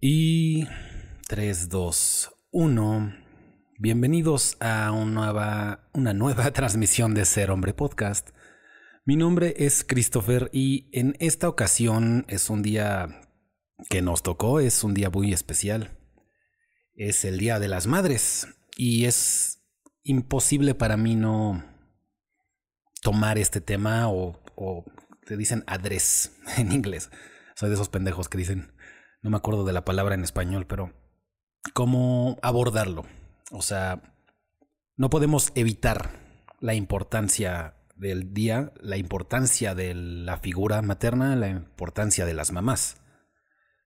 Y 0.00 0.68
3, 1.26 1.70
2, 1.70 2.30
1. 2.52 3.16
Bienvenidos 3.80 4.56
a 4.60 4.92
una 4.92 6.14
nueva, 6.14 6.50
transmisión 6.52 7.14
de 7.14 7.24
Ser 7.24 7.50
Hombre 7.50 7.74
Podcast. 7.74 8.28
Mi 9.04 9.16
nombre 9.16 9.54
es 9.56 9.82
Christopher 9.82 10.50
y 10.52 10.88
en 10.92 11.16
esta 11.18 11.48
ocasión 11.48 12.26
es 12.28 12.48
un 12.48 12.62
día 12.62 13.22
que 13.90 14.00
nos 14.00 14.22
tocó, 14.22 14.60
es 14.60 14.84
un 14.84 14.94
día 14.94 15.10
muy 15.10 15.32
especial. 15.32 15.98
Es 16.94 17.24
el 17.24 17.38
Día 17.38 17.58
de 17.58 17.66
las 17.66 17.88
Madres 17.88 18.46
y 18.76 19.06
es 19.06 19.64
imposible 20.04 20.76
para 20.76 20.96
mí 20.96 21.16
no 21.16 21.64
tomar 23.02 23.36
este 23.36 23.60
tema 23.60 24.08
o, 24.08 24.40
o 24.54 24.84
te 25.26 25.36
dicen 25.36 25.64
adres 25.66 26.36
en 26.56 26.70
inglés. 26.70 27.10
Soy 27.56 27.68
de 27.68 27.74
esos 27.74 27.88
pendejos 27.88 28.28
que 28.28 28.38
dicen, 28.38 28.70
no 29.28 29.32
me 29.32 29.36
acuerdo 29.36 29.64
de 29.64 29.74
la 29.74 29.84
palabra 29.84 30.14
en 30.14 30.24
español, 30.24 30.66
pero 30.66 30.90
cómo 31.74 32.38
abordarlo. 32.40 33.04
O 33.50 33.60
sea, 33.60 34.00
no 34.96 35.10
podemos 35.10 35.52
evitar 35.54 36.12
la 36.60 36.72
importancia 36.72 37.74
del 37.94 38.32
día, 38.32 38.72
la 38.80 38.96
importancia 38.96 39.74
de 39.74 39.94
la 39.94 40.38
figura 40.38 40.80
materna, 40.80 41.36
la 41.36 41.50
importancia 41.50 42.24
de 42.24 42.32
las 42.32 42.52
mamás. 42.52 43.02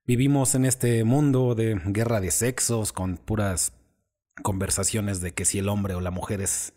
Vivimos 0.07 0.55
en 0.55 0.65
este 0.65 1.03
mundo 1.03 1.57
de 1.57 1.81
guerra 1.87 2.21
de 2.21 2.31
sexos 2.31 2.93
con 2.93 3.17
puras 3.17 3.73
conversaciones 4.45 5.21
de 5.21 5.35
que 5.35 5.45
si 5.45 5.59
el 5.59 5.69
hombre 5.69 5.95
o 5.95 6.01
la 6.01 6.13
mujer 6.13 6.41
es 6.41 6.73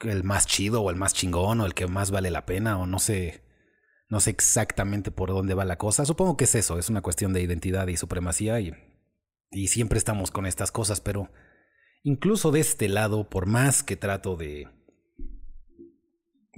el 0.00 0.22
más 0.22 0.46
chido 0.46 0.82
o 0.82 0.90
el 0.90 0.96
más 0.96 1.14
chingón 1.14 1.62
o 1.62 1.66
el 1.66 1.72
que 1.72 1.86
más 1.86 2.10
vale 2.10 2.30
la 2.30 2.44
pena 2.44 2.76
o 2.76 2.86
no 2.86 2.98
sé 2.98 3.42
no 4.08 4.20
sé 4.20 4.30
exactamente 4.30 5.10
por 5.10 5.30
dónde 5.30 5.54
va 5.54 5.64
la 5.64 5.78
cosa. 5.78 6.04
Supongo 6.04 6.36
que 6.36 6.44
es 6.44 6.54
eso, 6.54 6.78
es 6.78 6.88
una 6.88 7.02
cuestión 7.02 7.32
de 7.32 7.42
identidad 7.42 7.86
y 7.88 7.96
supremacía 7.96 8.60
y, 8.60 8.72
y 9.50 9.68
siempre 9.68 9.98
estamos 9.98 10.30
con 10.30 10.46
estas 10.46 10.70
cosas, 10.72 11.00
pero 11.00 11.30
incluso 12.02 12.50
de 12.50 12.60
este 12.60 12.88
lado, 12.88 13.28
por 13.28 13.46
más 13.46 13.82
que 13.82 13.96
trato 13.96 14.36
de... 14.36 14.68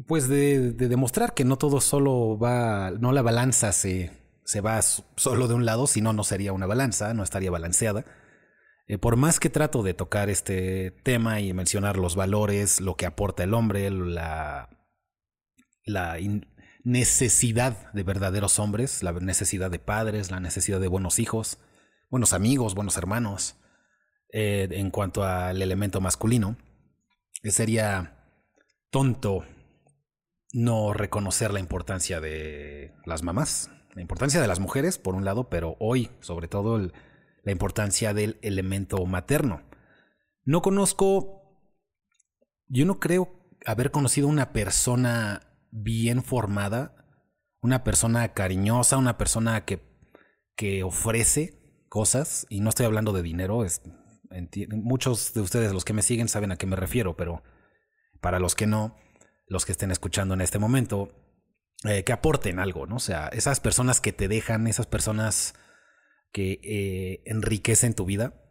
Pues 0.06 0.28
de, 0.28 0.72
de 0.72 0.88
demostrar 0.88 1.32
que 1.32 1.46
no 1.46 1.56
todo 1.56 1.80
solo 1.80 2.38
va, 2.38 2.90
no 2.90 3.12
la 3.12 3.22
balanza 3.22 3.72
se, 3.72 4.10
se 4.44 4.60
va 4.60 4.82
solo 4.82 5.48
de 5.48 5.54
un 5.54 5.64
lado, 5.64 5.86
si 5.86 6.02
no, 6.02 6.12
no 6.12 6.22
sería 6.22 6.52
una 6.52 6.66
balanza, 6.66 7.14
no 7.14 7.22
estaría 7.22 7.50
balanceada. 7.50 8.04
Eh, 8.88 8.98
por 8.98 9.16
más 9.16 9.40
que 9.40 9.50
trato 9.50 9.82
de 9.82 9.94
tocar 9.94 10.30
este 10.30 10.92
tema 11.02 11.40
y 11.40 11.52
mencionar 11.52 11.96
los 11.96 12.14
valores, 12.14 12.80
lo 12.80 12.94
que 12.96 13.06
aporta 13.06 13.42
el 13.42 13.54
hombre, 13.54 13.90
la, 13.90 14.68
la, 15.84 16.18
necesidad 16.86 17.92
de 17.94 18.04
verdaderos 18.04 18.60
hombres, 18.60 19.02
la 19.02 19.10
necesidad 19.10 19.72
de 19.72 19.80
padres, 19.80 20.30
la 20.30 20.38
necesidad 20.38 20.78
de 20.78 20.86
buenos 20.86 21.18
hijos, 21.18 21.58
buenos 22.10 22.32
amigos, 22.32 22.76
buenos 22.76 22.96
hermanos, 22.96 23.56
eh, 24.32 24.68
en 24.70 24.92
cuanto 24.92 25.24
al 25.24 25.60
elemento 25.60 26.00
masculino, 26.00 26.56
sería 27.42 28.24
tonto 28.90 29.44
no 30.52 30.92
reconocer 30.92 31.52
la 31.52 31.58
importancia 31.58 32.20
de 32.20 32.94
las 33.04 33.24
mamás, 33.24 33.68
la 33.96 34.02
importancia 34.02 34.40
de 34.40 34.46
las 34.46 34.60
mujeres, 34.60 34.96
por 34.96 35.16
un 35.16 35.24
lado, 35.24 35.48
pero 35.50 35.76
hoy, 35.80 36.12
sobre 36.20 36.46
todo, 36.46 36.78
la 36.78 37.52
importancia 37.52 38.14
del 38.14 38.38
elemento 38.42 39.04
materno. 39.06 39.68
No 40.44 40.62
conozco, 40.62 41.60
yo 42.68 42.86
no 42.86 43.00
creo 43.00 43.44
haber 43.64 43.90
conocido 43.90 44.28
una 44.28 44.52
persona 44.52 45.46
bien 45.76 46.22
formada, 46.22 46.94
una 47.60 47.84
persona 47.84 48.32
cariñosa, 48.32 48.96
una 48.96 49.18
persona 49.18 49.64
que, 49.64 49.82
que 50.56 50.82
ofrece 50.82 51.84
cosas, 51.88 52.46
y 52.48 52.60
no 52.60 52.70
estoy 52.70 52.86
hablando 52.86 53.12
de 53.12 53.22
dinero, 53.22 53.64
es, 53.64 53.82
muchos 54.70 55.34
de 55.34 55.40
ustedes, 55.40 55.72
los 55.72 55.84
que 55.84 55.92
me 55.92 56.02
siguen, 56.02 56.28
saben 56.28 56.50
a 56.50 56.56
qué 56.56 56.66
me 56.66 56.76
refiero, 56.76 57.16
pero 57.16 57.42
para 58.20 58.38
los 58.38 58.54
que 58.54 58.66
no, 58.66 58.96
los 59.46 59.66
que 59.66 59.72
estén 59.72 59.90
escuchando 59.90 60.34
en 60.34 60.40
este 60.40 60.58
momento, 60.58 61.12
eh, 61.84 62.04
que 62.04 62.12
aporten 62.12 62.58
algo, 62.58 62.86
¿no? 62.86 62.96
O 62.96 63.00
sea, 63.00 63.28
esas 63.28 63.60
personas 63.60 64.00
que 64.00 64.12
te 64.12 64.28
dejan, 64.28 64.66
esas 64.66 64.86
personas 64.86 65.54
que 66.32 66.58
eh, 66.62 67.22
enriquecen 67.26 67.94
tu 67.94 68.06
vida, 68.06 68.45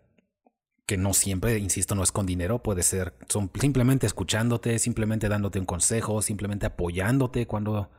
que 0.86 0.98
no 0.98 1.14
siempre, 1.14 1.58
insisto, 1.58 1.96
no 1.96 2.04
es 2.04 2.12
con 2.12 2.26
dinero, 2.26 2.62
puede 2.62 2.84
ser, 2.84 3.16
son 3.28 3.50
simplemente 3.60 4.06
escuchándote, 4.06 4.78
simplemente 4.78 5.30
dándote 5.30 5.60
un 5.60 5.66
consejo, 5.66 6.22
simplemente 6.22 6.68
apoyándote 6.68 7.48
cuando 7.48 7.90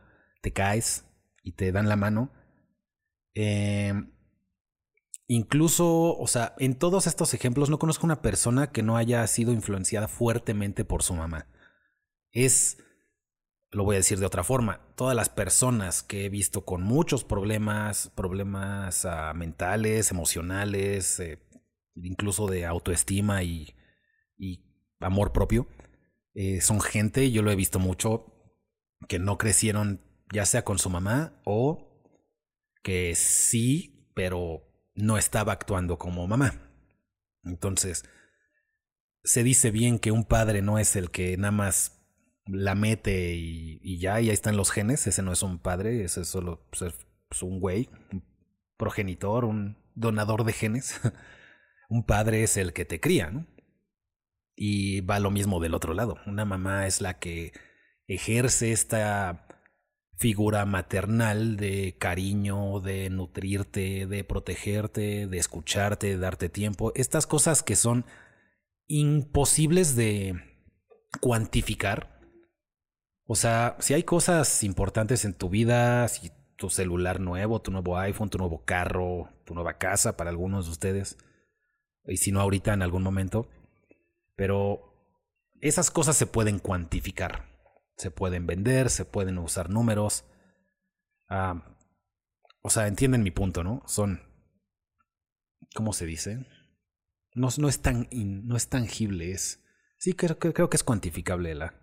te 0.41 0.53
caes 0.53 1.05
y 1.43 1.53
te 1.53 1.71
dan 1.71 1.89
la 1.89 1.97
mano. 1.97 2.31
Eh, 3.33 3.93
incluso, 5.27 6.17
o 6.17 6.27
sea, 6.27 6.55
en 6.59 6.75
todos 6.75 7.07
estos 7.07 7.33
ejemplos 7.33 7.69
no 7.69 7.77
conozco 7.77 8.05
una 8.05 8.21
persona 8.21 8.71
que 8.71 8.83
no 8.83 8.95
haya 8.95 9.25
sido 9.27 9.51
influenciada 9.51 10.07
fuertemente 10.07 10.85
por 10.85 11.03
su 11.03 11.13
mamá. 11.13 11.47
Es, 12.31 12.77
lo 13.69 13.83
voy 13.83 13.95
a 13.95 13.99
decir 13.99 14.19
de 14.19 14.25
otra 14.25 14.45
forma, 14.45 14.79
todas 14.95 15.15
las 15.15 15.27
personas 15.27 16.03
que 16.03 16.25
he 16.25 16.29
visto 16.29 16.63
con 16.63 16.83
muchos 16.83 17.25
problemas, 17.25 18.11
problemas 18.15 19.03
uh, 19.03 19.35
mentales, 19.35 20.11
emocionales, 20.11 21.19
eh, 21.19 21.37
incluso 22.03 22.47
de 22.47 22.65
autoestima 22.65 23.43
y, 23.43 23.73
amor 24.99 25.31
propio. 25.31 25.67
Eh, 26.33 26.61
son 26.61 26.81
gente, 26.81 27.31
yo 27.31 27.41
lo 27.41 27.51
he 27.51 27.55
visto 27.55 27.79
mucho, 27.79 28.33
que 29.07 29.19
no 29.19 29.37
crecieron 29.37 30.01
ya 30.33 30.45
sea 30.45 30.63
con 30.63 30.79
su 30.79 30.89
mamá 30.89 31.39
o 31.45 32.01
que 32.83 33.15
sí, 33.15 34.11
pero 34.15 34.63
no 34.95 35.17
estaba 35.17 35.53
actuando 35.53 35.97
como 35.97 36.27
mamá. 36.27 36.53
Entonces, 37.43 38.03
se 39.23 39.43
dice 39.43 39.71
bien 39.71 39.99
que 39.99 40.11
un 40.11 40.25
padre 40.25 40.61
no 40.61 40.79
es 40.79 40.95
el 40.95 41.11
que 41.11 41.37
nada 41.37 41.51
más 41.51 41.97
la 42.45 42.75
mete 42.75 43.35
y, 43.35 43.99
ya, 43.99 44.21
y 44.21 44.29
ahí 44.29 44.33
están 44.33 44.57
los 44.57 44.71
genes, 44.71 45.05
ese 45.05 45.21
no 45.21 45.33
es 45.33 45.43
un 45.43 45.59
padre, 45.59 46.03
ese 46.03 46.21
es 46.21 46.29
solo 46.29 46.65
pues, 46.69 46.93
es 47.29 47.43
un 47.43 47.59
güey, 47.59 47.89
un 48.11 48.23
progenitor, 48.77 49.45
un 49.45 49.77
donador 49.95 50.43
de 50.43 50.53
genes. 50.53 50.99
un 51.87 52.05
padre 52.05 52.43
es 52.43 52.57
el 52.57 52.73
que 52.73 52.85
te 52.85 52.99
cría, 52.99 53.31
¿no? 53.31 53.47
Y 54.55 55.01
va 55.01 55.19
lo 55.19 55.31
mismo 55.31 55.59
del 55.59 55.75
otro 55.75 55.93
lado. 55.93 56.17
Una 56.25 56.45
mamá 56.45 56.87
es 56.87 57.01
la 57.01 57.19
que 57.19 57.53
ejerce 58.07 58.71
esta 58.71 59.47
figura 60.17 60.65
maternal 60.65 61.57
de 61.57 61.95
cariño, 61.99 62.79
de 62.79 63.09
nutrirte, 63.09 64.07
de 64.07 64.23
protegerte, 64.23 65.27
de 65.27 65.37
escucharte, 65.37 66.07
de 66.07 66.17
darte 66.17 66.49
tiempo. 66.49 66.91
Estas 66.95 67.27
cosas 67.27 67.61
que 67.61 67.75
son 67.75 68.05
imposibles 68.87 69.95
de 69.95 70.41
cuantificar. 71.21 72.19
O 73.25 73.35
sea, 73.35 73.75
si 73.79 73.93
hay 73.93 74.03
cosas 74.03 74.63
importantes 74.63 75.23
en 75.23 75.33
tu 75.33 75.49
vida, 75.49 76.07
si 76.07 76.31
tu 76.55 76.69
celular 76.69 77.19
nuevo, 77.19 77.61
tu 77.61 77.71
nuevo 77.71 77.97
iPhone, 77.97 78.29
tu 78.29 78.39
nuevo 78.39 78.63
carro, 78.65 79.29
tu 79.45 79.53
nueva 79.53 79.77
casa 79.77 80.17
para 80.17 80.31
algunos 80.31 80.65
de 80.65 80.71
ustedes, 80.71 81.17
y 82.07 82.17
si 82.17 82.31
no 82.31 82.41
ahorita 82.41 82.73
en 82.73 82.81
algún 82.81 83.03
momento. 83.03 83.49
Pero 84.35 84.93
esas 85.61 85.91
cosas 85.91 86.15
se 86.15 86.27
pueden 86.27 86.59
cuantificar, 86.59 87.45
se 87.97 88.11
pueden 88.11 88.45
vender, 88.45 88.89
se 88.89 89.05
pueden 89.05 89.37
usar 89.37 89.69
números. 89.69 90.25
O 92.61 92.69
sea, 92.69 92.87
entienden 92.87 93.23
mi 93.23 93.31
punto, 93.31 93.63
¿no? 93.63 93.83
Son, 93.85 94.21
¿cómo 95.73 95.93
se 95.93 96.05
dice? 96.05 96.45
No, 97.33 97.49
no, 97.57 97.69
es, 97.69 97.81
tan 97.81 98.07
no 98.11 98.55
es 98.55 98.69
tangible, 98.69 99.31
es... 99.31 99.63
Sí, 99.99 100.13
creo, 100.13 100.37
creo 100.37 100.69
que 100.69 100.77
es 100.77 100.83
cuantificable 100.83 101.55
la, 101.55 101.73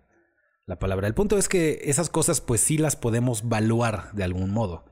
la 0.65 0.79
palabra. 0.79 1.07
El 1.07 1.13
punto 1.13 1.37
es 1.37 1.49
que 1.49 1.81
esas 1.83 2.09
cosas 2.09 2.39
pues 2.41 2.61
sí 2.61 2.77
las 2.77 2.95
podemos 2.95 3.47
valuar 3.49 4.11
de 4.13 4.23
algún 4.23 4.51
modo. 4.51 4.85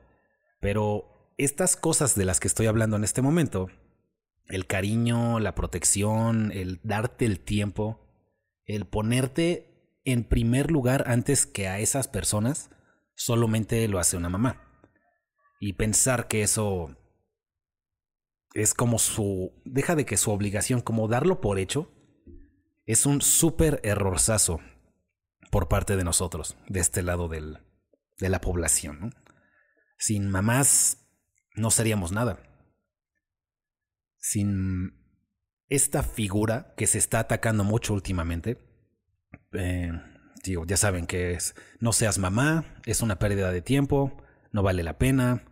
Pero 0.60 1.32
estas 1.38 1.76
cosas 1.76 2.14
de 2.14 2.24
las 2.24 2.38
que 2.38 2.48
estoy 2.48 2.66
hablando 2.66 2.96
en 2.96 3.04
este 3.04 3.22
momento 3.22 3.68
el 4.48 4.66
cariño, 4.66 5.40
la 5.40 5.54
protección, 5.54 6.52
el 6.52 6.80
darte 6.82 7.24
el 7.24 7.40
tiempo, 7.40 8.00
el 8.66 8.86
ponerte 8.86 10.00
en 10.04 10.24
primer 10.24 10.70
lugar 10.70 11.04
antes 11.06 11.46
que 11.46 11.68
a 11.68 11.78
esas 11.78 12.08
personas, 12.08 12.70
solamente 13.14 13.86
lo 13.88 13.98
hace 13.98 14.16
una 14.16 14.28
mamá. 14.28 14.60
Y 15.60 15.74
pensar 15.74 16.28
que 16.28 16.42
eso 16.42 16.96
es 18.52 18.74
como 18.74 18.98
su... 18.98 19.52
deja 19.64 19.96
de 19.96 20.04
que 20.04 20.16
su 20.16 20.30
obligación, 20.30 20.82
como 20.82 21.08
darlo 21.08 21.40
por 21.40 21.58
hecho, 21.58 21.90
es 22.86 23.06
un 23.06 23.22
súper 23.22 23.80
errorzazo 23.82 24.60
por 25.50 25.68
parte 25.68 25.96
de 25.96 26.04
nosotros, 26.04 26.56
de 26.68 26.80
este 26.80 27.02
lado 27.02 27.28
del, 27.28 27.60
de 28.18 28.28
la 28.28 28.40
población. 28.40 29.14
Sin 29.96 30.30
mamás 30.30 31.06
no 31.54 31.70
seríamos 31.70 32.12
nada 32.12 32.53
sin 34.24 34.94
esta 35.68 36.02
figura 36.02 36.72
que 36.78 36.86
se 36.86 36.96
está 36.96 37.18
atacando 37.18 37.62
mucho 37.62 37.92
últimamente. 37.92 38.56
Eh, 39.52 39.92
digo, 40.42 40.64
ya 40.64 40.78
saben 40.78 41.06
que 41.06 41.34
es 41.34 41.54
no 41.78 41.92
seas 41.92 42.16
mamá, 42.16 42.80
es 42.86 43.02
una 43.02 43.18
pérdida 43.18 43.52
de 43.52 43.60
tiempo, 43.60 44.16
no 44.50 44.62
vale 44.62 44.82
la 44.82 44.96
pena, 44.96 45.44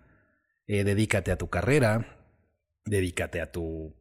eh, 0.66 0.84
dedícate 0.84 1.30
a 1.30 1.36
tu 1.36 1.50
carrera, 1.50 2.16
dedícate 2.86 3.42
a, 3.42 3.52
tu, 3.52 3.94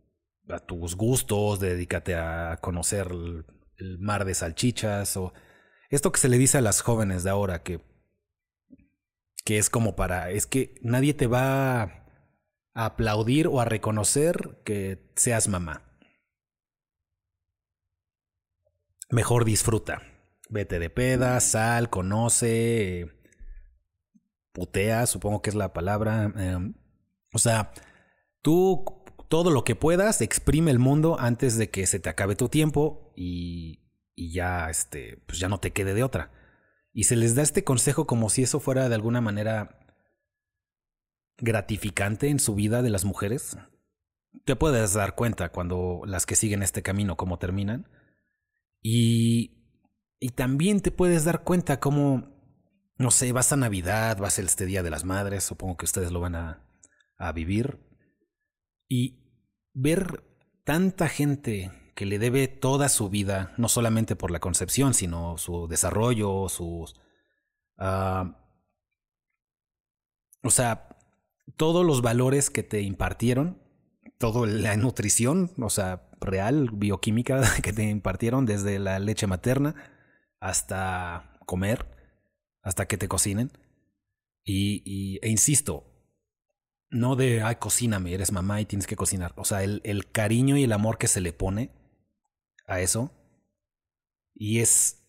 a 0.47 0.59
tus 0.59 0.95
gustos, 0.95 1.59
dedícate 1.59 2.15
a 2.15 2.57
conocer 2.61 3.07
el, 3.11 3.45
el 3.75 3.99
mar 3.99 4.23
de 4.23 4.35
salchichas 4.35 5.17
o 5.17 5.33
esto 5.89 6.13
que 6.13 6.19
se 6.21 6.29
le 6.29 6.37
dice 6.37 6.59
a 6.59 6.61
las 6.61 6.79
jóvenes 6.79 7.25
de 7.25 7.29
ahora 7.29 7.61
que 7.61 7.81
que 9.43 9.57
es 9.57 9.69
como 9.69 9.97
para 9.97 10.29
es 10.29 10.45
que 10.45 10.75
nadie 10.81 11.13
te 11.13 11.27
va 11.27 12.00
a 12.73 12.85
aplaudir 12.85 13.47
o 13.47 13.59
a 13.59 13.65
reconocer 13.65 14.61
que 14.63 15.11
seas 15.15 15.47
mamá. 15.47 15.83
Mejor 19.09 19.45
disfruta. 19.45 20.03
Vete 20.49 20.79
de 20.79 20.89
peda, 20.89 21.39
sal, 21.39 21.89
conoce, 21.89 23.09
putea, 24.51 25.05
supongo 25.05 25.41
que 25.41 25.49
es 25.49 25.55
la 25.55 25.73
palabra. 25.73 26.31
Em, 26.35 26.73
o 27.33 27.39
sea, 27.39 27.71
tú 28.41 28.83
todo 29.29 29.49
lo 29.49 29.63
que 29.63 29.75
puedas, 29.75 30.19
exprime 30.19 30.71
el 30.71 30.79
mundo 30.79 31.17
antes 31.17 31.57
de 31.57 31.69
que 31.69 31.87
se 31.87 31.99
te 31.99 32.09
acabe 32.09 32.35
tu 32.35 32.49
tiempo 32.49 33.13
y, 33.15 33.79
y 34.13 34.33
ya, 34.33 34.69
este, 34.69 35.23
pues 35.25 35.39
ya 35.39 35.47
no 35.47 35.59
te 35.59 35.71
quede 35.71 35.93
de 35.93 36.03
otra. 36.03 36.31
Y 36.91 37.05
se 37.05 37.15
les 37.15 37.33
da 37.35 37.41
este 37.41 37.63
consejo 37.63 38.05
como 38.05 38.29
si 38.29 38.43
eso 38.43 38.59
fuera 38.59 38.89
de 38.89 38.95
alguna 38.95 39.21
manera 39.21 39.80
gratificante 41.41 42.29
en 42.29 42.39
su 42.39 42.55
vida 42.55 42.81
de 42.81 42.89
las 42.89 43.03
mujeres. 43.03 43.57
Te 44.45 44.55
puedes 44.55 44.93
dar 44.93 45.15
cuenta 45.15 45.49
cuando 45.49 46.01
las 46.05 46.25
que 46.25 46.35
siguen 46.35 46.63
este 46.63 46.81
camino, 46.81 47.17
cómo 47.17 47.37
terminan. 47.37 47.89
Y, 48.81 49.67
y 50.19 50.29
también 50.29 50.81
te 50.81 50.91
puedes 50.91 51.25
dar 51.25 51.43
cuenta 51.43 51.79
cómo, 51.79 52.29
no 52.97 53.11
sé, 53.11 53.31
vas 53.33 53.51
a 53.51 53.57
Navidad, 53.57 54.17
vas 54.17 54.39
a 54.39 54.41
este 54.41 54.65
Día 54.65 54.83
de 54.83 54.89
las 54.89 55.03
Madres, 55.03 55.43
supongo 55.43 55.77
que 55.77 55.85
ustedes 55.85 56.11
lo 56.11 56.21
van 56.21 56.35
a, 56.35 56.65
a 57.17 57.31
vivir. 57.33 57.79
Y 58.87 59.19
ver 59.73 60.23
tanta 60.63 61.09
gente 61.09 61.71
que 61.95 62.05
le 62.05 62.19
debe 62.19 62.47
toda 62.47 62.87
su 62.89 63.09
vida, 63.09 63.53
no 63.57 63.67
solamente 63.67 64.15
por 64.15 64.31
la 64.31 64.39
concepción, 64.39 64.93
sino 64.93 65.37
su 65.37 65.67
desarrollo, 65.67 66.47
sus... 66.49 66.95
Uh, 67.77 68.33
o 70.43 70.49
sea, 70.49 70.90
todos 71.57 71.85
los 71.85 72.01
valores 72.01 72.49
que 72.49 72.63
te 72.63 72.81
impartieron, 72.81 73.61
toda 74.17 74.47
la 74.47 74.75
nutrición, 74.77 75.51
o 75.57 75.69
sea, 75.69 76.09
real, 76.19 76.69
bioquímica 76.71 77.41
que 77.63 77.73
te 77.73 77.83
impartieron 77.83 78.45
desde 78.45 78.79
la 78.79 78.99
leche 78.99 79.27
materna 79.27 79.75
hasta 80.39 81.39
comer, 81.45 81.85
hasta 82.61 82.87
que 82.87 82.97
te 82.97 83.07
cocinen. 83.07 83.51
Y, 84.43 85.19
e 85.21 85.29
insisto, 85.29 85.85
no 86.89 87.15
de, 87.15 87.41
ay, 87.41 87.55
cocíname, 87.55 88.13
eres 88.13 88.31
mamá 88.31 88.59
y 88.59 88.65
tienes 88.65 88.87
que 88.87 88.95
cocinar. 88.95 89.33
O 89.37 89.45
sea, 89.45 89.63
el, 89.63 89.81
el 89.83 90.11
cariño 90.11 90.57
y 90.57 90.63
el 90.63 90.73
amor 90.73 90.97
que 90.97 91.07
se 91.07 91.21
le 91.21 91.33
pone 91.33 91.71
a 92.67 92.81
eso. 92.81 93.11
Y 94.33 94.59
es... 94.59 95.00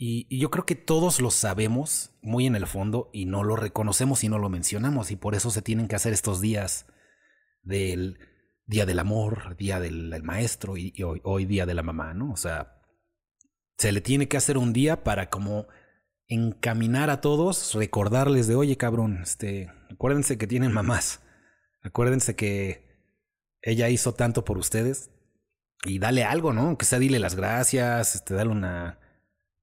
Y, 0.00 0.38
yo 0.38 0.50
creo 0.50 0.64
que 0.64 0.76
todos 0.76 1.20
lo 1.20 1.32
sabemos 1.32 2.12
muy 2.22 2.46
en 2.46 2.54
el 2.54 2.68
fondo 2.68 3.10
y 3.12 3.26
no 3.26 3.42
lo 3.42 3.56
reconocemos 3.56 4.22
y 4.22 4.28
no 4.28 4.38
lo 4.38 4.48
mencionamos. 4.48 5.10
Y 5.10 5.16
por 5.16 5.34
eso 5.34 5.50
se 5.50 5.60
tienen 5.60 5.88
que 5.88 5.96
hacer 5.96 6.12
estos 6.12 6.40
días 6.40 6.86
del 7.62 8.20
Día 8.64 8.86
del 8.86 9.00
Amor, 9.00 9.56
Día 9.56 9.80
del, 9.80 10.22
Maestro 10.22 10.76
y, 10.76 10.94
hoy, 11.02 11.44
Día 11.46 11.66
de 11.66 11.74
la 11.74 11.82
Mamá, 11.82 12.14
¿no? 12.14 12.30
O 12.30 12.36
sea, 12.36 12.80
se 13.76 13.90
le 13.90 14.00
tiene 14.00 14.28
que 14.28 14.36
hacer 14.36 14.56
un 14.56 14.72
día 14.72 15.02
para 15.02 15.30
como 15.30 15.66
encaminar 16.28 17.10
a 17.10 17.20
todos, 17.20 17.74
recordarles 17.74 18.46
de, 18.46 18.54
oye 18.54 18.76
cabrón, 18.76 19.20
este, 19.22 19.70
acuérdense 19.90 20.36
que 20.36 20.46
tienen 20.46 20.72
mamás, 20.72 21.22
acuérdense 21.82 22.36
que 22.36 22.86
ella 23.62 23.88
hizo 23.88 24.12
tanto 24.12 24.44
por 24.44 24.58
ustedes, 24.58 25.10
y 25.84 25.98
dale 26.00 26.24
algo, 26.24 26.52
¿no? 26.52 26.76
Que 26.76 26.84
sea 26.84 26.98
dile 26.98 27.18
las 27.18 27.34
gracias, 27.34 28.16
este, 28.16 28.34
dale 28.34 28.50
una, 28.50 28.98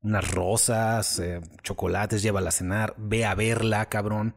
unas 0.06 0.32
rosas, 0.32 1.20
eh, 1.20 1.42
chocolates, 1.64 2.22
llévala 2.22 2.50
a 2.50 2.52
cenar, 2.52 2.94
ve 2.98 3.26
a 3.26 3.34
verla, 3.34 3.90
cabrón. 3.90 4.36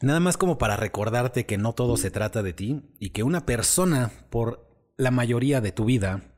Nada 0.00 0.18
más 0.20 0.36
como 0.36 0.58
para 0.58 0.76
recordarte 0.76 1.46
que 1.46 1.56
no 1.56 1.72
todo 1.72 1.96
se 1.96 2.10
trata 2.10 2.42
de 2.42 2.52
ti 2.52 2.82
y 2.98 3.10
que 3.10 3.22
una 3.22 3.46
persona, 3.46 4.10
por 4.28 4.92
la 4.96 5.12
mayoría 5.12 5.60
de 5.60 5.70
tu 5.72 5.84
vida, 5.84 6.34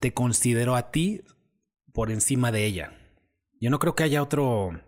te 0.00 0.14
consideró 0.14 0.74
a 0.74 0.90
ti 0.90 1.22
por 1.92 2.10
encima 2.10 2.50
de 2.50 2.64
ella. 2.64 2.92
Yo 3.60 3.70
no 3.70 3.78
creo 3.78 3.94
que 3.94 4.04
haya 4.04 4.22
otro 4.22 4.80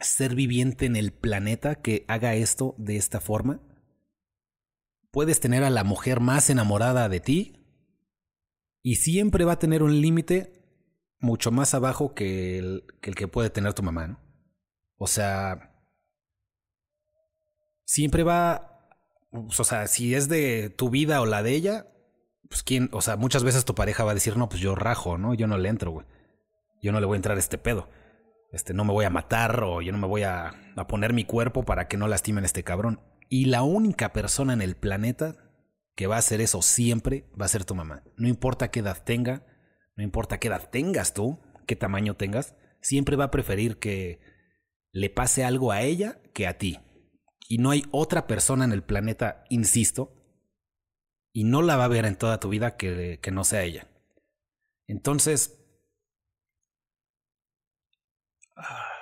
ser 0.00 0.34
viviente 0.34 0.84
en 0.84 0.96
el 0.96 1.12
planeta 1.12 1.76
que 1.76 2.04
haga 2.08 2.34
esto 2.34 2.74
de 2.76 2.96
esta 2.96 3.20
forma 3.20 3.60
puedes 5.16 5.40
tener 5.40 5.64
a 5.64 5.70
la 5.70 5.82
mujer 5.82 6.20
más 6.20 6.50
enamorada 6.50 7.08
de 7.08 7.20
ti 7.20 7.65
y 8.86 8.94
siempre 8.94 9.44
va 9.44 9.54
a 9.54 9.58
tener 9.58 9.82
un 9.82 10.00
límite 10.00 10.62
mucho 11.18 11.50
más 11.50 11.74
abajo 11.74 12.14
que 12.14 12.58
el, 12.58 12.84
que 13.00 13.26
puede 13.26 13.50
tener 13.50 13.74
tu 13.74 13.82
mamá, 13.82 14.06
¿no? 14.06 14.20
O 14.96 15.08
sea, 15.08 15.74
siempre 17.84 18.22
va, 18.22 18.88
o 19.32 19.50
sea, 19.50 19.88
si 19.88 20.14
es 20.14 20.28
de 20.28 20.70
tu 20.70 20.88
vida 20.88 21.20
o 21.20 21.26
la 21.26 21.42
de 21.42 21.50
ella, 21.50 21.88
pues 22.48 22.62
quién, 22.62 22.88
o 22.92 23.00
sea, 23.00 23.16
muchas 23.16 23.42
veces 23.42 23.64
tu 23.64 23.74
pareja 23.74 24.04
va 24.04 24.12
a 24.12 24.14
decir, 24.14 24.36
no, 24.36 24.48
pues 24.48 24.60
yo 24.60 24.76
rajo, 24.76 25.18
¿no? 25.18 25.34
Yo 25.34 25.48
no 25.48 25.58
le 25.58 25.68
entro, 25.68 25.90
güey. 25.90 26.06
Yo 26.80 26.92
no 26.92 27.00
le 27.00 27.06
voy 27.06 27.16
a 27.16 27.18
entrar 27.18 27.36
a 27.36 27.40
este 27.40 27.58
pedo. 27.58 27.88
Este, 28.52 28.72
no 28.72 28.84
me 28.84 28.92
voy 28.92 29.04
a 29.04 29.10
matar 29.10 29.64
o 29.64 29.82
yo 29.82 29.90
no 29.90 29.98
me 29.98 30.06
voy 30.06 30.22
a, 30.22 30.54
a 30.76 30.86
poner 30.86 31.12
mi 31.12 31.24
cuerpo 31.24 31.64
para 31.64 31.88
que 31.88 31.96
no 31.96 32.06
lastimen 32.06 32.44
a 32.44 32.46
este 32.46 32.62
cabrón. 32.62 33.00
Y 33.28 33.46
la 33.46 33.64
única 33.64 34.12
persona 34.12 34.52
en 34.52 34.62
el 34.62 34.76
planeta 34.76 35.45
que 35.96 36.06
va 36.06 36.16
a 36.16 36.18
hacer 36.18 36.40
eso 36.40 36.62
siempre 36.62 37.28
va 37.40 37.46
a 37.46 37.48
ser 37.48 37.64
tu 37.64 37.74
mamá. 37.74 38.04
No 38.16 38.28
importa 38.28 38.70
qué 38.70 38.80
edad 38.80 39.02
tenga, 39.02 39.46
no 39.96 40.04
importa 40.04 40.38
qué 40.38 40.48
edad 40.48 40.68
tengas 40.70 41.14
tú, 41.14 41.40
qué 41.66 41.74
tamaño 41.74 42.16
tengas, 42.16 42.54
siempre 42.80 43.16
va 43.16 43.24
a 43.24 43.30
preferir 43.30 43.78
que 43.78 44.20
le 44.92 45.10
pase 45.10 45.44
algo 45.44 45.72
a 45.72 45.82
ella 45.82 46.20
que 46.34 46.46
a 46.46 46.58
ti. 46.58 46.78
Y 47.48 47.58
no 47.58 47.70
hay 47.70 47.84
otra 47.90 48.26
persona 48.26 48.64
en 48.64 48.72
el 48.72 48.82
planeta, 48.82 49.44
insisto, 49.48 50.12
y 51.32 51.44
no 51.44 51.62
la 51.62 51.76
va 51.76 51.84
a 51.84 51.88
ver 51.88 52.04
en 52.04 52.16
toda 52.16 52.40
tu 52.40 52.50
vida 52.50 52.76
que, 52.76 53.18
que 53.22 53.30
no 53.30 53.44
sea 53.44 53.62
ella. 53.62 53.88
Entonces... 54.86 55.62
Ah, 58.54 58.92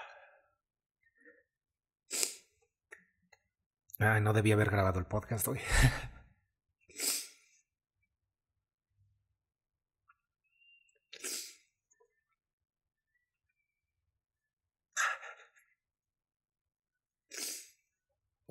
Ay, 3.98 4.20
no 4.20 4.32
debía 4.32 4.54
haber 4.54 4.70
grabado 4.70 4.98
el 4.98 5.06
podcast 5.06 5.46
hoy. 5.48 5.60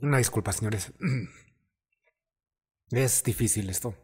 Una 0.04 0.18
disculpa, 0.18 0.52
señores. 0.52 0.92
Es 2.92 3.24
difícil 3.24 3.70
esto. 3.70 3.96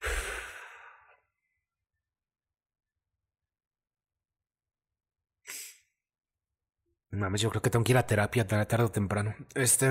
Mames, 7.10 7.40
yo 7.40 7.50
creo 7.50 7.62
que 7.62 7.70
tengo 7.70 7.84
que 7.84 7.92
ir 7.92 7.98
a 7.98 8.06
terapia 8.06 8.46
tarde 8.46 8.84
o 8.84 8.90
temprano. 8.90 9.34
Este. 9.54 9.88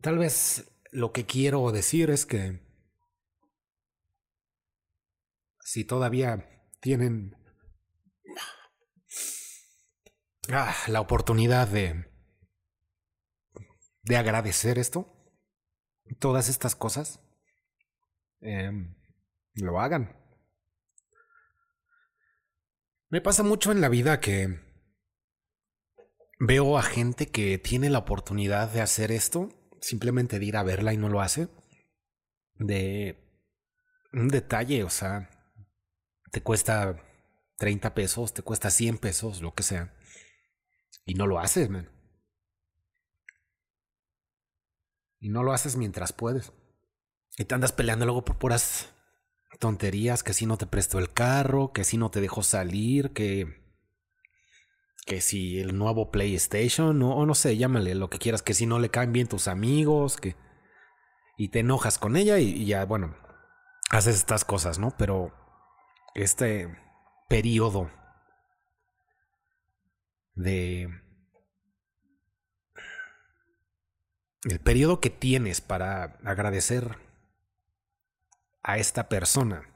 Tal 0.00 0.18
vez 0.18 0.70
lo 0.92 1.12
que 1.12 1.26
quiero 1.26 1.70
decir 1.72 2.10
es 2.10 2.26
que. 2.26 2.60
Si 5.60 5.84
todavía 5.84 6.48
tienen. 6.80 7.41
Ah, 10.50 10.74
la 10.88 11.00
oportunidad 11.00 11.68
de. 11.68 12.04
de 14.02 14.16
agradecer 14.16 14.78
esto. 14.78 15.06
Todas 16.18 16.48
estas 16.48 16.74
cosas. 16.74 17.20
Eh, 18.40 18.70
lo 19.54 19.80
hagan. 19.80 20.16
Me 23.08 23.20
pasa 23.20 23.42
mucho 23.42 23.72
en 23.72 23.80
la 23.80 23.88
vida 23.88 24.20
que 24.20 24.58
veo 26.40 26.78
a 26.78 26.82
gente 26.82 27.26
que 27.26 27.58
tiene 27.58 27.90
la 27.90 27.98
oportunidad 27.98 28.70
de 28.70 28.80
hacer 28.80 29.12
esto, 29.12 29.50
simplemente 29.80 30.38
de 30.38 30.46
ir 30.46 30.56
a 30.56 30.62
verla 30.62 30.92
y 30.92 30.96
no 30.96 31.08
lo 31.08 31.20
hace. 31.20 31.48
De 32.54 33.22
un 34.12 34.28
detalle, 34.28 34.82
o 34.82 34.90
sea, 34.90 35.30
te 36.30 36.42
cuesta 36.42 36.96
30 37.62 37.94
pesos, 37.94 38.34
te 38.34 38.42
cuesta 38.42 38.70
100 38.70 38.98
pesos, 38.98 39.40
lo 39.40 39.54
que 39.54 39.62
sea. 39.62 39.94
Y 41.04 41.14
no 41.14 41.28
lo 41.28 41.38
haces, 41.38 41.70
man. 41.70 41.88
Y 45.20 45.28
no 45.28 45.44
lo 45.44 45.52
haces 45.52 45.76
mientras 45.76 46.12
puedes. 46.12 46.52
Y 47.38 47.44
te 47.44 47.54
andas 47.54 47.70
peleando 47.70 48.04
luego 48.04 48.24
por 48.24 48.36
puras 48.36 48.88
tonterías, 49.60 50.24
que 50.24 50.32
si 50.32 50.44
no 50.44 50.58
te 50.58 50.66
prestó 50.66 50.98
el 50.98 51.12
carro, 51.12 51.72
que 51.72 51.84
si 51.84 51.98
no 51.98 52.10
te 52.10 52.20
dejó 52.20 52.42
salir, 52.42 53.12
que 53.12 53.62
que 55.06 55.20
si 55.20 55.60
el 55.60 55.78
nuevo 55.78 56.10
PlayStation 56.10 57.00
o, 57.00 57.24
no 57.26 57.34
sé, 57.36 57.56
llámale 57.56 57.94
lo 57.94 58.10
que 58.10 58.18
quieras, 58.18 58.42
que 58.42 58.54
si 58.54 58.66
no 58.66 58.80
le 58.80 58.88
caen 58.88 59.12
bien 59.12 59.28
tus 59.28 59.46
amigos, 59.46 60.16
que 60.16 60.34
y 61.36 61.50
te 61.50 61.60
enojas 61.60 61.96
con 61.96 62.16
ella 62.16 62.40
y, 62.40 62.66
ya, 62.66 62.84
bueno, 62.86 63.16
haces 63.90 64.16
estas 64.16 64.44
cosas, 64.44 64.80
¿no? 64.80 64.96
Pero 64.98 65.32
este 66.16 66.82
periodo 67.32 67.90
de 70.34 70.86
el 74.42 74.60
periodo 74.60 75.00
que 75.00 75.08
tienes 75.08 75.62
para 75.62 76.18
agradecer 76.24 76.98
a 78.62 78.76
esta 78.76 79.08
persona, 79.08 79.66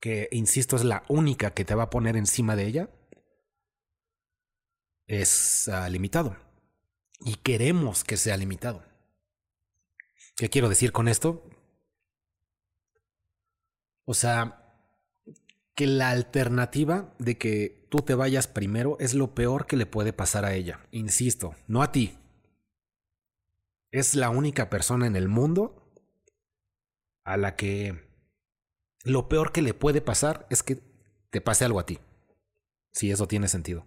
que 0.00 0.28
insisto 0.32 0.76
es 0.76 0.84
la 0.84 1.02
única 1.08 1.54
que 1.54 1.64
te 1.64 1.74
va 1.74 1.84
a 1.84 1.90
poner 1.90 2.14
encima 2.14 2.56
de 2.56 2.66
ella, 2.66 2.90
es 5.06 5.68
ah, 5.68 5.88
limitado. 5.88 6.36
Y 7.20 7.36
queremos 7.36 8.04
que 8.04 8.18
sea 8.18 8.36
limitado. 8.36 8.84
¿Qué 10.36 10.50
quiero 10.50 10.68
decir 10.68 10.92
con 10.92 11.08
esto? 11.08 11.42
O 14.04 14.12
sea, 14.12 14.61
que 15.74 15.86
la 15.86 16.10
alternativa 16.10 17.14
de 17.18 17.38
que 17.38 17.86
tú 17.90 17.98
te 17.98 18.14
vayas 18.14 18.46
primero 18.46 18.96
es 19.00 19.14
lo 19.14 19.34
peor 19.34 19.66
que 19.66 19.76
le 19.76 19.86
puede 19.86 20.12
pasar 20.12 20.44
a 20.44 20.54
ella. 20.54 20.86
Insisto, 20.90 21.54
no 21.66 21.82
a 21.82 21.92
ti. 21.92 22.18
Es 23.90 24.14
la 24.14 24.30
única 24.30 24.70
persona 24.70 25.06
en 25.06 25.16
el 25.16 25.28
mundo 25.28 25.92
a 27.24 27.36
la 27.36 27.56
que 27.56 28.12
lo 29.04 29.28
peor 29.28 29.52
que 29.52 29.62
le 29.62 29.74
puede 29.74 30.00
pasar 30.00 30.46
es 30.50 30.62
que 30.62 30.80
te 31.30 31.40
pase 31.40 31.64
algo 31.64 31.80
a 31.80 31.86
ti. 31.86 31.98
Si 32.92 33.10
eso 33.10 33.26
tiene 33.26 33.48
sentido. 33.48 33.86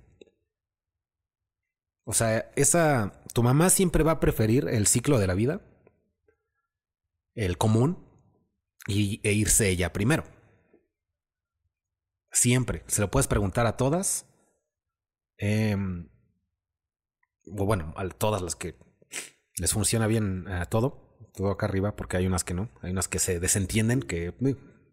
O 2.06 2.14
sea, 2.14 2.52
esa. 2.56 3.22
Tu 3.34 3.44
mamá 3.44 3.70
siempre 3.70 4.04
va 4.04 4.14
a 4.14 4.20
preferir 4.20 4.68
el 4.70 4.88
ciclo 4.88 5.20
de 5.20 5.28
la 5.28 5.34
vida, 5.34 5.62
el 7.36 7.58
común, 7.58 8.08
y, 8.88 9.20
e 9.24 9.34
irse 9.34 9.70
ella 9.70 9.92
primero. 9.92 10.24
Siempre. 12.36 12.84
Se 12.88 13.02
lo 13.02 13.10
puedes 13.10 13.28
preguntar 13.28 13.66
a 13.66 13.78
todas. 13.78 14.26
Eh, 15.38 15.78
o 17.48 17.66
bueno, 17.66 17.94
a 17.96 18.10
todas 18.10 18.42
las 18.42 18.58
que 18.58 18.76
les 19.58 19.72
funciona 19.72 20.06
bien 20.06 20.48
a 20.50 20.66
todo. 20.66 21.18
Todo 21.34 21.50
acá 21.50 21.66
arriba, 21.66 21.96
porque 21.96 22.18
hay 22.18 22.28
unas 22.28 22.44
que 22.44 22.54
no. 22.54 22.70
Hay 22.82 22.92
unas 22.92 23.08
que 23.08 23.20
se 23.20 23.40
desentienden, 23.40 24.02
que 24.02 24.36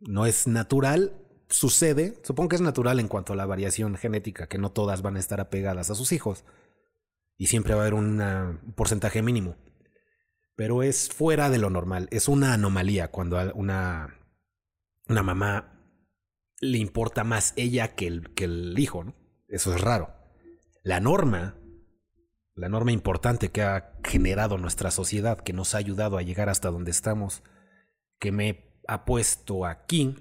no 0.00 0.24
es 0.24 0.46
natural. 0.46 1.16
Sucede. 1.48 2.14
Supongo 2.22 2.50
que 2.50 2.56
es 2.56 2.62
natural 2.62 3.00
en 3.00 3.08
cuanto 3.08 3.32
a 3.32 3.36
la 3.36 3.44
variación 3.44 3.96
genética, 3.96 4.46
que 4.46 4.58
no 4.58 4.70
todas 4.70 5.02
van 5.02 5.16
a 5.16 5.20
estar 5.20 5.40
apegadas 5.40 5.90
a 5.90 5.96
sus 5.96 6.12
hijos 6.12 6.44
y 7.36 7.48
siempre 7.48 7.74
va 7.74 7.80
a 7.80 7.82
haber 7.82 7.94
un 7.94 8.72
porcentaje 8.76 9.20
mínimo. 9.20 9.56
Pero 10.54 10.84
es 10.84 11.08
fuera 11.08 11.50
de 11.50 11.58
lo 11.58 11.70
normal, 11.70 12.06
es 12.12 12.28
una 12.28 12.54
anomalía 12.54 13.08
cuando 13.08 13.36
una, 13.54 14.16
una 15.08 15.22
mamá 15.24 15.81
le 16.62 16.78
importa 16.78 17.24
más 17.24 17.52
ella 17.56 17.96
que 17.96 18.06
el, 18.06 18.32
que 18.34 18.44
el 18.44 18.78
hijo, 18.78 19.02
¿no? 19.02 19.14
Eso 19.48 19.74
es 19.74 19.80
raro. 19.80 20.14
La 20.84 21.00
norma, 21.00 21.58
la 22.54 22.68
norma 22.68 22.92
importante 22.92 23.50
que 23.50 23.62
ha 23.62 23.98
generado 24.04 24.56
nuestra 24.58 24.92
sociedad, 24.92 25.40
que 25.40 25.52
nos 25.52 25.74
ha 25.74 25.78
ayudado 25.78 26.16
a 26.16 26.22
llegar 26.22 26.48
hasta 26.48 26.70
donde 26.70 26.92
estamos, 26.92 27.42
que 28.20 28.30
me 28.30 28.64
ha 28.86 29.04
puesto 29.04 29.66
aquí 29.66 30.16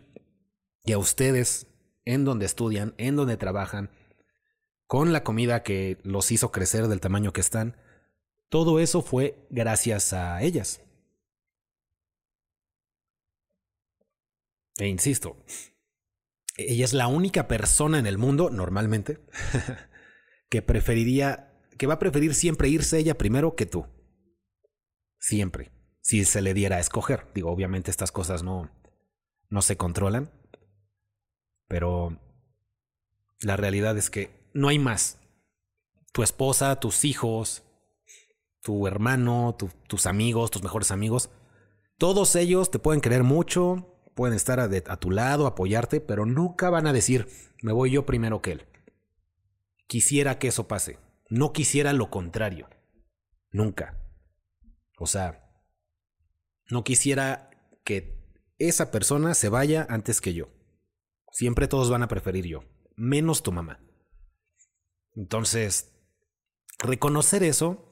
y 0.84 0.94
a 0.94 0.98
ustedes 0.98 1.68
en 2.06 2.26
donde 2.26 2.48
estudian, 2.48 2.96
en 2.98 3.16
donde 3.16 3.38
trabajan, 3.38 3.92
con 4.88 5.14
la 5.14 5.24
comida 5.24 5.62
que 5.62 6.00
los 6.04 6.32
hizo 6.32 6.52
crecer 6.52 6.88
del 6.88 7.02
tamaño 7.02 7.34
que 7.34 7.42
están, 7.42 7.78
todo 8.50 8.80
eso 8.80 9.04
fue 9.04 9.48
gracias 9.52 10.12
a 10.12 10.42
ellas. 10.42 10.82
E 14.78 14.88
insisto, 14.88 15.38
ella 16.58 16.86
es 16.86 16.94
la 16.94 17.08
única 17.08 17.48
persona 17.48 18.00
en 18.00 18.06
el 18.06 18.18
mundo, 18.18 18.50
normalmente, 18.50 19.20
que 20.50 20.62
preferiría, 20.62 21.54
que 21.78 21.88
va 21.88 21.96
a 21.96 22.00
preferir 22.00 22.36
siempre 22.36 22.70
irse 22.70 23.00
ella 23.00 23.18
primero 23.18 23.56
que 23.56 23.66
tú. 23.66 23.86
Siempre. 25.20 25.72
Si 26.02 26.26
se 26.26 26.42
le 26.42 26.54
diera 26.54 26.78
a 26.78 26.80
escoger. 26.80 27.28
Digo, 27.34 27.52
obviamente 27.52 27.92
estas 27.92 28.12
cosas 28.12 28.44
no, 28.44 28.72
no 29.50 29.62
se 29.62 29.78
controlan. 29.78 30.32
Pero 31.68 32.20
la 33.40 33.56
realidad 33.56 33.98
es 33.98 34.10
que 34.10 34.50
no 34.54 34.68
hay 34.68 34.80
más. 34.80 35.20
Tu 36.12 36.24
esposa, 36.24 36.80
tus 36.80 37.06
hijos, 37.06 37.64
tu 38.62 38.88
hermano, 38.88 39.56
tus 39.88 40.06
amigos, 40.06 40.52
tus 40.52 40.64
mejores 40.64 40.92
amigos, 40.92 41.30
todos 41.98 42.36
ellos 42.36 42.72
te 42.72 42.80
pueden 42.80 43.02
querer 43.02 43.24
mucho, 43.24 43.91
pueden 44.22 44.36
estar 44.36 44.60
a, 44.60 44.98
tu 44.98 45.10
lado, 45.10 45.48
apoyarte, 45.48 46.00
pero 46.00 46.28
nunca 46.28 46.70
van 46.70 46.86
a 46.86 46.94
decir, 46.94 47.28
me 47.64 47.74
voy 47.74 47.90
yo 47.90 48.06
primero 48.06 48.40
que 48.40 48.52
él. 48.52 48.68
Quisiera 49.88 50.38
que 50.38 50.50
eso 50.50 50.68
pase. 50.68 51.00
No 51.32 51.54
quisiera 51.54 51.92
lo 51.92 52.12
contrario. 52.12 52.70
Nunca. 53.50 54.00
O 55.00 55.08
sea, 55.08 55.52
no 56.70 56.84
quisiera 56.84 57.50
que 57.84 58.24
esa 58.60 58.92
persona 58.92 59.34
se 59.34 59.50
vaya 59.50 59.88
antes 59.90 60.22
que 60.22 60.36
yo. 60.36 60.50
Siempre 61.32 61.68
todos 61.68 61.90
van 61.90 62.04
a 62.04 62.08
preferir 62.08 62.46
yo, 62.46 62.60
menos 62.96 63.42
tu 63.42 63.52
mamá. 63.52 63.80
Entonces, 65.16 65.96
reconocer 66.78 67.42
eso, 67.42 67.90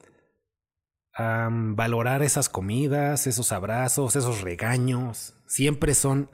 valorar 1.50 2.22
esas 2.22 2.48
comidas, 2.48 3.26
esos 3.26 3.52
abrazos, 3.52 4.16
esos 4.16 4.42
regaños, 4.42 5.34
siempre 5.46 5.94
son 5.94 6.30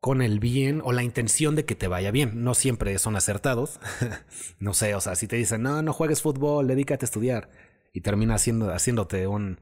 con 0.00 0.20
el 0.20 0.40
bien 0.40 0.82
o 0.84 0.92
la 0.92 1.04
intención 1.04 1.54
de 1.54 1.64
que 1.64 1.76
te 1.76 1.88
vaya 1.88 2.10
bien. 2.10 2.42
No 2.42 2.54
siempre 2.54 2.98
son 2.98 3.16
acertados. 3.16 3.78
no 4.58 4.74
sé, 4.74 4.94
o 4.94 5.00
sea, 5.00 5.14
si 5.14 5.28
te 5.28 5.36
dicen, 5.36 5.62
no, 5.62 5.80
no 5.82 5.92
juegues 5.92 6.22
fútbol, 6.22 6.66
dedícate 6.66 7.04
a 7.04 7.06
estudiar, 7.06 7.50
y 7.92 8.00
termina 8.00 8.34
haciendo, 8.34 8.72
haciéndote 8.72 9.26
un 9.26 9.60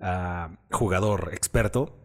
ah, 0.00 0.58
jugador 0.70 1.30
experto, 1.32 1.98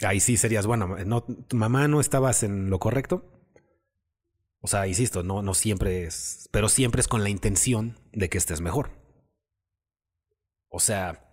ahí 0.00 0.20
sí 0.20 0.36
serías, 0.36 0.66
bueno, 0.66 0.96
no, 1.06 1.22
tu 1.22 1.56
mamá 1.56 1.86
no 1.88 2.00
estabas 2.00 2.42
en 2.42 2.70
lo 2.70 2.78
correcto, 2.78 3.30
o 4.60 4.68
sea, 4.68 4.86
insisto, 4.86 5.22
no, 5.22 5.42
no 5.42 5.54
siempre 5.54 6.04
es, 6.04 6.48
pero 6.52 6.68
siempre 6.68 7.00
es 7.00 7.08
con 7.08 7.22
la 7.22 7.30
intención 7.30 7.98
de 8.12 8.28
que 8.28 8.38
estés 8.38 8.60
mejor. 8.60 9.01
O 10.72 10.80
sea, 10.80 11.28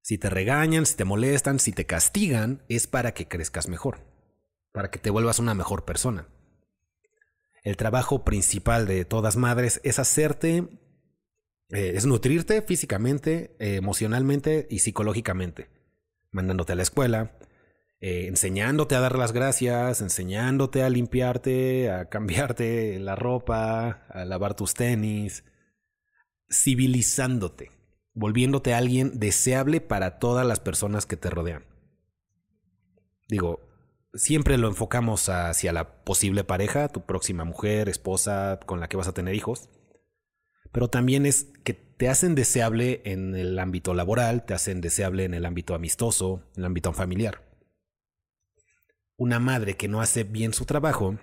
si 0.00 0.16
te 0.16 0.30
regañan, 0.30 0.86
si 0.86 0.96
te 0.96 1.04
molestan, 1.04 1.58
si 1.58 1.72
te 1.72 1.84
castigan, 1.84 2.62
es 2.68 2.86
para 2.86 3.12
que 3.12 3.28
crezcas 3.28 3.68
mejor, 3.68 4.06
para 4.72 4.90
que 4.90 4.98
te 4.98 5.10
vuelvas 5.10 5.40
una 5.40 5.54
mejor 5.54 5.84
persona. 5.84 6.28
El 7.64 7.76
trabajo 7.76 8.24
principal 8.24 8.86
de 8.86 9.04
todas 9.04 9.36
madres 9.36 9.80
es 9.82 9.98
hacerte, 9.98 10.68
eh, 11.70 11.92
es 11.96 12.06
nutrirte 12.06 12.62
físicamente, 12.62 13.56
emocionalmente 13.58 14.68
y 14.70 14.78
psicológicamente, 14.78 15.68
mandándote 16.30 16.72
a 16.72 16.76
la 16.76 16.82
escuela, 16.82 17.36
eh, 17.98 18.26
enseñándote 18.28 18.94
a 18.94 19.00
dar 19.00 19.16
las 19.16 19.32
gracias, 19.32 20.00
enseñándote 20.00 20.84
a 20.84 20.90
limpiarte, 20.90 21.90
a 21.90 22.08
cambiarte 22.08 22.98
la 23.00 23.16
ropa, 23.16 24.06
a 24.10 24.24
lavar 24.24 24.54
tus 24.54 24.74
tenis, 24.74 25.42
civilizándote, 26.48 27.70
volviéndote 28.16 28.74
alguien 28.74 29.20
deseable 29.20 29.80
para 29.80 30.18
todas 30.18 30.44
las 30.44 30.58
personas 30.58 31.06
que 31.06 31.16
te 31.16 31.30
rodean. 31.30 31.64
Digo, 33.28 33.60
siempre 34.14 34.58
lo 34.58 34.66
enfocamos 34.66 35.28
hacia 35.28 35.72
la 35.72 36.02
posible 36.02 36.42
pareja, 36.42 36.88
tu 36.88 37.06
próxima 37.06 37.44
mujer, 37.44 37.88
esposa 37.88 38.58
con 38.66 38.80
la 38.80 38.88
que 38.88 38.96
vas 38.96 39.06
a 39.06 39.14
tener 39.14 39.36
hijos, 39.36 39.68
pero 40.72 40.88
también 40.88 41.26
es 41.26 41.46
que 41.62 41.74
te 41.74 42.08
hacen 42.08 42.34
deseable 42.34 43.02
en 43.04 43.36
el 43.36 43.56
ámbito 43.60 43.94
laboral, 43.94 44.44
te 44.44 44.54
hacen 44.54 44.80
deseable 44.80 45.22
en 45.22 45.34
el 45.34 45.46
ámbito 45.46 45.76
amistoso, 45.76 46.42
en 46.56 46.62
el 46.62 46.64
ámbito 46.66 46.92
familiar 46.92 47.46
una 49.16 49.38
madre 49.38 49.76
que 49.76 49.88
no 49.88 50.00
hace 50.00 50.24
bien 50.24 50.52
su 50.52 50.64
trabajo, 50.64 51.18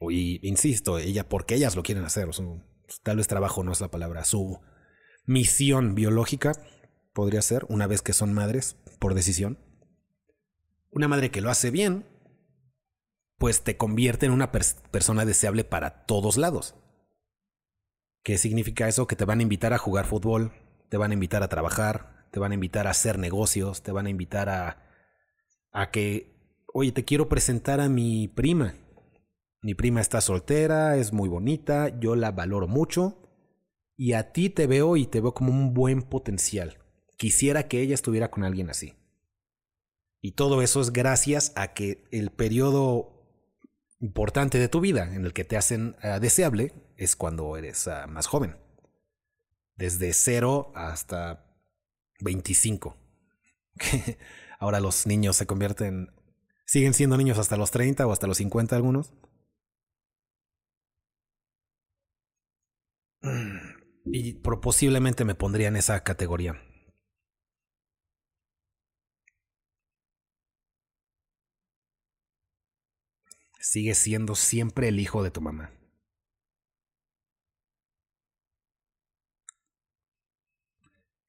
y 0.00 0.46
insisto, 0.46 0.98
ella, 0.98 1.28
porque 1.28 1.54
ellas 1.54 1.76
lo 1.76 1.82
quieren 1.82 2.04
hacer, 2.04 2.28
tal 3.02 3.16
vez 3.16 3.28
trabajo 3.28 3.62
no 3.62 3.72
es 3.72 3.80
la 3.80 3.90
palabra, 3.90 4.24
su 4.24 4.60
misión 5.24 5.94
biológica 5.94 6.52
podría 7.12 7.42
ser, 7.42 7.66
una 7.68 7.86
vez 7.86 8.02
que 8.02 8.12
son 8.12 8.32
madres, 8.32 8.76
por 8.98 9.14
decisión. 9.14 9.58
Una 10.90 11.08
madre 11.08 11.30
que 11.30 11.40
lo 11.40 11.50
hace 11.50 11.70
bien, 11.70 12.06
pues 13.38 13.62
te 13.62 13.76
convierte 13.76 14.26
en 14.26 14.32
una 14.32 14.52
persona 14.52 15.24
deseable 15.24 15.64
para 15.64 16.04
todos 16.06 16.36
lados. 16.36 16.74
¿Qué 18.22 18.38
significa 18.38 18.88
eso? 18.88 19.06
Que 19.06 19.16
te 19.16 19.24
van 19.24 19.40
a 19.40 19.42
invitar 19.42 19.72
a 19.72 19.78
jugar 19.78 20.06
fútbol, 20.06 20.52
te 20.88 20.96
van 20.96 21.10
a 21.10 21.14
invitar 21.14 21.42
a 21.42 21.48
trabajar, 21.48 22.28
te 22.30 22.38
van 22.38 22.52
a 22.52 22.54
invitar 22.54 22.86
a 22.86 22.90
hacer 22.90 23.18
negocios, 23.18 23.82
te 23.82 23.92
van 23.92 24.06
a 24.06 24.10
invitar 24.10 24.48
a 24.48 24.82
a 25.72 25.90
que, 25.90 26.36
oye, 26.72 26.92
te 26.92 27.04
quiero 27.04 27.28
presentar 27.28 27.80
a 27.80 27.88
mi 27.88 28.28
prima. 28.28 28.74
Mi 29.62 29.74
prima 29.74 30.00
está 30.00 30.20
soltera, 30.20 30.96
es 30.96 31.12
muy 31.12 31.28
bonita, 31.28 31.98
yo 31.98 32.14
la 32.14 32.32
valoro 32.32 32.68
mucho 32.68 33.21
y 34.02 34.14
a 34.14 34.32
ti 34.32 34.50
te 34.50 34.66
veo 34.66 34.96
y 34.96 35.06
te 35.06 35.20
veo 35.20 35.32
como 35.32 35.52
un 35.52 35.74
buen 35.74 36.02
potencial. 36.02 36.76
Quisiera 37.16 37.68
que 37.68 37.80
ella 37.80 37.94
estuviera 37.94 38.32
con 38.32 38.42
alguien 38.42 38.68
así. 38.68 38.96
Y 40.20 40.32
todo 40.32 40.60
eso 40.60 40.80
es 40.80 40.92
gracias 40.92 41.52
a 41.54 41.72
que 41.72 42.02
el 42.10 42.32
periodo 42.32 43.24
importante 44.00 44.58
de 44.58 44.66
tu 44.68 44.80
vida 44.80 45.04
en 45.14 45.24
el 45.24 45.32
que 45.32 45.44
te 45.44 45.56
hacen 45.56 45.94
uh, 46.02 46.18
deseable 46.18 46.72
es 46.96 47.14
cuando 47.14 47.56
eres 47.56 47.86
uh, 47.86 48.08
más 48.08 48.26
joven. 48.26 48.56
Desde 49.76 50.12
0 50.12 50.72
hasta 50.74 51.46
25. 52.22 52.96
Ahora 54.58 54.80
los 54.80 55.06
niños 55.06 55.36
se 55.36 55.46
convierten, 55.46 56.10
siguen 56.66 56.92
siendo 56.92 57.16
niños 57.16 57.38
hasta 57.38 57.56
los 57.56 57.70
30 57.70 58.04
o 58.04 58.10
hasta 58.10 58.26
los 58.26 58.38
50 58.38 58.74
algunos. 58.74 59.14
Y 64.04 64.34
posiblemente 64.34 65.24
me 65.24 65.34
pondría 65.34 65.68
en 65.68 65.76
esa 65.76 66.02
categoría. 66.02 66.54
Sigue 73.60 73.94
siendo 73.94 74.34
siempre 74.34 74.88
el 74.88 75.00
hijo 75.00 75.22
de 75.22 75.30
tu 75.30 75.40
mamá. 75.40 75.72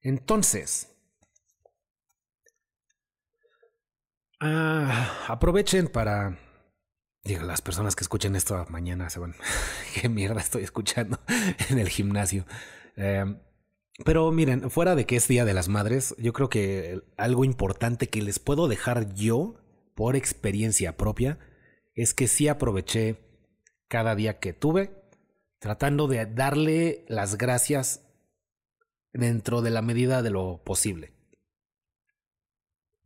Entonces, 0.02 0.94
ah, 4.40 5.26
aprovechen 5.28 5.88
para... 5.88 6.38
Digo, 7.24 7.42
las 7.42 7.62
personas 7.62 7.96
que 7.96 8.04
escuchen 8.04 8.36
esto 8.36 8.66
mañana 8.68 9.08
se 9.08 9.18
van... 9.18 9.34
¿Qué 9.94 10.08
mierda 10.08 10.40
estoy 10.40 10.62
escuchando 10.62 11.18
en 11.70 11.78
el 11.78 11.88
gimnasio? 11.88 12.44
Eh, 12.96 13.24
pero 14.04 14.30
miren, 14.30 14.70
fuera 14.70 14.94
de 14.94 15.06
que 15.06 15.16
es 15.16 15.26
Día 15.28 15.44
de 15.44 15.54
las 15.54 15.68
Madres, 15.68 16.14
yo 16.18 16.32
creo 16.32 16.50
que 16.50 17.00
algo 17.16 17.44
importante 17.44 18.08
que 18.08 18.22
les 18.22 18.38
puedo 18.38 18.68
dejar 18.68 19.14
yo 19.14 19.54
por 19.94 20.16
experiencia 20.16 20.96
propia 20.96 21.38
es 21.94 22.12
que 22.12 22.26
sí 22.26 22.48
aproveché 22.48 23.20
cada 23.88 24.14
día 24.16 24.38
que 24.38 24.52
tuve 24.52 25.04
tratando 25.60 26.08
de 26.08 26.26
darle 26.26 27.06
las 27.08 27.38
gracias 27.38 28.02
dentro 29.12 29.62
de 29.62 29.70
la 29.70 29.80
medida 29.80 30.20
de 30.20 30.30
lo 30.30 30.62
posible. 30.62 31.14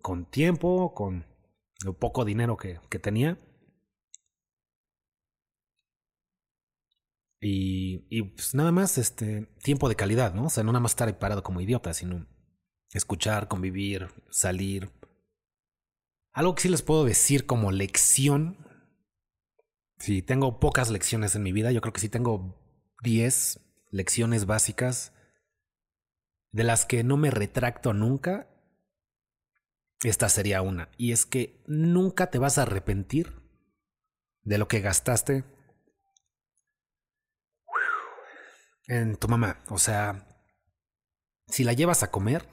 Con 0.00 0.24
tiempo, 0.24 0.92
con 0.94 1.26
lo 1.84 1.92
poco 1.92 2.24
dinero 2.24 2.56
que, 2.56 2.80
que 2.88 2.98
tenía. 2.98 3.38
Y, 7.40 8.22
pues 8.22 8.54
nada 8.54 8.72
más 8.72 8.98
este 8.98 9.46
tiempo 9.62 9.88
de 9.88 9.96
calidad, 9.96 10.34
¿no? 10.34 10.46
O 10.46 10.50
sea, 10.50 10.64
no 10.64 10.72
nada 10.72 10.80
más 10.80 10.92
estar 10.92 11.18
parado 11.18 11.42
como 11.42 11.60
idiota, 11.60 11.94
sino 11.94 12.26
escuchar, 12.92 13.48
convivir, 13.48 14.08
salir. 14.30 14.90
Algo 16.32 16.54
que 16.54 16.62
sí 16.62 16.68
les 16.68 16.82
puedo 16.82 17.04
decir 17.04 17.46
como 17.46 17.70
lección. 17.70 18.66
Si 19.98 20.22
tengo 20.22 20.60
pocas 20.60 20.90
lecciones 20.90 21.34
en 21.34 21.42
mi 21.42 21.52
vida, 21.52 21.72
yo 21.72 21.80
creo 21.80 21.92
que 21.92 22.00
sí 22.00 22.08
tengo 22.08 22.60
10 23.02 23.60
lecciones 23.90 24.46
básicas 24.46 25.12
de 26.50 26.64
las 26.64 26.86
que 26.86 27.04
no 27.04 27.16
me 27.16 27.30
retracto 27.30 27.92
nunca, 27.92 28.48
esta 30.02 30.28
sería 30.28 30.62
una. 30.62 30.90
Y 30.96 31.12
es 31.12 31.26
que 31.26 31.62
nunca 31.66 32.30
te 32.30 32.38
vas 32.38 32.58
a 32.58 32.62
arrepentir 32.62 33.32
de 34.42 34.58
lo 34.58 34.68
que 34.68 34.80
gastaste 34.80 35.44
en 38.88 39.16
tu 39.16 39.28
mamá. 39.28 39.60
O 39.68 39.78
sea, 39.78 40.26
si 41.46 41.62
la 41.62 41.72
llevas 41.74 42.02
a 42.02 42.10
comer, 42.10 42.48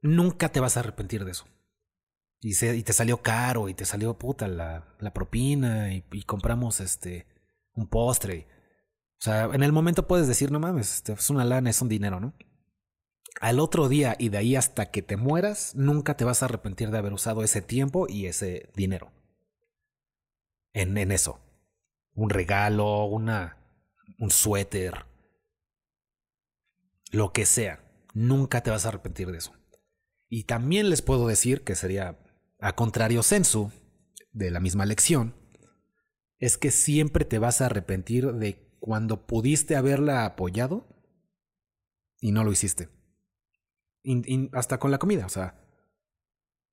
nunca 0.00 0.50
te 0.50 0.60
vas 0.60 0.76
a 0.76 0.80
arrepentir 0.80 1.24
de 1.24 1.32
eso. 1.32 1.46
Y, 2.40 2.64
y 2.64 2.82
te 2.84 2.92
salió 2.92 3.20
caro 3.20 3.68
y 3.68 3.74
te 3.74 3.84
salió 3.84 4.16
puta 4.16 4.46
la, 4.46 4.96
la 5.00 5.12
propina 5.12 5.92
y, 5.92 6.04
y 6.12 6.22
compramos 6.22 6.80
este 6.80 7.26
un 7.74 7.88
postre. 7.88 8.46
O 9.20 9.24
sea, 9.24 9.44
en 9.46 9.62
el 9.62 9.72
momento 9.72 10.06
puedes 10.06 10.28
decir, 10.28 10.52
no 10.52 10.60
mames, 10.60 10.94
este, 10.94 11.12
es 11.12 11.30
una 11.30 11.44
lana, 11.44 11.70
es 11.70 11.82
un 11.82 11.88
dinero, 11.88 12.20
¿no? 12.20 12.34
Al 13.40 13.60
otro 13.60 13.88
día 13.88 14.16
y 14.18 14.30
de 14.30 14.38
ahí 14.38 14.56
hasta 14.56 14.90
que 14.90 15.02
te 15.02 15.16
mueras, 15.16 15.74
nunca 15.74 16.16
te 16.16 16.24
vas 16.24 16.42
a 16.42 16.46
arrepentir 16.46 16.90
de 16.90 16.98
haber 16.98 17.12
usado 17.12 17.42
ese 17.42 17.62
tiempo 17.62 18.06
y 18.08 18.26
ese 18.26 18.70
dinero. 18.74 19.12
En, 20.72 20.96
en 20.96 21.12
eso. 21.12 21.40
Un 22.14 22.30
regalo, 22.30 23.04
una, 23.04 23.57
un 24.18 24.30
suéter, 24.30 25.06
lo 27.10 27.32
que 27.32 27.46
sea. 27.46 27.84
Nunca 28.14 28.62
te 28.62 28.70
vas 28.70 28.84
a 28.84 28.88
arrepentir 28.88 29.30
de 29.30 29.38
eso. 29.38 29.52
Y 30.28 30.44
también 30.44 30.90
les 30.90 31.02
puedo 31.02 31.26
decir 31.26 31.62
que 31.62 31.74
sería 31.74 32.18
a 32.60 32.74
contrario 32.74 33.22
sensu 33.22 33.70
de 34.32 34.50
la 34.50 34.60
misma 34.60 34.86
lección, 34.86 35.34
es 36.38 36.58
que 36.58 36.70
siempre 36.70 37.24
te 37.24 37.38
vas 37.38 37.60
a 37.60 37.66
arrepentir 37.66 38.32
de 38.32 38.68
cuando 38.78 39.26
pudiste 39.26 39.76
haberla 39.76 40.24
apoyado 40.24 40.86
y 42.20 42.32
no 42.32 42.44
lo 42.44 42.52
hiciste. 42.52 42.88
hasta 44.52 44.78
con 44.78 44.90
la 44.90 44.98
comida, 44.98 45.26
o 45.26 45.28
sea, 45.28 45.60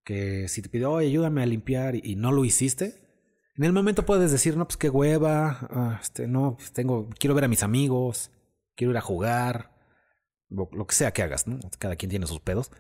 que 0.04 0.48
si 0.48 0.62
te 0.62 0.70
pidió, 0.70 0.98
ayúdame 0.98 1.42
a 1.42 1.48
limpiar 1.48 1.96
y, 1.96 2.16
no 2.16 2.32
lo 2.32 2.46
hiciste, 2.46 3.05
en 3.58 3.64
el 3.64 3.74
momento 3.74 4.06
puedes 4.06 4.32
decir, 4.32 4.58
no, 4.58 4.66
pues 4.66 4.78
qué 4.78 4.90
hueva, 4.90 5.68
ah, 5.70 6.00
este, 6.02 6.28
no, 6.28 6.56
pues 6.58 6.72
tengo, 6.74 7.10
quiero 7.20 7.36
ver 7.36 7.46
a 7.46 7.50
mis 7.50 7.64
amigos, 7.64 8.32
quiero 8.76 8.92
ir 8.92 8.98
a 8.98 9.02
jugar, 9.02 9.72
lo, 10.50 10.70
que 10.70 10.96
sea 10.96 11.12
que 11.12 11.24
hagas, 11.24 11.48
¿no? 11.48 11.60
Cada 11.80 11.96
quien 11.96 12.10
tiene 12.10 12.28
sus 12.28 12.40
pedos. 12.40 12.72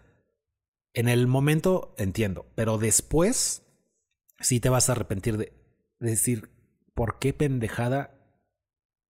En 0.93 1.09
el 1.09 1.27
momento 1.27 1.93
entiendo, 1.97 2.45
pero 2.55 2.77
después 2.77 3.63
sí 4.39 4.59
te 4.59 4.69
vas 4.69 4.89
a 4.89 4.93
arrepentir 4.93 5.37
de 5.37 5.53
decir, 5.99 6.51
¿por 6.93 7.19
qué 7.19 7.33
pendejada 7.33 8.15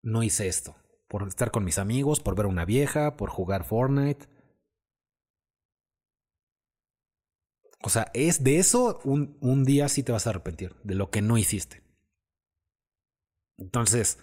no 0.06 0.24
hice 0.24 0.48
esto. 0.48 0.76
Por 1.10 1.28
estar 1.28 1.52
con 1.52 1.66
mis 1.66 1.80
amigos, 1.80 2.22
por 2.22 2.36
ver 2.36 2.46
a 2.46 2.50
una 2.50 2.64
vieja, 2.64 3.18
por 3.18 3.30
jugar 3.30 3.64
Fortnite. 3.66 4.28
O 7.86 7.90
sea, 7.90 8.10
es 8.16 8.44
de 8.44 8.58
eso 8.58 9.00
un, 9.04 9.38
un 9.42 9.64
día 9.64 9.88
sí 9.90 10.02
te 10.02 10.12
vas 10.12 10.26
a 10.26 10.32
arrepentir, 10.32 10.76
de 10.84 10.96
lo 10.96 11.12
que 11.12 11.22
no 11.22 11.38
hiciste. 11.38 11.84
Entonces, 13.58 14.18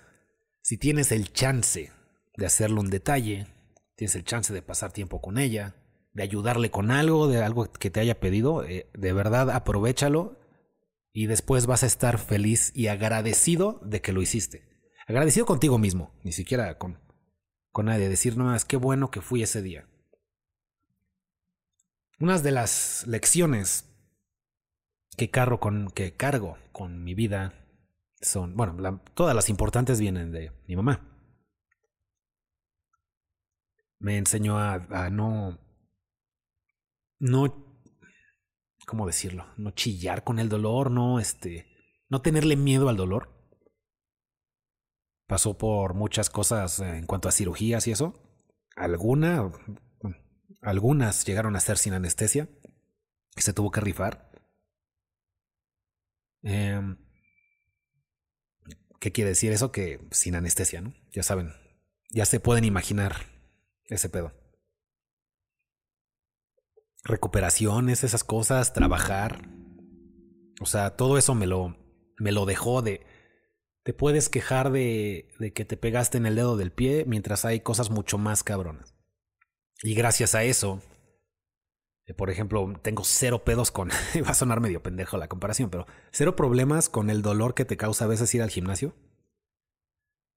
si 0.62 0.78
tienes 0.78 1.12
el 1.12 1.32
chance 1.32 1.92
de 2.36 2.46
hacerle 2.46 2.80
un 2.80 2.90
detalle, 2.90 3.46
tienes 3.94 4.16
el 4.16 4.24
chance 4.24 4.52
de 4.52 4.62
pasar 4.62 4.92
tiempo 4.92 5.20
con 5.20 5.38
ella, 5.38 5.76
de 6.12 6.24
ayudarle 6.24 6.72
con 6.72 6.90
algo, 6.90 7.28
de 7.28 7.40
algo 7.40 7.70
que 7.70 7.88
te 7.88 8.00
haya 8.00 8.18
pedido, 8.18 8.64
eh, 8.64 8.90
de 8.94 9.12
verdad 9.12 9.48
aprovechalo 9.50 10.40
y 11.12 11.26
después 11.26 11.66
vas 11.66 11.84
a 11.84 11.86
estar 11.86 12.18
feliz 12.18 12.72
y 12.74 12.88
agradecido 12.88 13.80
de 13.84 14.00
que 14.00 14.12
lo 14.12 14.22
hiciste. 14.22 14.64
Agradecido 15.06 15.46
contigo 15.46 15.78
mismo, 15.78 16.18
ni 16.24 16.32
siquiera 16.32 16.78
con, 16.78 16.98
con 17.70 17.86
nadie. 17.86 18.08
Decir, 18.08 18.36
no 18.36 18.42
más, 18.42 18.64
qué 18.64 18.76
bueno 18.76 19.12
que 19.12 19.20
fui 19.20 19.40
ese 19.40 19.62
día. 19.62 19.88
Unas 22.22 22.44
de 22.44 22.52
las 22.52 23.04
lecciones 23.08 23.92
que, 25.16 25.28
cargo 25.28 25.58
con, 25.58 25.90
que 25.90 26.16
cargo 26.16 26.56
con 26.70 27.02
mi 27.02 27.14
vida 27.14 27.52
son, 28.20 28.54
bueno, 28.54 29.02
todas 29.14 29.34
las 29.34 29.48
importantes 29.48 29.98
vienen 29.98 30.30
de 30.30 30.52
mi 30.68 30.76
mamá. 30.76 31.00
Me 33.98 34.18
enseñó 34.18 34.56
a, 34.56 34.74
a 34.74 35.10
no, 35.10 35.58
no, 37.18 37.82
¿cómo 38.86 39.04
decirlo? 39.04 39.46
No 39.56 39.72
chillar 39.72 40.22
con 40.22 40.38
el 40.38 40.48
dolor, 40.48 40.92
no, 40.92 41.18
este, 41.18 41.66
no 42.08 42.22
tenerle 42.22 42.54
miedo 42.54 42.88
al 42.88 42.96
dolor 42.96 43.42
pasó 45.26 45.58
por 45.58 45.94
muchas 45.94 46.30
cosas 46.30 46.78
en 46.78 47.04
cuanto 47.06 47.28
a 47.28 47.32
cirugías 47.32 47.88
y 47.88 47.90
eso. 47.90 48.14
Alguna, 48.76 49.50
algunas 50.62 51.26
llegaron 51.26 51.56
a 51.56 51.60
ser 51.60 51.76
sin 51.76 51.92
anestesia, 51.92 52.48
y 53.36 53.42
se 53.42 53.52
tuvo 53.52 53.70
que 53.70 53.80
rifar. 53.80 54.30
Em, 56.42 56.96
¿Qué 59.00 59.12
quiere 59.12 59.30
decir 59.30 59.52
eso? 59.52 59.72
Que 59.72 60.00
sin 60.12 60.34
anestesia, 60.34 60.80
¿no? 60.80 60.94
Ya 61.10 61.22
saben, 61.22 61.52
ya 62.10 62.24
se 62.24 62.40
pueden 62.40 62.64
imaginar 62.64 63.16
ese 63.86 64.08
pedo. 64.08 64.32
Recuperaciones, 67.04 68.04
esas 68.04 68.22
cosas, 68.22 68.72
trabajar. 68.72 69.48
O 70.60 70.66
sea, 70.66 70.96
todo 70.96 71.18
eso 71.18 71.34
me 71.34 71.46
lo, 71.48 71.76
me 72.18 72.30
lo 72.30 72.46
dejó 72.46 72.82
de, 72.82 73.04
te 73.82 73.92
puedes 73.92 74.28
quejar 74.28 74.70
de, 74.70 75.28
de 75.40 75.52
que 75.52 75.64
te 75.64 75.76
pegaste 75.76 76.18
en 76.18 76.26
el 76.26 76.36
dedo 76.36 76.56
del 76.56 76.70
pie 76.70 77.04
mientras 77.04 77.44
hay 77.44 77.60
cosas 77.60 77.90
mucho 77.90 78.18
más 78.18 78.44
cabronas. 78.44 78.94
Y 79.82 79.94
gracias 79.94 80.34
a 80.34 80.44
eso, 80.44 80.80
por 82.14 82.30
ejemplo, 82.30 82.72
tengo 82.82 83.04
cero 83.04 83.44
pedos 83.44 83.70
con, 83.70 83.88
va 84.24 84.30
a 84.30 84.34
sonar 84.34 84.60
medio 84.60 84.82
pendejo 84.82 85.16
la 85.16 85.28
comparación, 85.28 85.70
pero 85.70 85.86
cero 86.10 86.36
problemas 86.36 86.88
con 86.88 87.10
el 87.10 87.22
dolor 87.22 87.54
que 87.54 87.64
te 87.64 87.76
causa 87.76 88.04
a 88.04 88.08
veces 88.08 88.34
ir 88.34 88.42
al 88.42 88.50
gimnasio. 88.50 88.94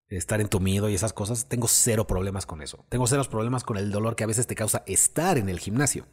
Estar 0.08 0.40
entumido 0.40 0.88
y 0.88 0.94
esas 0.94 1.14
cosas, 1.14 1.50
tengo 1.50 1.68
cero 1.68 2.06
problemas 2.06 2.46
con 2.46 2.62
eso. 2.62 2.86
Tengo 2.90 3.08
cero 3.08 3.24
problemas 3.30 3.64
con 3.64 3.78
el 3.78 3.92
dolor 3.92 4.16
que 4.16 4.24
a 4.24 4.28
veces 4.28 4.46
te 4.46 4.56
causa 4.56 4.84
estar 4.86 5.38
en 5.38 5.50
el 5.50 5.60
gimnasio. 5.60 6.06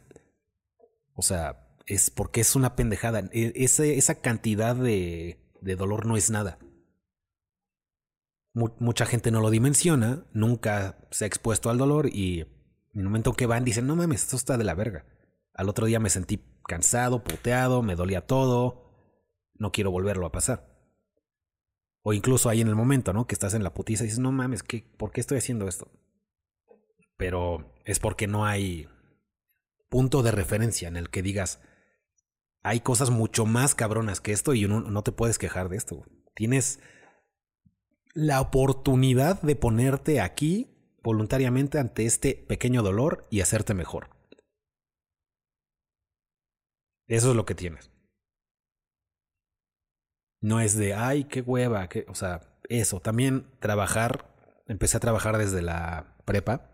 O 1.13 1.21
sea, 1.21 1.77
es 1.85 2.09
porque 2.09 2.41
es 2.41 2.55
una 2.55 2.75
pendejada. 2.75 3.29
E, 3.31 3.53
esa 3.55 4.15
cantidad 4.15 4.75
de, 4.75 5.39
de 5.61 5.75
dolor 5.75 6.07
no 6.07 6.17
es 6.17 6.31
nada. 6.31 6.57
Mucha 8.55 9.05
gente 9.07 9.31
no 9.31 9.41
lo 9.41 9.49
dimensiona, 9.49 10.25
nunca 10.31 11.07
se 11.09 11.25
ha 11.25 11.27
expuesto 11.27 11.71
al 11.71 11.79
dolor 11.79 12.07
y 12.07 12.45
en 12.93 12.99
el 12.99 13.05
momento 13.05 13.33
que 13.33 13.47
van 13.47 13.63
dicen, 13.63 13.87
no 13.87 13.95
mames, 13.95 14.23
esto 14.23 14.35
está 14.35 14.57
de 14.57 14.63
la 14.63 14.75
verga. 14.75 15.05
Al 15.53 15.69
otro 15.69 15.85
día 15.85 15.99
me 15.99 16.09
sentí 16.09 16.43
cansado, 16.67 17.23
puteado, 17.23 17.81
me 17.81 17.95
dolía 17.95 18.25
todo, 18.25 18.83
no 19.55 19.71
quiero 19.71 19.91
volverlo 19.91 20.25
a 20.25 20.31
pasar. 20.31 20.69
O 22.01 22.13
incluso 22.13 22.49
ahí 22.49 22.61
en 22.61 22.67
el 22.67 22.75
momento, 22.75 23.13
¿no? 23.13 23.27
Que 23.27 23.33
estás 23.33 23.53
en 23.53 23.63
la 23.63 23.73
putiza 23.73 24.03
y 24.03 24.07
dices, 24.07 24.19
no 24.19 24.31
mames, 24.31 24.61
¿qué, 24.61 24.83
¿por 24.97 25.11
qué 25.11 25.21
estoy 25.21 25.37
haciendo 25.37 25.67
esto? 25.67 25.91
Pero 27.17 27.73
es 27.85 27.99
porque 27.99 28.27
no 28.27 28.45
hay 28.45 28.87
punto 29.89 30.21
de 30.21 30.31
referencia 30.31 30.87
en 30.87 30.97
el 30.97 31.09
que 31.09 31.21
digas, 31.21 31.61
hay 32.61 32.81
cosas 32.81 33.09
mucho 33.09 33.45
más 33.45 33.75
cabronas 33.75 34.21
que 34.21 34.31
esto 34.31 34.53
y 34.53 34.65
uno 34.65 34.81
no 34.81 35.03
te 35.03 35.11
puedes 35.11 35.37
quejar 35.37 35.69
de 35.69 35.77
esto. 35.77 36.03
Tienes 36.35 36.79
la 38.13 38.41
oportunidad 38.41 39.41
de 39.41 39.55
ponerte 39.55 40.21
aquí 40.21 40.72
voluntariamente 41.03 41.77
ante 41.79 42.05
este 42.05 42.33
pequeño 42.47 42.81
dolor 42.81 43.27
y 43.29 43.41
hacerte 43.41 43.73
mejor. 43.73 44.09
Eso 47.07 47.31
es 47.31 47.35
lo 47.35 47.45
que 47.45 47.55
tienes. 47.55 47.91
No 50.39 50.59
es 50.59 50.75
de, 50.75 50.93
ay, 50.93 51.25
qué 51.25 51.41
hueva, 51.41 51.87
que, 51.89 52.05
o 52.07 52.15
sea, 52.15 52.41
eso. 52.69 52.99
También 52.99 53.47
trabajar, 53.59 54.33
empecé 54.67 54.97
a 54.97 55.01
trabajar 55.01 55.37
desde 55.37 55.61
la 55.61 56.17
prepa. 56.25 56.71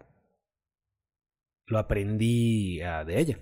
Lo 1.65 1.77
aprendí 1.77 2.81
ah, 2.81 3.03
de 3.03 3.19
ella. 3.19 3.39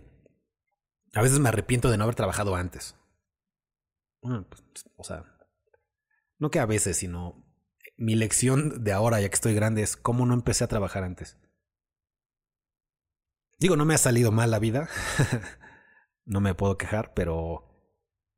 A 1.14 1.22
veces 1.22 1.40
me 1.40 1.50
arrepiento 1.50 1.90
de 1.90 1.98
no 1.98 2.04
haber 2.04 2.16
trabajado 2.16 2.56
antes. 2.56 2.96
Pues, 4.22 4.64
o 4.96 5.04
sea, 5.04 5.26
no 6.40 6.50
que 6.50 6.60
a 6.60 6.66
veces, 6.66 6.98
sino 6.98 7.47
mi 7.98 8.16
lección 8.16 8.84
de 8.84 8.94
ahora, 8.94 9.20
ya 9.20 9.30
que 9.30 9.36
estoy 9.36 9.54
grande, 9.54 9.82
es 9.82 9.98
cómo 9.98 10.26
no 10.26 10.34
empecé 10.34 10.64
a 10.64 10.68
trabajar 10.68 11.04
antes. 11.04 11.38
Digo, 13.60 13.76
no 13.76 13.86
me 13.86 13.96
ha 13.96 13.98
salido 13.98 14.32
mal 14.32 14.52
la 14.52 14.60
vida. 14.60 14.88
no 16.26 16.40
me 16.40 16.54
puedo 16.54 16.78
quejar, 16.78 17.14
pero 17.14 17.68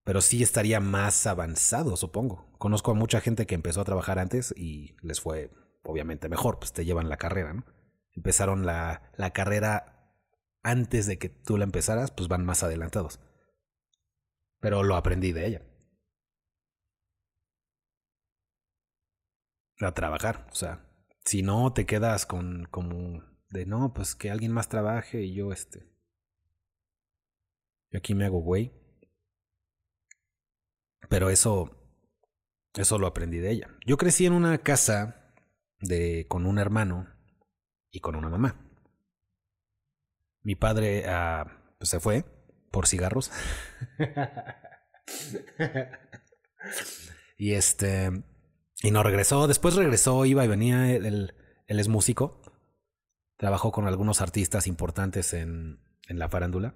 pero 0.10 0.22
sí 0.22 0.42
estaría 0.42 0.80
más 0.80 1.28
avanzado, 1.28 1.96
supongo. 1.96 2.52
Conozco 2.58 2.90
a 2.90 2.96
mucha 2.96 3.22
gente 3.22 3.46
que 3.46 3.54
empezó 3.54 3.82
a 3.82 3.86
trabajar 3.86 4.18
antes 4.18 4.56
y 4.58 4.96
les 5.04 5.22
fue 5.22 5.52
obviamente 5.84 6.30
mejor, 6.30 6.58
pues 6.58 6.74
te 6.74 6.84
llevan 6.84 7.10
la 7.10 7.18
carrera, 7.18 7.54
¿no? 7.54 7.64
Empezaron 8.16 8.66
la, 8.66 9.12
la 9.18 9.34
carrera 9.34 10.16
antes 10.64 11.06
de 11.06 11.20
que 11.20 11.30
tú 11.30 11.58
la 11.58 11.64
empezaras, 11.64 12.10
pues 12.10 12.28
van 12.28 12.44
más 12.44 12.64
adelantados. 12.64 13.20
Pero 14.60 14.82
lo 14.82 14.96
aprendí 14.96 15.32
de 15.32 15.46
ella. 15.46 15.69
A 19.82 19.94
trabajar, 19.94 20.48
o 20.52 20.56
sea, 20.56 20.86
si 21.24 21.42
no 21.42 21.72
te 21.74 21.86
quedas 21.86 22.26
con 22.26 22.66
como 22.66 23.24
de 23.50 23.66
no, 23.66 23.94
pues 23.94 24.16
que 24.16 24.30
alguien 24.30 24.52
más 24.52 24.68
trabaje 24.68 25.24
y 25.24 25.34
yo 25.34 25.52
este. 25.52 25.90
Yo 27.92 28.00
aquí 28.00 28.14
me 28.14 28.26
hago 28.26 28.42
güey. 28.42 28.74
Pero 31.10 31.30
eso 31.30 31.80
eso 32.76 33.00
lo 33.00 33.08
aprendí 33.08 33.40
de 33.40 33.52
ella. 33.52 33.76
Yo 33.86 33.98
crecí 33.98 34.26
en 34.26 34.34
una 34.34 34.58
casa 34.60 35.34
de 35.80 36.28
con 36.28 36.46
un 36.46 36.60
hermano 36.60 37.08
y 37.92 38.00
con 38.00 38.16
una 38.16 38.30
mamá. 38.30 38.66
Mi 40.42 40.56
padre 40.56 41.06
uh, 41.08 41.50
pues 41.78 41.90
se 41.90 42.00
fue 42.00 42.24
por 42.72 42.88
cigarros. 42.88 43.32
y 47.38 47.54
este. 47.54 48.24
Y 48.82 48.92
no 48.92 49.04
regresó. 49.04 49.48
Después 49.48 49.76
regresó, 49.76 50.26
iba 50.26 50.44
y 50.46 50.48
venía. 50.48 50.94
Él, 50.94 51.34
él 51.68 51.80
es 51.80 51.88
músico. 51.88 52.42
Trabajó 53.38 53.72
con 53.72 53.88
algunos 53.88 54.22
artistas 54.22 54.68
importantes 54.68 55.34
en, 55.34 55.80
en 56.08 56.20
la 56.20 56.30
farándula. 56.30 56.76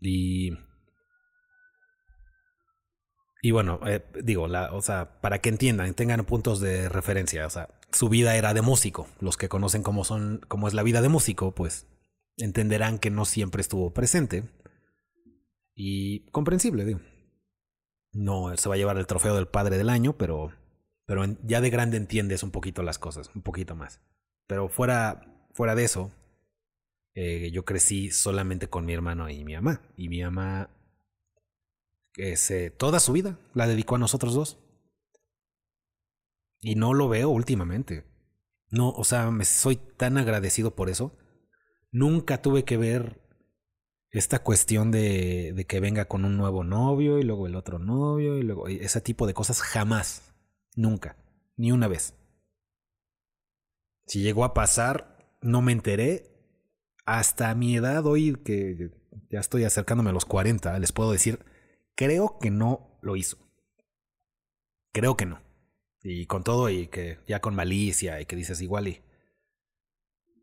Y. 0.00 0.52
Y 3.42 3.52
bueno, 3.52 3.80
eh, 3.86 4.04
digo, 4.22 4.48
la, 4.48 4.74
o 4.74 4.82
sea, 4.82 5.20
para 5.22 5.40
que 5.40 5.48
entiendan, 5.48 5.94
tengan 5.94 6.24
puntos 6.26 6.60
de 6.60 6.90
referencia. 6.90 7.46
O 7.46 7.50
sea, 7.50 7.68
su 7.90 8.08
vida 8.10 8.36
era 8.36 8.52
de 8.52 8.60
músico. 8.60 9.08
Los 9.20 9.38
que 9.38 9.48
conocen 9.48 9.82
cómo 9.82 10.04
son, 10.04 10.40
cómo 10.48 10.68
es 10.68 10.74
la 10.74 10.82
vida 10.82 11.00
de 11.00 11.08
músico, 11.08 11.54
pues 11.54 11.86
entenderán 12.36 12.98
que 12.98 13.10
no 13.10 13.24
siempre 13.24 13.62
estuvo 13.62 13.94
presente. 13.94 14.44
Y 15.74 16.30
comprensible, 16.30 16.84
digo. 16.84 17.00
No 18.12 18.56
se 18.56 18.68
va 18.68 18.74
a 18.74 18.78
llevar 18.78 18.98
el 18.98 19.06
trofeo 19.06 19.34
del 19.34 19.48
padre 19.48 19.78
del 19.78 19.88
año, 19.88 20.16
pero, 20.16 20.52
pero 21.06 21.24
ya 21.44 21.60
de 21.60 21.70
grande 21.70 21.96
entiendes 21.96 22.42
un 22.42 22.50
poquito 22.50 22.82
las 22.82 22.98
cosas, 22.98 23.30
un 23.34 23.42
poquito 23.42 23.76
más. 23.76 24.00
Pero 24.46 24.68
fuera, 24.68 25.48
fuera 25.52 25.74
de 25.74 25.84
eso, 25.84 26.10
eh, 27.14 27.50
yo 27.52 27.64
crecí 27.64 28.10
solamente 28.10 28.68
con 28.68 28.84
mi 28.84 28.92
hermano 28.92 29.28
y 29.30 29.44
mi 29.44 29.54
mamá. 29.54 29.82
Y 29.96 30.08
mi 30.08 30.22
mamá, 30.22 30.70
toda 32.76 33.00
su 33.00 33.12
vida 33.12 33.38
la 33.54 33.66
dedicó 33.66 33.96
a 33.96 33.98
nosotros 33.98 34.34
dos. 34.34 34.58
Y 36.60 36.74
no 36.74 36.94
lo 36.94 37.08
veo 37.08 37.30
últimamente. 37.30 38.04
No, 38.70 38.90
o 38.90 39.04
sea, 39.04 39.30
me 39.30 39.44
soy 39.44 39.76
tan 39.76 40.18
agradecido 40.18 40.74
por 40.74 40.90
eso 40.90 41.16
nunca 41.92 42.42
tuve 42.42 42.64
que 42.64 42.76
ver 42.76 43.19
esta 44.10 44.40
cuestión 44.40 44.90
de, 44.90 45.52
de, 45.54 45.66
que 45.66 45.80
venga 45.80 46.06
con 46.06 46.24
un 46.24 46.36
nuevo 46.36 46.64
novio 46.64 47.18
y 47.18 47.22
luego 47.22 47.46
el 47.46 47.54
otro 47.54 47.78
novio 47.78 48.38
y 48.38 48.42
luego 48.42 48.66
ese 48.68 49.00
tipo 49.00 49.26
de 49.26 49.34
cosas 49.34 49.62
jamás, 49.62 50.34
nunca, 50.74 51.16
ni 51.56 51.72
una 51.72 51.88
vez. 51.88 52.14
Si 54.06 54.22
llegó 54.22 54.44
a 54.44 54.54
pasar, 54.54 55.36
no 55.40 55.62
me 55.62 55.72
enteré. 55.72 56.26
Hasta 57.06 57.54
mi 57.54 57.76
edad 57.76 58.04
hoy, 58.06 58.36
que 58.44 58.90
ya 59.30 59.40
estoy 59.40 59.64
acercándome 59.64 60.10
a 60.10 60.12
los 60.12 60.24
40, 60.24 60.78
les 60.78 60.92
puedo 60.92 61.12
decir, 61.12 61.44
creo 61.94 62.38
que 62.40 62.50
no 62.50 62.98
lo 63.02 63.16
hizo. 63.16 63.38
Creo 64.92 65.16
que 65.16 65.26
no. 65.26 65.40
Y 66.02 66.26
con 66.26 66.44
todo 66.44 66.70
y 66.70 66.88
que 66.88 67.18
ya 67.28 67.40
con 67.40 67.54
malicia 67.54 68.20
y 68.20 68.26
que 68.26 68.36
dices 68.36 68.60
igual 68.62 68.88
y 68.88 69.02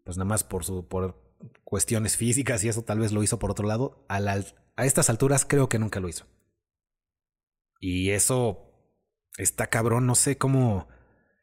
pues 0.03 0.17
nada 0.17 0.30
más 0.30 0.43
por 0.43 0.63
su 0.63 0.88
por 0.88 1.26
cuestiones 1.63 2.17
físicas 2.17 2.63
y 2.63 2.69
eso 2.69 2.84
tal 2.84 3.00
vez 3.00 3.12
lo 3.12 3.23
hizo 3.23 3.39
por 3.39 3.52
otro 3.52 3.67
lado, 3.67 4.06
a, 4.10 4.17
a 4.17 4.86
estas 4.86 5.10
alturas 5.10 5.45
creo 5.45 5.69
que 5.69 5.80
nunca 5.80 6.00
lo 6.00 6.10
hizo. 6.10 6.26
Y 7.80 8.12
eso 8.12 8.67
está 9.38 9.67
cabrón, 9.67 10.08
no 10.08 10.15
sé 10.15 10.38
cómo 10.38 10.88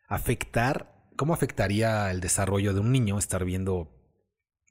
afectar, 0.08 1.10
cómo 1.16 1.34
afectaría 1.34 2.10
el 2.10 2.20
desarrollo 2.20 2.74
de 2.74 2.80
un 2.80 2.92
niño 2.92 3.18
estar 3.18 3.44
viendo 3.44 3.90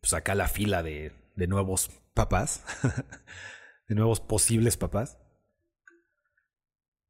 pues 0.02 0.14
acá 0.14 0.36
la 0.36 0.50
fila 0.50 0.84
de, 0.84 1.14
de 1.36 1.48
nuevos 1.48 1.90
papás, 2.14 2.64
de 3.88 3.96
nuevos 3.96 4.20
posibles 4.20 4.78
papás. 4.78 5.18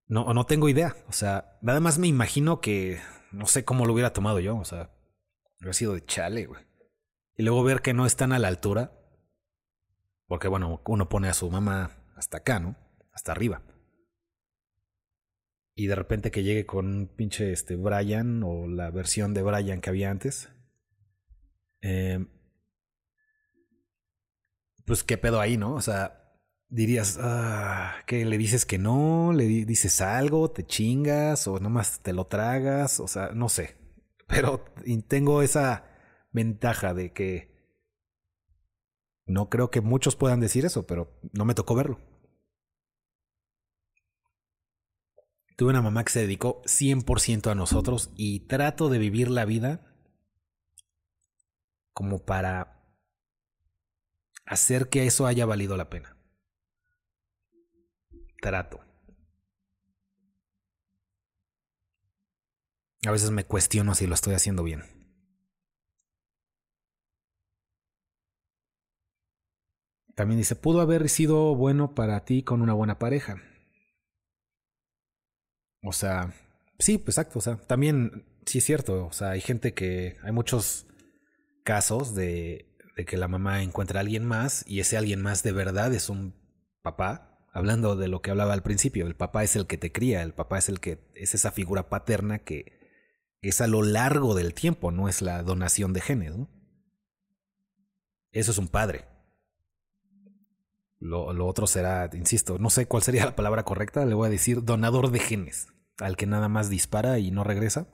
No, 0.07 0.33
no 0.33 0.45
tengo 0.45 0.69
idea. 0.69 0.95
O 1.07 1.13
sea, 1.13 1.57
nada 1.61 1.79
más 1.79 1.97
me 1.97 2.07
imagino 2.07 2.61
que 2.61 3.01
no 3.31 3.47
sé 3.47 3.65
cómo 3.65 3.85
lo 3.85 3.93
hubiera 3.93 4.13
tomado 4.13 4.39
yo. 4.39 4.57
O 4.57 4.65
sea, 4.65 4.91
hubiera 5.59 5.73
sido 5.73 5.93
de 5.95 6.05
chale, 6.05 6.45
güey. 6.45 6.63
Y 7.35 7.43
luego 7.43 7.63
ver 7.63 7.81
que 7.81 7.93
no 7.93 8.05
están 8.05 8.31
a 8.31 8.39
la 8.39 8.47
altura. 8.47 8.91
Porque 10.27 10.47
bueno, 10.47 10.81
uno 10.85 11.09
pone 11.09 11.29
a 11.29 11.33
su 11.33 11.49
mamá 11.49 12.03
hasta 12.15 12.37
acá, 12.37 12.59
¿no? 12.59 12.75
Hasta 13.11 13.31
arriba. 13.31 13.61
Y 15.75 15.87
de 15.87 15.95
repente 15.95 16.31
que 16.31 16.43
llegue 16.43 16.65
con 16.65 16.85
un 16.85 17.07
pinche 17.07 17.51
este 17.51 17.75
Brian 17.75 18.43
o 18.43 18.67
la 18.67 18.91
versión 18.91 19.33
de 19.33 19.41
Brian 19.41 19.81
que 19.81 19.89
había 19.89 20.11
antes. 20.11 20.49
Eh, 21.81 22.25
pues 24.85 25.03
qué 25.03 25.17
pedo 25.17 25.39
ahí, 25.39 25.57
¿no? 25.57 25.73
O 25.73 25.81
sea, 25.81 26.23
dirías, 26.69 27.17
ah, 27.21 27.95
que 28.05 28.25
le 28.25 28.37
dices 28.37 28.65
que 28.65 28.77
no, 28.77 29.33
le 29.33 29.45
dices 29.45 30.01
algo, 30.01 30.51
te 30.51 30.65
chingas 30.65 31.47
o 31.47 31.59
nomás 31.59 32.01
te 32.01 32.13
lo 32.13 32.27
tragas, 32.27 32.99
o 32.99 33.07
sea, 33.07 33.31
no 33.33 33.49
sé. 33.49 33.75
Pero 34.27 34.63
tengo 35.07 35.41
esa 35.41 35.92
ventaja 36.33 36.93
de 36.93 37.13
que 37.13 37.53
no 39.25 39.49
creo 39.49 39.71
que 39.71 39.81
muchos 39.81 40.15
puedan 40.15 40.41
decir 40.41 40.65
eso, 40.65 40.85
pero 40.85 41.19
no 41.31 41.45
me 41.45 41.55
tocó 41.55 41.75
verlo. 41.75 41.99
Tuve 45.55 45.69
una 45.69 45.81
mamá 45.81 46.03
que 46.03 46.11
se 46.11 46.21
dedicó 46.21 46.61
100% 46.63 47.51
a 47.51 47.55
nosotros 47.55 48.11
y 48.17 48.41
trato 48.41 48.89
de 48.89 48.97
vivir 48.97 49.29
la 49.29 49.45
vida 49.45 49.85
como 51.93 52.25
para 52.25 52.83
hacer 54.45 54.89
que 54.89 55.05
eso 55.05 55.27
haya 55.27 55.45
valido 55.45 55.77
la 55.77 55.89
pena. 55.89 56.17
Trato. 58.41 58.81
A 63.05 63.11
veces 63.11 63.31
me 63.31 63.45
cuestiono 63.45 63.95
si 63.95 64.07
lo 64.07 64.15
estoy 64.15 64.33
haciendo 64.33 64.63
bien. 64.63 65.02
También 70.15 70.37
dice, 70.37 70.55
pudo 70.55 70.81
haber 70.81 71.09
sido 71.09 71.55
bueno 71.55 71.95
para 71.95 72.23
ti 72.25 72.43
con 72.43 72.61
una 72.61 72.73
buena 72.73 72.99
pareja. 72.99 73.41
O 75.81 75.91
sea, 75.91 76.33
sí, 76.79 76.97
pues 76.97 77.17
exacto. 77.17 77.39
O 77.39 77.41
sea, 77.41 77.57
también 77.57 78.25
sí 78.45 78.59
es 78.59 78.63
cierto. 78.65 79.05
O 79.05 79.13
sea, 79.13 79.31
hay 79.31 79.41
gente 79.41 79.73
que. 79.73 80.17
Hay 80.23 80.31
muchos 80.31 80.85
casos 81.63 82.13
de, 82.15 82.73
de 82.95 83.05
que 83.05 83.17
la 83.17 83.27
mamá 83.27 83.63
encuentra 83.63 83.99
a 83.99 84.01
alguien 84.01 84.25
más 84.25 84.63
y 84.67 84.79
ese 84.79 84.97
alguien 84.97 85.21
más 85.21 85.43
de 85.43 85.51
verdad 85.51 85.93
es 85.93 86.09
un 86.09 86.35
papá. 86.81 87.29
Hablando 87.55 87.95
de 87.95 88.07
lo 88.07 88.21
que 88.21 88.31
hablaba 88.31 88.53
al 88.53 88.63
principio, 88.63 89.05
el 89.05 89.15
papá 89.15 89.43
es 89.43 89.55
el 89.55 89.67
que 89.67 89.77
te 89.77 89.91
cría, 89.91 90.23
el 90.23 90.33
papá 90.33 90.57
es 90.57 90.69
el 90.69 90.79
que 90.79 91.07
es 91.13 91.35
esa 91.35 91.51
figura 91.51 91.87
paterna 91.87 92.39
que 92.39 92.79
es 93.41 93.61
a 93.61 93.67
lo 93.67 93.83
largo 93.83 94.33
del 94.33 94.55
tiempo, 94.55 94.91
no 94.91 95.07
es 95.07 95.21
la 95.21 95.43
donación 95.43 95.93
de 95.93 96.01
genes. 96.01 96.33
Eso 98.31 98.51
es 98.51 98.57
un 98.57 98.69
padre. 98.69 99.05
Lo, 101.03 101.33
lo, 101.33 101.47
otro 101.47 101.67
será, 101.67 102.09
insisto, 102.13 102.57
no 102.59 102.69
sé 102.69 102.85
cuál 102.85 103.03
sería 103.03 103.25
la 103.25 103.35
palabra 103.35 103.63
correcta, 103.63 104.05
le 104.05 104.13
voy 104.13 104.27
a 104.27 104.31
decir 104.31 104.63
donador 104.63 105.11
de 105.11 105.19
genes, 105.19 105.67
al 105.97 106.15
que 106.15 106.25
nada 106.25 106.47
más 106.47 106.69
dispara 106.69 107.19
y 107.19 107.29
no 107.29 107.43
regresa. 107.43 107.87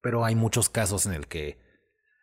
Pero 0.00 0.24
hay 0.24 0.36
muchos 0.36 0.68
casos 0.68 1.06
en 1.06 1.12
el 1.12 1.26
que 1.26 1.58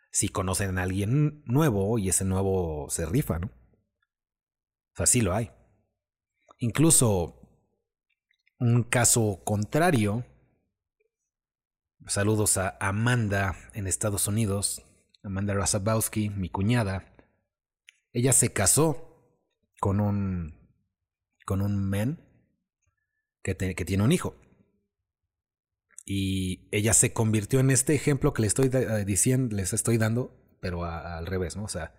si 0.10 0.30
conocen 0.30 0.78
a 0.78 0.84
alguien 0.84 1.44
nuevo 1.46 2.00
y 2.00 2.08
ese 2.08 2.24
nuevo 2.24 2.88
se 2.90 3.06
rifa, 3.06 3.40
¿no? 3.40 3.48
O 3.48 4.96
sea, 4.96 5.08
sí 5.08 5.20
lo 5.20 5.36
hay. 5.36 5.52
Incluso 6.60 7.42
un 8.60 8.84
caso 8.84 9.42
contrario, 9.44 10.26
saludos 12.08 12.58
a 12.58 12.78
Amanda 12.80 13.58
en 13.74 13.88
Estados 13.88 14.28
Unidos, 14.28 14.86
Amanda 15.22 15.54
Rasabowski, 15.54 16.30
mi 16.30 16.50
cuñada. 16.50 17.14
Ella 18.14 18.32
se 18.32 18.54
casó 18.54 19.11
con 19.82 20.00
un, 20.00 20.54
con 21.44 21.64
un 21.64 21.90
men 21.90 22.24
que, 23.42 23.58
que 23.58 23.84
tiene 23.84 24.04
un 24.04 24.12
hijo. 24.12 24.36
Y 26.06 26.70
ella 26.72 26.94
se 26.94 27.14
convirtió 27.14 27.60
en 27.60 27.72
este 27.72 27.96
ejemplo 27.96 28.32
que 28.32 28.44
les 28.44 28.50
estoy 28.50 28.70
eh, 28.72 29.06
diciendo, 29.06 29.56
les 29.56 29.74
estoy 29.74 29.98
dando, 29.98 30.38
pero 30.62 30.86
al 30.86 31.26
revés, 31.26 31.58
¿no? 31.58 31.64
O 31.64 31.68
sea, 31.68 31.96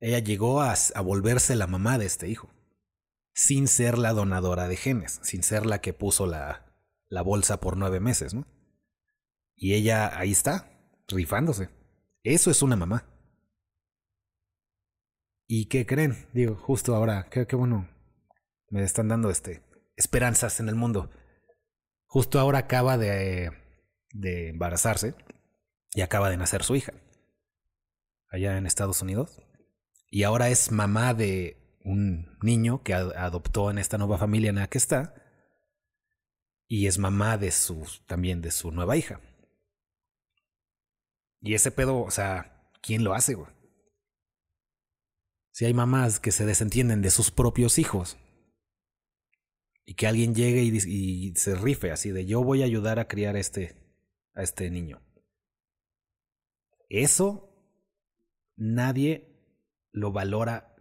ella 0.00 0.18
llegó 0.18 0.60
a, 0.60 0.74
a, 0.94 1.00
volverse 1.00 1.56
la 1.56 1.66
mamá 1.66 1.96
de 1.96 2.04
este 2.04 2.28
hijo, 2.28 2.50
sin 3.32 3.68
ser 3.68 3.96
la 3.96 4.12
donadora 4.12 4.68
de 4.68 4.76
genes, 4.76 5.18
sin 5.22 5.42
ser 5.42 5.64
la 5.64 5.80
que 5.80 5.94
puso 5.94 6.26
la, 6.26 6.76
la 7.08 7.22
bolsa 7.22 7.58
por 7.58 7.78
nueve 7.78 8.00
meses, 8.00 8.34
¿no? 8.34 8.46
Y 9.56 9.74
ella 9.74 10.18
ahí 10.18 10.32
está, 10.32 10.70
rifándose. 11.08 11.70
Eso 12.22 12.50
es 12.50 12.60
una 12.60 12.76
mamá. 12.76 13.17
¿Y 15.50 15.64
qué 15.66 15.86
creen? 15.86 16.28
Digo, 16.34 16.56
justo 16.56 16.94
ahora, 16.94 17.26
qué, 17.30 17.44
bueno. 17.56 17.88
Me 18.68 18.82
están 18.82 19.08
dando 19.08 19.30
este 19.30 19.62
esperanzas 19.96 20.60
en 20.60 20.68
el 20.68 20.74
mundo. 20.74 21.10
Justo 22.06 22.38
ahora 22.38 22.58
acaba 22.58 22.98
de, 22.98 23.50
de 24.12 24.50
embarazarse 24.50 25.14
y 25.94 26.02
acaba 26.02 26.28
de 26.28 26.36
nacer 26.36 26.62
su 26.62 26.76
hija. 26.76 26.92
Allá 28.30 28.58
en 28.58 28.66
Estados 28.66 29.00
Unidos. 29.00 29.40
Y 30.10 30.24
ahora 30.24 30.50
es 30.50 30.70
mamá 30.70 31.14
de 31.14 31.56
un 31.82 32.36
niño 32.42 32.82
que 32.82 32.92
adoptó 32.92 33.70
en 33.70 33.78
esta 33.78 33.96
nueva 33.96 34.18
familia 34.18 34.50
en 34.50 34.56
la 34.56 34.68
que 34.68 34.76
está. 34.76 35.14
Y 36.66 36.88
es 36.88 36.98
mamá 36.98 37.38
de 37.38 37.52
su, 37.52 37.88
también 38.06 38.42
de 38.42 38.50
su 38.50 38.70
nueva 38.70 38.98
hija. 38.98 39.22
Y 41.40 41.54
ese 41.54 41.70
pedo, 41.70 42.02
o 42.02 42.10
sea, 42.10 42.70
¿quién 42.82 43.02
lo 43.02 43.14
hace, 43.14 43.32
güey? 43.32 43.57
Si 45.58 45.64
hay 45.64 45.74
mamás 45.74 46.20
que 46.20 46.30
se 46.30 46.46
desentienden 46.46 47.02
de 47.02 47.10
sus 47.10 47.32
propios 47.32 47.80
hijos 47.80 48.16
y 49.84 49.94
que 49.94 50.06
alguien 50.06 50.32
llegue 50.32 50.62
y, 50.62 51.34
se 51.34 51.56
rife 51.56 51.90
así 51.90 52.12
de 52.12 52.26
yo 52.26 52.44
voy 52.44 52.62
a 52.62 52.64
ayudar 52.64 53.00
a 53.00 53.08
criar 53.08 53.36
este, 53.36 53.74
a 54.34 54.44
este 54.44 54.70
niño. 54.70 55.02
Eso 56.88 57.50
nadie 58.54 59.36
lo 59.90 60.12
valora 60.12 60.76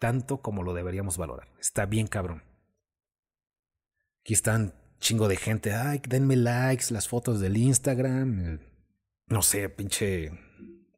tanto 0.00 0.42
como 0.42 0.64
lo 0.64 0.74
deberíamos 0.74 1.18
valorar. 1.18 1.46
Está 1.60 1.86
bien 1.86 2.08
cabrón. 2.08 2.42
Aquí 4.22 4.32
están 4.32 4.74
chingo 4.98 5.28
de 5.28 5.36
gente. 5.36 5.72
Ay, 5.72 6.02
denme 6.04 6.34
likes, 6.34 6.86
las 6.90 7.06
fotos 7.06 7.38
del 7.38 7.56
Instagram. 7.56 8.58
No 9.28 9.42
sé, 9.42 9.68
pinche 9.68 10.32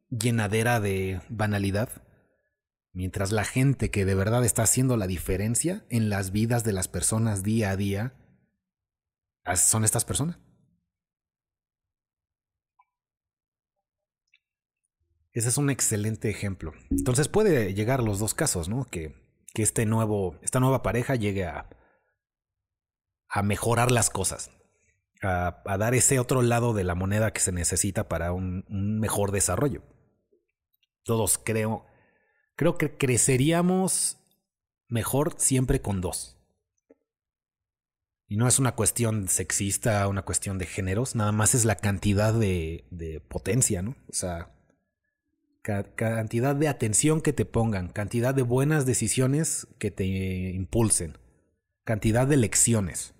llenadera 0.09 0.79
de 0.79 1.21
banalidad. 1.29 2.08
Mientras 2.99 3.31
la 3.31 3.45
gente 3.45 3.91
que 3.91 4.03
de 4.03 4.13
verdad 4.13 4.43
está 4.43 4.63
haciendo 4.63 4.97
la 4.97 5.07
diferencia 5.07 5.85
en 5.89 6.09
las 6.09 6.33
vidas 6.33 6.65
de 6.65 6.73
las 6.73 6.89
personas 6.89 7.43
día 7.43 7.69
a 7.69 7.77
día 7.77 8.13
son 9.55 9.85
estas 9.85 10.03
personas. 10.03 10.37
Ese 15.31 15.47
es 15.47 15.57
un 15.57 15.69
excelente 15.69 16.29
ejemplo. 16.29 16.73
Entonces 16.89 17.29
puede 17.29 17.73
llegar 17.73 18.03
los 18.03 18.19
dos 18.19 18.33
casos, 18.33 18.67
¿no? 18.67 18.83
Que, 18.83 19.15
que 19.53 19.63
este 19.63 19.85
nuevo, 19.85 20.37
esta 20.41 20.59
nueva 20.59 20.83
pareja 20.83 21.15
llegue 21.15 21.45
a, 21.45 21.69
a 23.29 23.43
mejorar 23.43 23.91
las 23.91 24.09
cosas, 24.09 24.51
a, 25.21 25.63
dar 25.77 25.93
ese 25.93 26.19
otro 26.19 26.41
lado 26.41 26.73
de 26.73 26.83
la 26.83 26.95
moneda 26.95 27.31
que 27.31 27.39
se 27.39 27.53
necesita 27.53 28.09
para 28.09 28.33
un 28.33 28.65
mejor 28.99 29.31
desarrollo. 29.31 29.83
Todos 31.05 31.37
creo, 31.37 31.85
Creo 32.59 32.77
que 32.77 32.91
creceríamos 32.91 34.17
mejor 34.89 35.35
siempre 35.37 35.81
con 35.81 36.01
dos. 36.01 36.37
Y 38.27 38.35
no 38.35 38.49
es 38.49 38.59
una 38.59 38.75
cuestión 38.75 39.29
sexista, 39.29 40.05
una 40.09 40.23
cuestión 40.23 40.57
de 40.57 40.65
géneros, 40.65 41.15
nada 41.15 41.31
más 41.31 41.55
es 41.55 41.63
la 41.63 41.77
cantidad 41.77 42.33
de, 42.33 43.23
potencia, 43.29 43.81
¿no? 43.81 43.91
O 44.09 44.13
sea, 44.13 44.51
cantidad 45.61 46.53
de 46.53 46.67
atención 46.67 47.21
que 47.21 47.31
te 47.31 47.45
pongan, 47.45 47.87
cantidad 47.87 48.35
de 48.35 48.41
buenas 48.41 48.85
decisiones 48.85 49.65
que 49.77 49.89
te 49.89 50.03
impulsen, 50.03 51.17
cantidad 51.85 52.27
de 52.27 52.35
lecciones. 52.35 53.13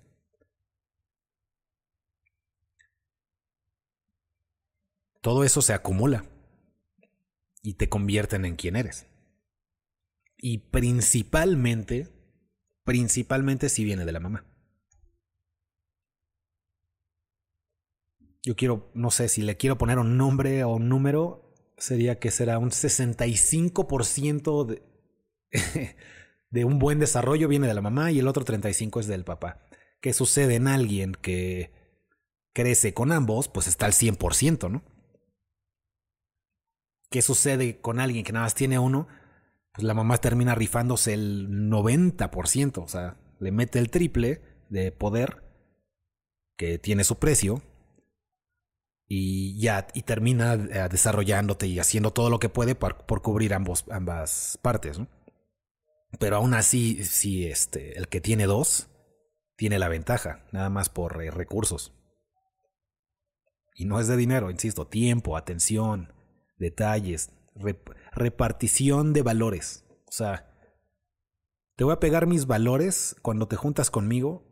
Todo 5.22 5.44
eso 5.44 5.62
se 5.62 5.72
acumula 5.72 6.26
y 7.62 7.72
te 7.72 7.88
convierten 7.88 8.44
en 8.44 8.56
quien 8.56 8.76
eres. 8.76 9.06
Y 10.42 10.58
principalmente, 10.58 12.08
principalmente 12.84 13.68
si 13.68 13.84
viene 13.84 14.04
de 14.04 14.12
la 14.12 14.20
mamá. 14.20 14.46
Yo 18.42 18.56
quiero, 18.56 18.90
no 18.94 19.10
sé, 19.10 19.28
si 19.28 19.42
le 19.42 19.58
quiero 19.58 19.76
poner 19.76 19.98
un 19.98 20.16
nombre 20.16 20.64
o 20.64 20.70
un 20.76 20.88
número, 20.88 21.54
sería 21.76 22.18
que 22.18 22.30
será 22.30 22.58
un 22.58 22.70
65% 22.70 24.64
de, 24.64 24.82
de 26.50 26.64
un 26.64 26.78
buen 26.78 26.98
desarrollo 26.98 27.48
viene 27.48 27.66
de 27.66 27.74
la 27.74 27.82
mamá 27.82 28.10
y 28.10 28.18
el 28.18 28.28
otro 28.28 28.44
35% 28.44 29.00
es 29.00 29.06
del 29.06 29.24
papá. 29.24 29.66
¿Qué 30.00 30.14
sucede 30.14 30.54
en 30.54 30.68
alguien 30.68 31.12
que 31.12 31.70
crece 32.54 32.94
con 32.94 33.12
ambos? 33.12 33.48
Pues 33.48 33.66
está 33.66 33.84
al 33.84 33.92
100%, 33.92 34.70
¿no? 34.70 34.82
¿Qué 37.10 37.20
sucede 37.20 37.80
con 37.80 38.00
alguien 38.00 38.24
que 38.24 38.32
nada 38.32 38.46
más 38.46 38.54
tiene 38.54 38.78
uno? 38.78 39.06
Pues 39.72 39.84
la 39.84 39.94
mamá 39.94 40.18
termina 40.18 40.54
rifándose 40.54 41.14
el 41.14 41.48
90%, 41.48 42.82
o 42.82 42.88
sea, 42.88 43.16
le 43.38 43.52
mete 43.52 43.78
el 43.78 43.90
triple 43.90 44.42
de 44.68 44.92
poder 44.92 45.44
que 46.56 46.78
tiene 46.78 47.04
su 47.04 47.18
precio 47.18 47.62
y 49.06 49.58
ya 49.58 49.88
y 49.94 50.02
termina 50.02 50.54
eh, 50.54 50.88
desarrollándote 50.90 51.66
y 51.66 51.78
haciendo 51.78 52.12
todo 52.12 52.30
lo 52.30 52.38
que 52.38 52.48
puede 52.48 52.74
por, 52.74 53.22
cubrir 53.22 53.54
ambos, 53.54 53.84
ambas 53.90 54.58
partes. 54.62 54.98
¿no? 54.98 55.08
Pero 56.18 56.36
aún 56.36 56.54
así, 56.54 57.04
si 57.04 57.46
este, 57.46 57.98
el 57.98 58.08
que 58.08 58.20
tiene 58.20 58.46
dos 58.46 58.88
tiene 59.56 59.78
la 59.78 59.88
ventaja, 59.88 60.46
nada 60.52 60.70
más 60.70 60.88
por 60.88 61.22
eh, 61.22 61.30
recursos. 61.30 61.92
Y 63.74 63.84
no 63.84 63.98
es 63.98 64.08
de 64.08 64.16
dinero, 64.16 64.50
insisto, 64.50 64.86
tiempo, 64.86 65.36
atención, 65.36 66.12
detalles, 66.58 67.30
repartición 68.12 69.12
de 69.12 69.22
valores. 69.22 69.84
O 70.08 70.12
sea, 70.12 70.50
te 71.76 71.84
voy 71.84 71.92
a 71.92 72.00
pegar 72.00 72.26
mis 72.26 72.46
valores 72.46 73.16
cuando 73.22 73.48
te 73.48 73.56
juntas 73.56 73.90
conmigo. 73.90 74.46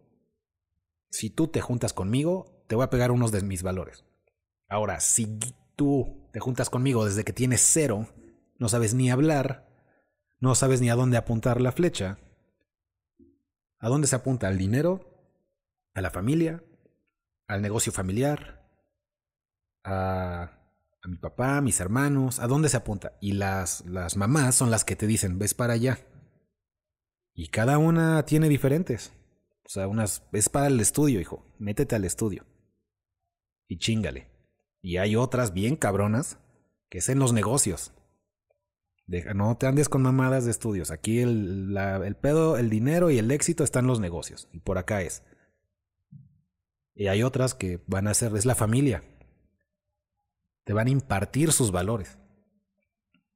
Si 1.11 1.30
tú 1.30 1.48
te 1.48 1.61
juntas 1.61 1.92
conmigo, 1.92 2.64
te 2.68 2.74
voy 2.74 2.84
a 2.84 2.90
pegar 2.90 3.11
unos 3.11 3.32
de 3.32 3.42
mis 3.42 3.62
valores. 3.62 4.04
Ahora, 4.68 5.00
si 5.00 5.38
tú 5.76 6.28
te 6.32 6.40
juntas 6.40 6.70
conmigo 6.70 7.04
desde 7.04 7.24
que 7.24 7.32
tienes 7.32 7.61
cero, 7.61 8.06
no 8.58 8.68
sabes 8.68 8.94
ni 8.94 9.11
hablar, 9.11 9.68
no 10.40 10.54
sabes 10.54 10.80
ni 10.80 10.90
a 10.90 10.94
dónde 10.94 11.16
apuntar 11.16 11.61
la 11.61 11.72
flecha. 11.72 12.18
¿A 13.78 13.88
dónde 13.88 14.06
se 14.06 14.16
apunta? 14.16 14.48
¿Al 14.48 14.58
dinero? 14.58 15.08
¿A 15.94 16.00
la 16.00 16.11
familia? 16.11 16.64
¿Al 17.46 17.62
negocio 17.62 17.92
familiar? 17.92 18.68
¿A, 19.84 20.58
a 21.02 21.08
mi 21.08 21.16
papá, 21.16 21.56
a 21.56 21.61
mis 21.61 21.80
hermanos? 21.80 22.40
¿A 22.40 22.46
dónde 22.46 22.68
se 22.68 22.76
apunta? 22.76 23.16
Y 23.20 23.32
las, 23.32 23.84
las 23.87 24.16
mamás 24.16 24.54
son 24.54 24.70
las 24.70 24.84
que 24.84 24.96
te 24.96 25.06
dicen, 25.06 25.38
ves 25.38 25.54
para 25.54 25.74
allá. 25.74 25.98
Y 27.34 27.48
cada 27.48 27.78
una 27.78 28.24
tiene 28.24 28.48
diferentes. 28.48 29.12
O 29.64 29.68
sea, 29.68 29.87
unas 29.87 30.26
es 30.32 30.48
para 30.48 30.66
el 30.66 30.80
estudio, 30.80 31.20
hijo. 31.20 31.44
Métete 31.58 31.94
al 31.94 32.04
estudio. 32.04 32.46
Y 33.68 33.78
chingale. 33.78 34.30
Y 34.80 34.96
hay 34.96 35.14
otras 35.14 35.52
bien 35.52 35.76
cabronas 35.76 36.38
que 36.88 36.98
es 36.98 37.08
en 37.08 37.18
los 37.18 37.32
negocios. 37.32 37.92
no 39.34 39.56
te 39.56 39.66
andes 39.66 39.88
con 39.88 40.02
mamadas 40.02 40.46
de 40.46 40.50
estudios. 40.50 40.90
Aquí 40.90 41.20
el, 41.20 41.76
el 41.76 42.16
pedo, 42.16 42.56
el 42.56 42.70
dinero 42.70 43.11
y 43.11 43.18
el 43.18 43.30
éxito 43.30 43.62
están 43.62 43.84
en 43.84 43.88
los 43.88 44.00
negocios. 44.00 44.48
Y 44.52 44.61
por 44.61 44.78
acá 44.78 45.02
es. 45.02 45.22
Y 46.94 47.06
hay 47.06 47.22
otras 47.22 47.54
que 47.54 47.84
van 47.87 48.08
a 48.08 48.14
ser, 48.14 48.34
es 48.37 48.46
la 48.46 48.54
familia. 48.54 49.04
Te 50.68 50.72
van 50.72 50.87
a 50.87 50.90
impartir 50.90 51.50
sus 51.50 51.72
valores. 51.72 52.16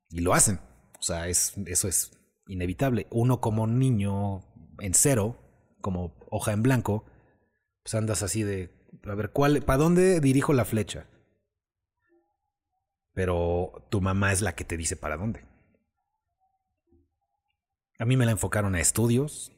Y 0.08 0.20
lo 0.20 0.34
hacen. 0.34 0.60
O 1.00 1.02
sea, 1.02 1.26
es, 1.26 1.54
eso 1.66 1.88
es 1.88 2.12
inevitable. 2.46 3.08
Uno 3.10 3.40
como 3.40 3.66
niño 3.66 4.44
en 4.78 4.94
cero, 4.94 5.36
como 5.80 6.14
hoja 6.30 6.52
en 6.52 6.62
blanco, 6.62 7.04
pues 7.82 7.96
andas 7.96 8.22
así 8.22 8.44
de, 8.44 8.70
a 9.02 9.16
ver, 9.16 9.30
¿cuál, 9.30 9.62
¿para 9.62 9.78
dónde 9.78 10.20
dirijo 10.20 10.52
la 10.52 10.64
flecha? 10.64 11.08
pero 13.14 13.86
tu 13.90 14.00
mamá 14.00 14.32
es 14.32 14.40
la 14.40 14.54
que 14.54 14.64
te 14.64 14.76
dice 14.76 14.96
para 14.96 15.16
dónde. 15.16 15.44
A 17.98 18.04
mí 18.04 18.16
me 18.16 18.24
la 18.24 18.32
enfocaron 18.32 18.74
a 18.74 18.80
estudios, 18.80 19.52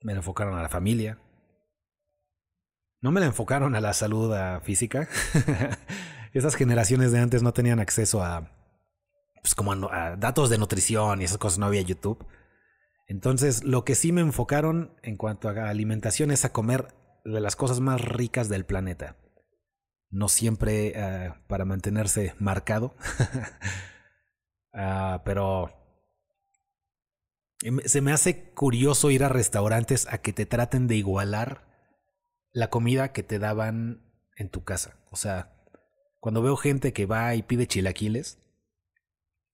me 0.00 0.12
la 0.12 0.20
enfocaron 0.20 0.56
a 0.58 0.62
la 0.62 0.68
familia, 0.68 1.18
no 3.00 3.10
me 3.10 3.20
la 3.20 3.26
enfocaron 3.26 3.74
a 3.74 3.80
la 3.80 3.92
salud 3.92 4.34
física. 4.62 5.08
esas 6.38 6.54
generaciones 6.54 7.12
de 7.12 7.20
antes 7.20 7.42
no 7.42 7.52
tenían 7.52 7.80
acceso 7.80 8.22
a, 8.22 8.50
pues 9.42 9.54
como 9.54 9.72
a, 9.90 10.16
datos 10.16 10.50
de 10.50 10.58
nutrición 10.58 11.20
y 11.20 11.24
esas 11.24 11.38
cosas, 11.38 11.58
no 11.58 11.66
había 11.66 11.82
YouTube. 11.82 12.26
Entonces, 13.06 13.64
lo 13.64 13.84
que 13.84 13.94
sí 13.94 14.12
me 14.12 14.22
enfocaron 14.22 14.96
en 15.02 15.16
cuanto 15.16 15.48
a 15.48 15.68
alimentación 15.68 16.30
es 16.30 16.44
a 16.44 16.52
comer 16.52 16.94
de 17.24 17.40
las 17.40 17.56
cosas 17.56 17.80
más 17.80 18.00
ricas 18.00 18.48
del 18.48 18.64
planeta 18.64 19.16
no 20.14 20.28
siempre 20.28 20.92
eh, 20.94 21.34
para 21.48 21.64
mantenerse 21.64 22.34
marcado, 22.38 22.94
ah, 24.72 25.22
pero 25.24 25.72
se 27.84 28.00
me 28.00 28.12
hace 28.12 28.52
curioso 28.52 29.10
ir 29.10 29.24
a 29.24 29.28
restaurantes 29.28 30.06
a 30.08 30.18
que 30.18 30.32
te 30.32 30.46
traten 30.46 30.86
de 30.86 30.96
igualar 30.96 31.66
la 32.52 32.70
comida 32.70 33.12
que 33.12 33.24
te 33.24 33.40
daban 33.40 34.04
en 34.36 34.50
tu 34.50 34.62
casa. 34.62 34.96
O 35.10 35.16
sea, 35.16 35.53
cuando 36.24 36.40
veo 36.40 36.56
gente 36.56 36.94
que 36.94 37.04
va 37.04 37.34
y 37.34 37.42
pide 37.42 37.66
chilaquiles, 37.66 38.38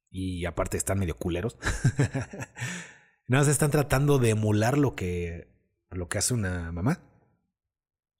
y 0.09 0.44
aparte 0.44 0.76
están 0.76 1.00
medio 1.00 1.16
culeros, 1.16 1.59
nada 3.26 3.42
más 3.42 3.48
están 3.48 3.72
tratando 3.72 4.20
de 4.20 4.30
emular 4.30 4.78
lo 4.78 4.94
que, 4.94 5.52
lo 5.90 6.09
que 6.09 6.18
hace 6.18 6.33
una 6.33 6.70
mamá 6.70 7.02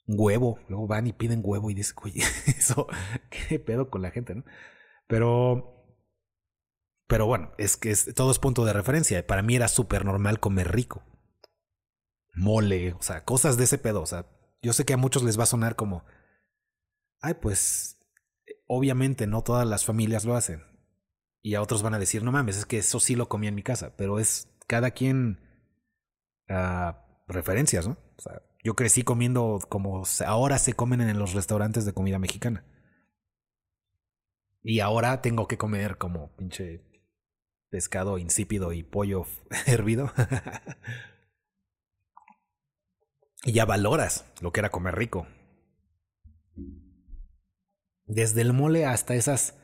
huevo. 0.09 0.59
Luego 0.67 0.89
van 0.89 1.07
y 1.07 1.13
piden 1.13 1.43
huevo 1.45 1.71
y 1.71 1.75
dicen, 1.75 1.95
oye, 2.03 2.25
eso, 2.47 2.89
qué 3.31 3.61
pedo 3.61 3.89
con 3.89 4.03
la 4.03 4.11
gente, 4.11 4.35
¿no? 4.35 4.43
Pero, 5.07 5.87
pero 7.07 7.27
bueno, 7.27 7.53
es 7.57 7.77
que 7.77 7.95
todo 8.17 8.33
es 8.33 8.41
punto 8.41 8.65
de 8.65 8.73
referencia. 8.73 9.25
Para 9.29 9.43
mí 9.43 9.55
era 9.55 9.69
súper 9.69 10.05
normal 10.05 10.41
comer 10.41 10.73
rico. 10.73 11.05
Mole, 12.35 12.95
o 12.95 13.03
sea, 13.03 13.25
cosas 13.25 13.57
de 13.57 13.63
ese 13.63 13.79
pedo. 13.79 14.03
O 14.03 14.07
sea, 14.07 14.27
yo 14.61 14.73
sé 14.73 14.85
que 14.85 14.95
a 14.95 14.97
muchos 14.97 15.23
les 15.23 15.39
va 15.39 15.45
a 15.45 15.47
sonar 15.47 15.77
como, 15.77 16.05
ay, 17.21 17.35
pues, 17.35 18.00
obviamente 18.73 19.27
no 19.27 19.43
todas 19.43 19.67
las 19.67 19.85
familias 19.85 20.25
lo 20.25 20.37
hacen. 20.37 20.63
Y 21.43 21.57
a 21.57 21.63
otros 21.63 21.83
van 21.83 21.95
a 21.95 21.99
decir, 21.99 22.23
no 22.23 22.31
mames, 22.31 22.57
es 22.57 22.67
que 22.67 22.79
eso 22.79 23.01
sí 23.01 23.17
lo 23.17 23.29
comía 23.29 23.49
en 23.49 23.57
mi 23.57 23.65
casa. 23.65 23.97
Pero 23.97 24.21
es 24.21 24.49
cada 24.69 24.93
quien 24.93 25.41
ah, 26.49 27.05
referencias, 27.27 27.89
¿no? 27.89 27.99
O 28.17 28.23
sea, 28.23 28.43
yo 28.63 28.77
crecí 28.77 29.03
comiendo 29.03 29.59
como 29.69 30.05
ahora 30.25 30.59
se 30.59 30.75
comen 30.75 31.01
en 31.01 31.19
los 31.19 31.35
restaurantes 31.35 31.85
de 31.85 31.93
comida 31.93 32.21
mexicana. 32.21 32.65
Y 34.63 34.79
ahora 34.79 35.21
tengo 35.21 35.49
que 35.49 35.59
comer 35.59 35.99
como 35.99 36.37
pinche 36.37 36.85
pescado 37.71 38.19
insípido 38.19 38.73
y 38.73 38.85
pollo 38.85 39.27
hervido. 39.67 40.13
y 43.43 43.53
ya 43.53 43.65
valoras 43.65 44.27
lo 44.41 44.53
que 44.53 44.61
era 44.61 44.71
comer 44.71 44.95
rico. 44.95 45.27
Desde 48.11 48.41
el 48.41 48.53
mole 48.53 48.87
hasta 48.87 49.15
esas 49.15 49.55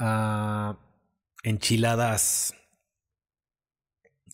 uh, 0.00 0.74
enchiladas 1.42 2.54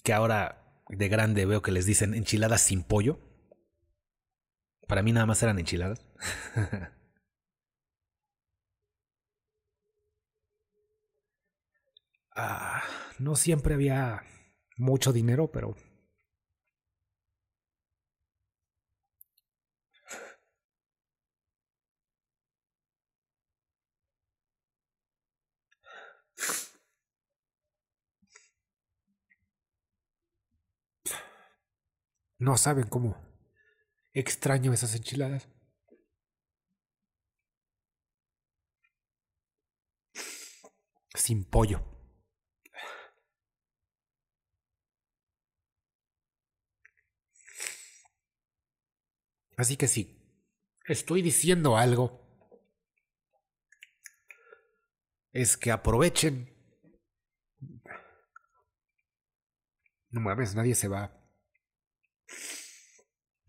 que 0.05 0.12
ahora 0.12 0.85
de 0.88 1.09
grande 1.09 1.47
veo 1.47 1.62
que 1.62 1.73
les 1.73 1.85
dicen 1.85 2.14
enchiladas 2.14 2.61
sin 2.61 2.85
pollo. 2.85 3.19
Para 4.87 5.03
mí 5.03 5.11
nada 5.12 5.27
más 5.27 5.43
eran 5.43 5.59
enchiladas. 5.59 6.07
ah, 12.37 12.85
no 13.19 13.35
siempre 13.35 13.75
había 13.75 14.23
mucho 14.77 15.12
dinero, 15.12 15.51
pero... 15.51 15.75
No 32.44 32.59
saben 32.59 32.87
cómo 32.88 33.16
extraño 34.12 34.74
esas 34.74 34.94
enchiladas. 34.94 35.48
Sin 41.14 41.46
pollo. 41.46 41.80
Así 49.57 49.78
que 49.78 49.88
si 49.88 50.14
estoy 50.87 51.22
diciendo 51.22 51.78
algo, 51.78 52.20
es 55.33 55.57
que 55.57 55.70
aprovechen. 55.70 56.54
No 60.11 60.20
mames, 60.20 60.54
nadie 60.54 60.74
se 60.74 60.88
va 60.88 61.23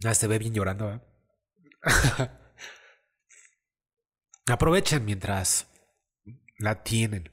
Ah, 0.03 0.13
se 0.13 0.27
ve 0.27 0.37
bien 0.39 0.53
llorando. 0.53 0.91
¿eh? 0.91 1.01
Aprovechen 4.47 5.05
mientras 5.05 5.67
la 6.57 6.83
tienen. 6.83 7.31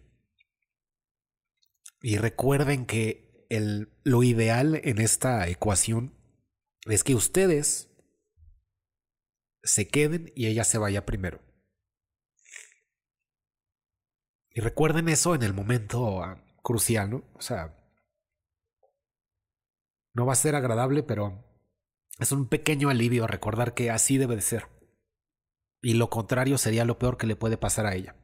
Y 2.01 2.17
recuerden 2.17 2.87
que 2.87 3.47
el, 3.51 3.93
lo 4.05 4.23
ideal 4.23 4.81
en 4.83 4.99
esta 4.99 5.47
ecuación 5.49 6.15
es 6.87 7.05
que 7.05 7.15
ustedes 7.15 7.91
se 9.63 9.89
queden 9.89 10.33
y 10.35 10.47
ella 10.47 10.65
se 10.65 10.79
vaya 10.79 11.07
primero. 11.07 11.41
Y 14.51 14.61
recuerden 14.61 15.09
eso 15.09 15.35
en 15.35 15.43
el 15.43 15.55
momento 15.55 16.23
ah, 16.23 16.45
crucial, 16.63 17.11
¿no? 17.11 17.25
O 17.35 17.41
sea, 17.41 17.82
no 20.15 20.27
va 20.27 20.33
a 20.33 20.37
ser 20.37 20.55
agradable, 20.55 21.03
pero 21.03 21.45
es 22.19 22.33
un 22.33 22.49
pequeño 22.49 22.89
alivio 22.91 23.27
recordar 23.27 23.75
que 23.75 23.91
así 23.91 24.19
debe 24.19 24.37
de 24.37 24.43
ser. 24.43 24.69
Y 25.81 25.95
lo 25.95 26.11
contrario 26.11 26.59
sería 26.59 26.85
lo 26.85 26.99
peor 26.99 27.17
que 27.17 27.27
le 27.27 27.37
puede 27.37 27.57
pasar 27.57 27.87
a 27.87 27.95
ella. 27.95 28.17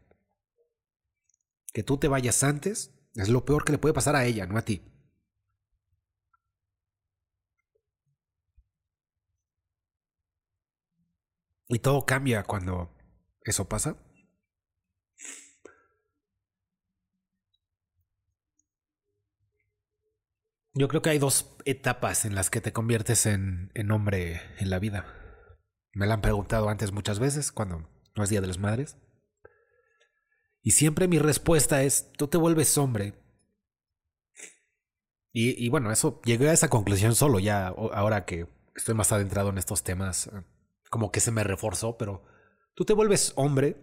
Que 1.73 1.83
tú 1.83 1.99
te 1.99 2.09
vayas 2.09 2.43
antes 2.45 2.95
es 3.15 3.29
lo 3.29 3.45
peor 3.45 3.65
que 3.65 3.73
le 3.73 3.79
puede 3.79 3.95
pasar 3.95 4.17
a 4.17 4.25
ella, 4.25 4.47
no 4.47 4.59
a 4.59 4.63
ti. 4.63 4.83
Y 11.69 11.81
todo 11.81 12.07
cambia 12.07 12.45
cuando 12.45 12.97
eso 13.43 13.69
pasa. 13.69 13.97
Yo 20.75 20.87
creo 20.87 21.03
que 21.03 21.11
hay 21.11 21.19
dos 21.19 21.58
etapas 21.71 22.25
en 22.25 22.35
las 22.35 22.49
que 22.49 22.63
te 22.63 22.73
conviertes 22.73 23.27
en, 23.27 23.71
hombre 23.91 24.41
en 24.59 24.71
la 24.71 24.79
vida. 24.79 25.05
Me 25.93 26.07
la 26.07 26.15
han 26.15 26.23
preguntado 26.23 26.71
antes 26.71 26.93
muchas 26.93 27.19
veces 27.19 27.53
cuando 27.53 27.87
no 28.17 28.25
es 28.25 28.31
Día 28.31 28.41
de 28.41 28.47
las 28.47 28.59
Madres. 28.59 28.97
Y 30.63 30.71
siempre 30.71 31.09
mi 31.09 31.19
respuesta 31.19 31.83
es, 31.83 32.11
tú 32.13 32.27
te 32.29 32.39
vuelves 32.39 32.77
hombre 32.79 33.15
Y, 35.33 35.69
bueno, 35.69 35.93
eso 35.93 36.21
llegué 36.25 36.49
a 36.49 36.53
esa 36.53 36.69
conclusión 36.69 37.15
solo 37.15 37.39
ya, 37.39 37.69
ahora 37.69 38.25
que 38.25 38.49
estoy 38.75 38.95
más 38.95 39.13
adentrado 39.13 39.51
en 39.51 39.59
estos 39.59 39.85
temas, 39.85 40.29
eh, 40.29 40.43
como 40.91 41.13
que 41.13 41.21
se 41.21 41.31
me 41.31 41.45
reforzó, 41.45 41.97
pero 41.99 42.25
tú 42.75 42.85
te 42.85 42.95
vuelves 42.95 43.33
hombre, 43.37 43.77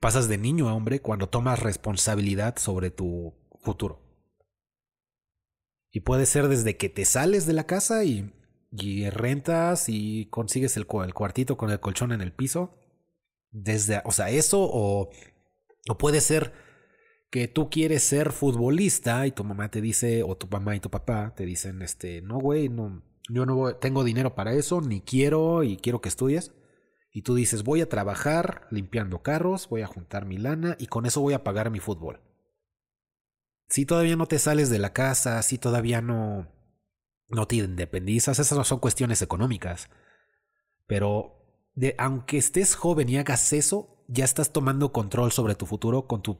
pasas 0.00 0.26
de 0.28 0.38
niño 0.38 0.68
a 0.68 0.74
hombre 0.74 1.00
cuando 1.00 1.28
tomas 1.28 1.60
responsabilidad 1.60 2.56
sobre 2.56 2.90
tu 2.90 3.34
futuro. 3.60 4.03
Y 5.94 6.00
puede 6.00 6.26
ser 6.26 6.48
desde 6.48 6.76
que 6.76 6.88
te 6.88 7.04
sales 7.04 7.46
de 7.46 7.52
la 7.52 7.68
casa 7.68 8.02
y, 8.02 8.34
y 8.72 9.08
rentas 9.10 9.88
y 9.88 10.26
consigues 10.26 10.76
el, 10.76 10.86
cuartito 10.86 11.56
con 11.56 11.70
el 11.70 11.78
colchón 11.78 12.10
en 12.10 12.20
el 12.20 12.32
piso. 12.32 12.76
Desde, 13.52 14.02
o 14.04 14.10
sea, 14.10 14.28
eso 14.28 14.58
o, 14.60 15.10
o 15.88 15.96
puede 15.96 16.20
ser 16.20 16.52
que 17.30 17.46
tú 17.46 17.70
quieres 17.70 18.02
ser 18.02 18.32
futbolista 18.32 19.24
y 19.28 19.30
tu 19.30 19.44
mamá 19.44 19.70
te 19.70 19.80
dice, 19.80 20.24
o 20.24 20.36
tu 20.36 20.48
mamá 20.48 20.74
y 20.74 20.80
tu 20.80 20.90
papá 20.90 21.32
te 21.36 21.46
dicen, 21.46 21.80
este, 21.80 22.22
no, 22.22 22.40
güey, 22.40 22.68
no, 22.68 23.04
yo 23.28 23.46
no 23.46 23.76
tengo 23.76 24.02
dinero 24.02 24.34
para 24.34 24.52
eso, 24.52 24.80
ni 24.80 25.00
quiero 25.00 25.62
y 25.62 25.76
quiero 25.76 26.00
que 26.00 26.08
estudies. 26.08 26.52
Y 27.12 27.22
tú 27.22 27.36
dices, 27.36 27.62
voy 27.62 27.82
a 27.82 27.88
trabajar 27.88 28.66
limpiando 28.72 29.22
carros, 29.22 29.68
voy 29.68 29.82
a 29.82 29.86
juntar 29.86 30.26
mi 30.26 30.38
lana 30.38 30.74
y 30.80 30.88
con 30.88 31.06
eso 31.06 31.20
voy 31.20 31.34
a 31.34 31.44
pagar 31.44 31.70
mi 31.70 31.78
fútbol. 31.78 32.18
Si 33.68 33.86
todavía 33.86 34.16
no 34.16 34.26
te 34.26 34.38
sales 34.38 34.70
de 34.70 34.78
la 34.78 34.92
casa, 34.92 35.40
si 35.42 35.58
todavía 35.58 36.00
no, 36.00 36.48
no 37.28 37.46
te 37.46 37.56
independizas, 37.56 38.38
esas 38.38 38.56
no 38.56 38.64
son 38.64 38.78
cuestiones 38.78 39.22
económicas. 39.22 39.88
Pero 40.86 41.70
de, 41.74 41.94
aunque 41.98 42.38
estés 42.38 42.74
joven 42.74 43.08
y 43.08 43.16
hagas 43.16 43.52
eso, 43.52 44.04
ya 44.08 44.24
estás 44.24 44.52
tomando 44.52 44.92
control 44.92 45.32
sobre 45.32 45.54
tu 45.54 45.66
futuro 45.66 46.06
con 46.06 46.22
tu 46.22 46.38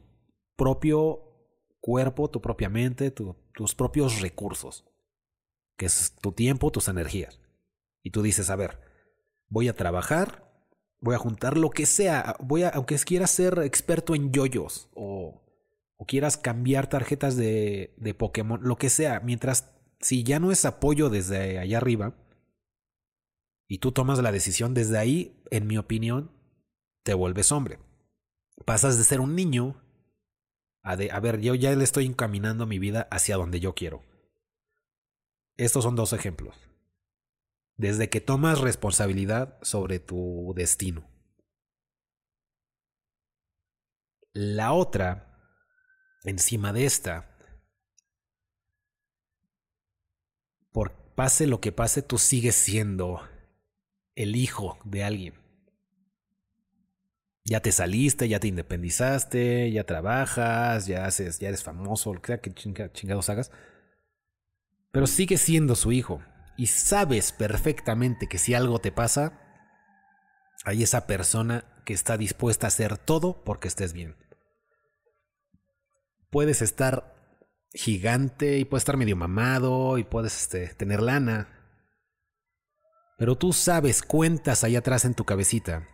propio 0.57 1.25
cuerpo, 1.81 2.31
tu 2.31 2.41
propia 2.41 2.69
mente, 2.69 3.11
tus 3.11 3.75
propios 3.75 4.21
recursos, 4.21 4.87
que 5.77 5.87
es 5.87 6.15
tu 6.21 6.33
tiempo, 6.33 6.71
tus 6.71 6.89
energías. 6.89 7.41
Y 8.03 8.11
tú 8.11 8.23
dices, 8.23 8.51
a 8.51 8.57
ver, 8.57 8.81
voy 9.49 9.69
a 9.69 9.77
trabajar, 9.77 10.51
voy 11.01 11.15
a 11.15 11.19
juntar 11.19 11.57
lo 11.57 11.71
que 11.71 11.87
sea, 11.87 12.37
voy 12.41 12.63
a, 12.63 12.71
aunque 12.71 12.97
quieras 12.99 13.31
ser 13.31 13.59
experto 13.61 14.15
en 14.15 14.33
yoyos 14.33 14.89
o, 14.95 15.44
o 15.97 16.07
quieras 16.07 16.37
cambiar 16.37 16.89
tarjetas 16.89 17.37
de, 17.37 17.95
de 17.97 18.15
Pokémon, 18.15 18.61
lo 18.63 18.77
que 18.77 18.91
sea, 18.91 19.21
mientras 19.21 19.73
si 20.01 20.23
ya 20.25 20.39
no 20.39 20.53
es 20.53 20.65
apoyo 20.65 21.09
desde 21.09 21.59
allá 21.59 21.79
arriba, 21.79 22.15
y 23.69 23.79
tú 23.79 23.93
tomas 23.93 24.19
la 24.19 24.33
decisión 24.33 24.75
desde 24.75 24.99
ahí, 24.99 25.43
en 25.51 25.67
mi 25.67 25.79
opinión, 25.79 26.31
te 27.03 27.15
vuelves 27.15 27.53
hombre. 27.53 27.79
Pasas 28.65 28.99
de 28.99 29.05
ser 29.05 29.21
un 29.21 29.35
niño 29.35 29.81
a, 30.83 30.97
de, 30.97 31.11
a 31.11 31.19
ver, 31.21 31.41
yo 31.41 31.55
ya 31.55 31.75
le 31.75 31.83
estoy 31.83 32.07
encaminando 32.07 32.67
mi 32.67 32.79
vida 32.79 33.09
hacia 33.11 33.37
donde 33.37 33.59
yo 33.59 33.75
quiero. 33.75 34.03
Estos 35.57 35.85
son 35.85 35.97
dos 35.97 36.13
ejemplos. 36.13 36.57
Desde 37.77 38.11
que 38.11 38.21
tomas 38.21 38.61
responsabilidad 38.61 39.59
sobre 39.63 39.99
tu 39.99 40.53
destino. 40.55 41.09
La 44.33 44.73
otra, 44.73 45.34
encima 46.25 46.73
de 46.73 46.87
esta, 46.87 47.31
por 50.73 50.93
pase 51.15 51.47
lo 51.47 51.61
que 51.61 51.73
pase, 51.73 52.03
tú 52.03 52.19
sigues 52.19 52.55
siendo 52.55 53.21
el 54.15 54.37
hijo 54.37 54.79
de 54.85 55.05
alguien 55.05 55.45
ya 57.45 57.61
te 57.61 57.73
saliste, 57.73 58.29
ya 58.29 58.41
te 58.41 58.49
independizaste, 58.49 59.71
ya 59.71 59.85
trabajas, 59.85 60.87
ya 60.87 61.05
haces, 61.05 61.39
ya 61.39 61.49
eres 61.49 61.63
famoso, 61.63 62.15
lo 62.15 62.23
que 62.23 62.29
sea 62.29 62.41
que 62.41 62.55
chingados 62.55 63.29
hagas. 63.29 63.51
Pero 64.91 65.07
sigues 65.07 65.43
siendo 65.43 65.75
su 65.75 65.93
hijo. 65.93 66.23
Y 66.57 66.69
sabes 66.69 67.33
perfectamente 67.33 68.29
que 68.29 68.39
si 68.39 68.55
algo 68.55 68.79
te 68.79 68.93
pasa, 68.93 69.41
hay 70.65 70.83
esa 70.83 71.07
persona 71.07 71.65
que 71.85 71.93
está 71.93 72.17
dispuesta 72.17 72.67
a 72.67 72.69
hacer 72.69 72.97
todo 72.97 73.45
porque 73.45 73.69
estés 73.69 73.93
bien. 73.93 74.17
Puedes 76.35 76.63
estar 76.63 77.15
gigante 77.73 78.59
y 78.59 78.65
puedes 78.65 78.81
estar 78.81 78.97
medio 78.97 79.15
mamado 79.15 79.99
y 79.99 80.03
puedes 80.03 80.37
este, 80.43 80.67
tener 80.75 81.01
lana. 81.01 81.49
Pero 83.17 83.39
tú 83.39 83.53
sabes 83.53 84.03
cuentas 84.03 84.65
ahí 84.65 84.75
atrás 84.75 85.05
en 85.05 85.15
tu 85.15 85.25
cabecita 85.25 85.87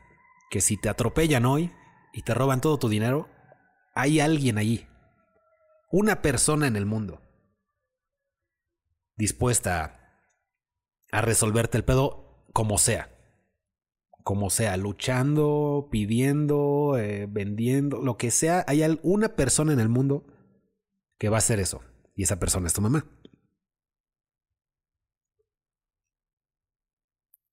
que 0.51 0.63
si 0.63 0.79
te 0.79 0.89
atropellan 0.89 1.45
hoy 1.45 1.75
y 2.15 2.23
te 2.23 2.33
roban 2.33 2.63
todo 2.63 2.79
tu 2.79 2.89
dinero, 2.89 3.29
hay 3.95 4.21
alguien 4.21 4.57
allí, 4.57 4.89
una 5.91 6.23
persona 6.23 6.67
en 6.67 6.77
el 6.77 6.87
mundo, 6.87 7.21
dispuesta 9.17 10.25
a, 11.13 11.21
resolverte 11.21 11.77
el 11.77 11.85
pedo 11.85 12.47
como 12.55 12.79
sea, 12.79 13.10
como 14.23 14.51
sea, 14.51 14.77
luchando, 14.77 15.89
pidiendo, 15.91 16.97
eh, 16.99 17.27
vendiendo, 17.29 18.03
lo 18.03 18.17
que 18.17 18.31
sea, 18.31 18.65
hay 18.67 18.83
una 19.03 19.37
persona 19.37 19.73
en 19.73 19.81
el 19.81 19.89
mundo 19.89 20.27
que 21.19 21.29
va 21.29 21.37
a 21.37 21.39
hacer 21.39 21.61
eso, 21.61 21.83
y 22.15 22.23
esa 22.23 22.39
persona 22.39 22.67
es 22.67 22.73
tu 22.75 22.81
mamá. 22.81 23.07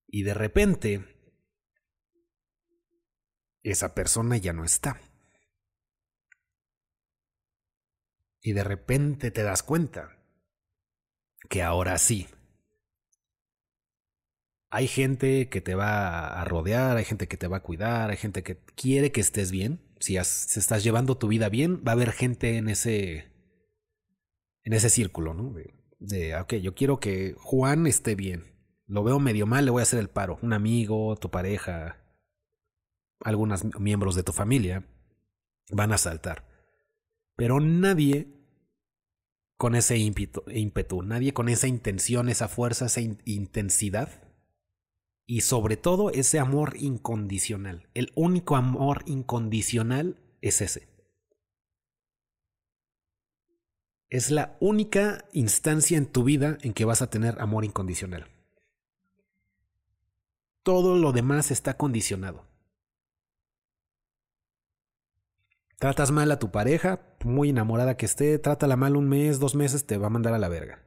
Y 0.06 0.22
de 0.22 0.34
repente 0.34 1.18
esa 3.62 3.94
persona 3.94 4.36
ya 4.36 4.52
no 4.52 4.64
está. 4.64 5.00
Y 8.40 8.52
de 8.52 8.64
repente 8.64 9.30
te 9.30 9.42
das 9.42 9.62
cuenta 9.62 10.16
que 11.48 11.62
ahora 11.62 11.98
sí. 11.98 12.28
Hay 14.70 14.86
gente 14.86 15.48
que 15.48 15.60
te 15.60 15.74
va 15.74 16.40
a 16.40 16.44
rodear, 16.44 16.98
hay 16.98 17.04
gente 17.04 17.26
que 17.26 17.38
te 17.38 17.46
va 17.46 17.58
a 17.58 17.62
cuidar, 17.62 18.10
hay 18.10 18.18
gente 18.18 18.42
que 18.42 18.58
quiere 18.76 19.12
que 19.12 19.20
estés 19.20 19.50
bien. 19.50 19.80
Si, 19.98 20.16
estás 20.16 20.84
llevando 20.84 21.16
tu 21.16 21.28
vida 21.28 21.48
bien, 21.48 21.82
va 21.86 21.92
a 21.92 21.94
haber 21.94 22.12
gente 22.12 22.56
en 22.56 22.68
ese 22.68 23.32
en 24.64 24.74
ese 24.74 24.90
círculo, 24.90 25.32
¿no? 25.32 25.52
De, 25.54 25.74
de, 25.98 26.36
ok, 26.36 26.54
yo 26.56 26.74
quiero 26.74 27.00
que 27.00 27.34
Juan 27.38 27.86
esté 27.86 28.14
bien. 28.14 28.52
Lo 28.86 29.02
veo 29.02 29.18
medio 29.18 29.46
mal, 29.46 29.64
le 29.64 29.70
voy 29.70 29.80
a 29.80 29.84
hacer 29.84 29.98
el 29.98 30.10
paro. 30.10 30.38
Un 30.42 30.52
amigo, 30.52 31.16
tu 31.16 31.30
pareja, 31.30 32.04
algunos 33.20 33.64
miembros 33.80 34.14
de 34.14 34.22
tu 34.22 34.32
familia 34.32 34.84
van 35.70 35.92
a 35.92 35.98
saltar. 35.98 36.46
Pero 37.36 37.60
nadie 37.60 38.28
con 39.56 39.74
ese 39.74 39.96
ímpetu, 39.96 41.02
nadie 41.02 41.32
con 41.32 41.48
esa 41.48 41.66
intención, 41.66 42.28
esa 42.28 42.48
fuerza, 42.48 42.86
esa 42.86 43.00
intensidad 43.24 44.27
y 45.30 45.42
sobre 45.42 45.76
todo 45.76 46.08
ese 46.08 46.38
amor 46.38 46.74
incondicional. 46.78 47.86
El 47.92 48.10
único 48.14 48.56
amor 48.56 49.02
incondicional 49.04 50.16
es 50.40 50.62
ese. 50.62 50.88
Es 54.08 54.30
la 54.30 54.56
única 54.58 55.26
instancia 55.34 55.98
en 55.98 56.06
tu 56.06 56.24
vida 56.24 56.56
en 56.62 56.72
que 56.72 56.86
vas 56.86 57.02
a 57.02 57.10
tener 57.10 57.38
amor 57.42 57.66
incondicional. 57.66 58.26
Todo 60.62 60.96
lo 60.96 61.12
demás 61.12 61.50
está 61.50 61.76
condicionado. 61.76 62.46
Tratas 65.78 66.10
mal 66.10 66.32
a 66.32 66.38
tu 66.38 66.50
pareja, 66.50 67.02
muy 67.22 67.50
enamorada 67.50 67.98
que 67.98 68.06
esté, 68.06 68.38
trátala 68.38 68.76
mal 68.76 68.96
un 68.96 69.06
mes, 69.10 69.40
dos 69.40 69.54
meses, 69.54 69.84
te 69.84 69.98
va 69.98 70.06
a 70.06 70.10
mandar 70.10 70.32
a 70.32 70.38
la 70.38 70.48
verga. 70.48 70.82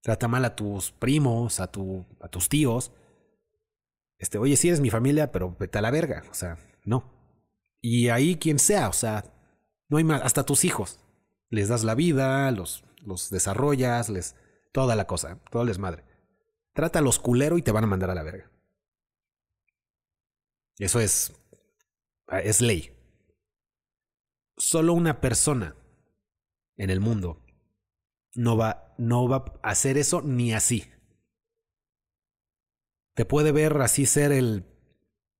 Trata 0.00 0.28
mal 0.28 0.46
a 0.46 0.56
tus 0.56 0.92
primos, 0.92 1.60
a, 1.60 1.70
tu, 1.70 2.06
a 2.20 2.28
tus 2.28 2.48
tíos. 2.48 2.90
Este, 4.24 4.38
oye, 4.38 4.56
sí 4.56 4.68
eres 4.68 4.80
mi 4.80 4.88
familia, 4.88 5.30
pero 5.32 5.54
vete 5.58 5.76
a 5.76 5.82
la 5.82 5.90
verga. 5.90 6.24
O 6.30 6.34
sea, 6.34 6.56
no. 6.84 7.12
Y 7.82 8.08
ahí 8.08 8.36
quien 8.36 8.58
sea, 8.58 8.88
o 8.88 8.94
sea, 8.94 9.24
no 9.90 9.98
hay 9.98 10.04
más, 10.04 10.22
hasta 10.22 10.46
tus 10.46 10.64
hijos. 10.64 10.98
Les 11.50 11.68
das 11.68 11.84
la 11.84 11.94
vida, 11.94 12.50
los, 12.50 12.84
los 13.04 13.28
desarrollas, 13.28 14.08
les. 14.08 14.34
toda 14.72 14.96
la 14.96 15.06
cosa, 15.06 15.38
todo 15.50 15.64
les 15.64 15.78
madre. 15.78 16.04
Trátalos 16.72 17.18
culero 17.18 17.58
y 17.58 17.62
te 17.62 17.70
van 17.70 17.84
a 17.84 17.88
mandar 17.88 18.08
a 18.08 18.14
la 18.14 18.22
verga. 18.22 18.50
Eso 20.78 21.00
es. 21.00 21.34
es 22.28 22.62
ley 22.62 22.94
solo 24.56 24.92
una 24.92 25.20
persona 25.20 25.76
en 26.76 26.90
el 26.90 27.00
mundo 27.00 27.40
no 28.34 28.56
va, 28.56 28.94
no 28.98 29.28
va 29.28 29.44
a 29.62 29.70
hacer 29.70 29.96
eso 29.96 30.22
ni 30.22 30.52
así. 30.52 30.90
Te 33.14 33.24
puede 33.24 33.52
ver 33.52 33.76
así 33.80 34.06
ser 34.06 34.32
el, 34.32 34.64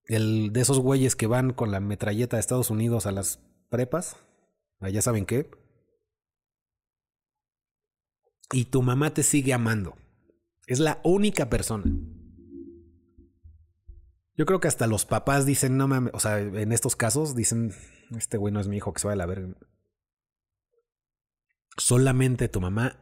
el 0.07 0.53
de 0.53 0.61
esos 0.61 0.79
güeyes 0.79 1.17
que 1.17 1.27
van 1.27 1.53
con 1.53 1.71
la 1.71 1.81
metralleta 1.81 2.37
de 2.37 2.41
Estados 2.41 2.71
Unidos 2.71 3.07
a 3.07 3.13
las 3.13 3.41
prepas. 3.69 4.17
Allá 4.81 5.03
saben 5.03 5.27
qué. 5.27 5.51
Y 8.53 8.67
tu 8.67 8.83
mamá 8.83 9.13
te 9.13 9.23
sigue 9.23 9.53
amando. 9.53 9.97
Es 10.67 10.79
la 10.79 11.01
única 11.03 11.51
persona. 11.51 11.85
Yo 14.37 14.47
creo 14.47 14.61
que 14.61 14.69
hasta 14.69 14.87
los 14.87 15.05
papás 15.05 15.47
dicen, 15.47 15.77
no 15.77 15.87
mames, 15.87 16.13
o 16.15 16.21
sea, 16.21 16.41
en 16.41 16.73
estos 16.73 16.97
casos 16.97 17.37
dicen, 17.37 17.73
este 18.17 18.37
güey 18.37 18.53
no 18.53 18.61
es 18.61 18.69
mi 18.69 18.77
hijo, 18.77 18.93
que 18.93 19.01
se 19.01 19.07
va 19.07 19.13
a 19.13 19.17
la 19.17 19.27
verga. 19.27 19.55
solamente 21.77 22.49
tu 22.49 22.61
mamá, 22.61 23.01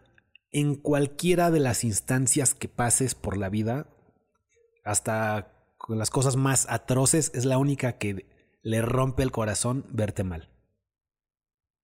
en 0.50 0.74
cualquiera 0.74 1.50
de 1.50 1.60
las 1.60 1.84
instancias 1.84 2.54
que 2.54 2.68
pases 2.68 3.14
por 3.14 3.36
la 3.36 3.48
vida, 3.48 3.86
hasta 4.84 5.52
con 5.78 5.98
las 5.98 6.10
cosas 6.10 6.36
más 6.36 6.66
atroces, 6.70 7.32
es 7.34 7.44
la 7.44 7.58
única 7.58 7.98
que 7.98 8.26
le 8.62 8.82
rompe 8.82 9.22
el 9.22 9.32
corazón 9.32 9.84
verte 9.90 10.24
mal. 10.24 10.48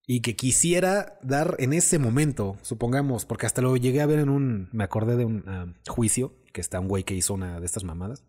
Y 0.07 0.23
que 0.23 0.37
quisiera 0.37 1.19
dar 1.23 1.57
en 1.59 1.73
ese 1.73 1.99
momento, 1.99 2.57
supongamos, 2.63 3.27
porque 3.27 3.47
hasta 3.47 3.61
lo 3.61 3.77
llegué 3.77 4.01
a 4.01 4.07
ver 4.07 4.21
en 4.21 4.31
un, 4.31 4.71
me 4.73 4.85
acordé 4.85 5.17
de 5.17 5.25
un 5.25 5.45
ah, 5.49 5.67
juicio, 5.87 6.33
que 6.53 6.61
está 6.61 6.81
un 6.81 6.89
güey 6.89 7.05
que 7.05 7.15
hizo 7.15 7.35
una 7.35 7.61
de 7.61 7.67
estas 7.67 7.85
mamadas, 7.85 8.25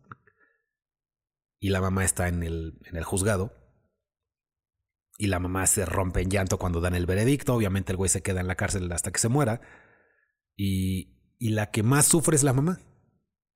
y 1.59 1.69
la 1.69 1.81
mamá 1.81 2.03
está 2.03 2.27
en 2.27 2.43
el, 2.43 2.79
en 2.85 2.97
el 2.97 3.03
juzgado, 3.03 3.53
y 5.17 5.27
la 5.27 5.39
mamá 5.39 5.67
se 5.67 5.85
rompe 5.85 6.21
en 6.21 6.31
llanto 6.31 6.57
cuando 6.57 6.81
dan 6.81 6.95
el 6.95 7.05
veredicto, 7.05 7.53
obviamente 7.53 7.91
el 7.91 7.97
güey 7.97 8.09
se 8.09 8.21
queda 8.21 8.41
en 8.41 8.47
la 8.47 8.55
cárcel 8.55 8.91
hasta 8.91 9.11
que 9.11 9.19
se 9.19 9.29
muera, 9.29 9.61
y, 10.55 11.35
y 11.37 11.49
la 11.49 11.71
que 11.71 11.83
más 11.83 12.07
sufre 12.07 12.35
es 12.35 12.43
la 12.43 12.53
mamá. 12.53 12.81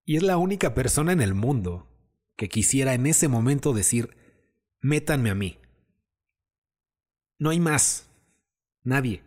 Y 0.05 0.17
es 0.17 0.23
la 0.23 0.37
única 0.37 0.73
persona 0.73 1.13
en 1.13 1.21
el 1.21 1.33
mundo 1.33 1.87
que 2.35 2.49
quisiera 2.49 2.93
en 2.93 3.05
ese 3.05 3.27
momento 3.27 3.73
decir, 3.73 4.17
métanme 4.81 5.29
a 5.29 5.35
mí. 5.35 5.59
No 7.39 7.51
hay 7.51 7.59
más. 7.59 8.09
Nadie. 8.83 9.23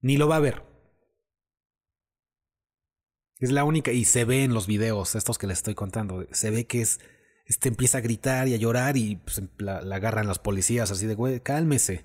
Ni 0.00 0.16
lo 0.16 0.28
va 0.28 0.36
a 0.36 0.40
ver. 0.40 0.62
Es 3.38 3.50
la 3.50 3.64
única, 3.64 3.92
y 3.92 4.04
se 4.04 4.24
ve 4.24 4.44
en 4.44 4.54
los 4.54 4.66
videos, 4.66 5.14
estos 5.14 5.38
que 5.38 5.46
les 5.46 5.58
estoy 5.58 5.74
contando, 5.74 6.26
se 6.30 6.50
ve 6.50 6.66
que 6.66 6.80
es, 6.80 7.00
este 7.46 7.68
empieza 7.68 7.98
a 7.98 8.00
gritar 8.00 8.48
y 8.48 8.54
a 8.54 8.58
llorar 8.58 8.96
y 8.96 9.16
pues, 9.16 9.42
la, 9.58 9.78
agarran 9.78 10.26
los 10.26 10.38
policías 10.38 10.90
así 10.90 11.06
de, 11.06 11.14
güey, 11.14 11.40
cálmese. 11.40 12.04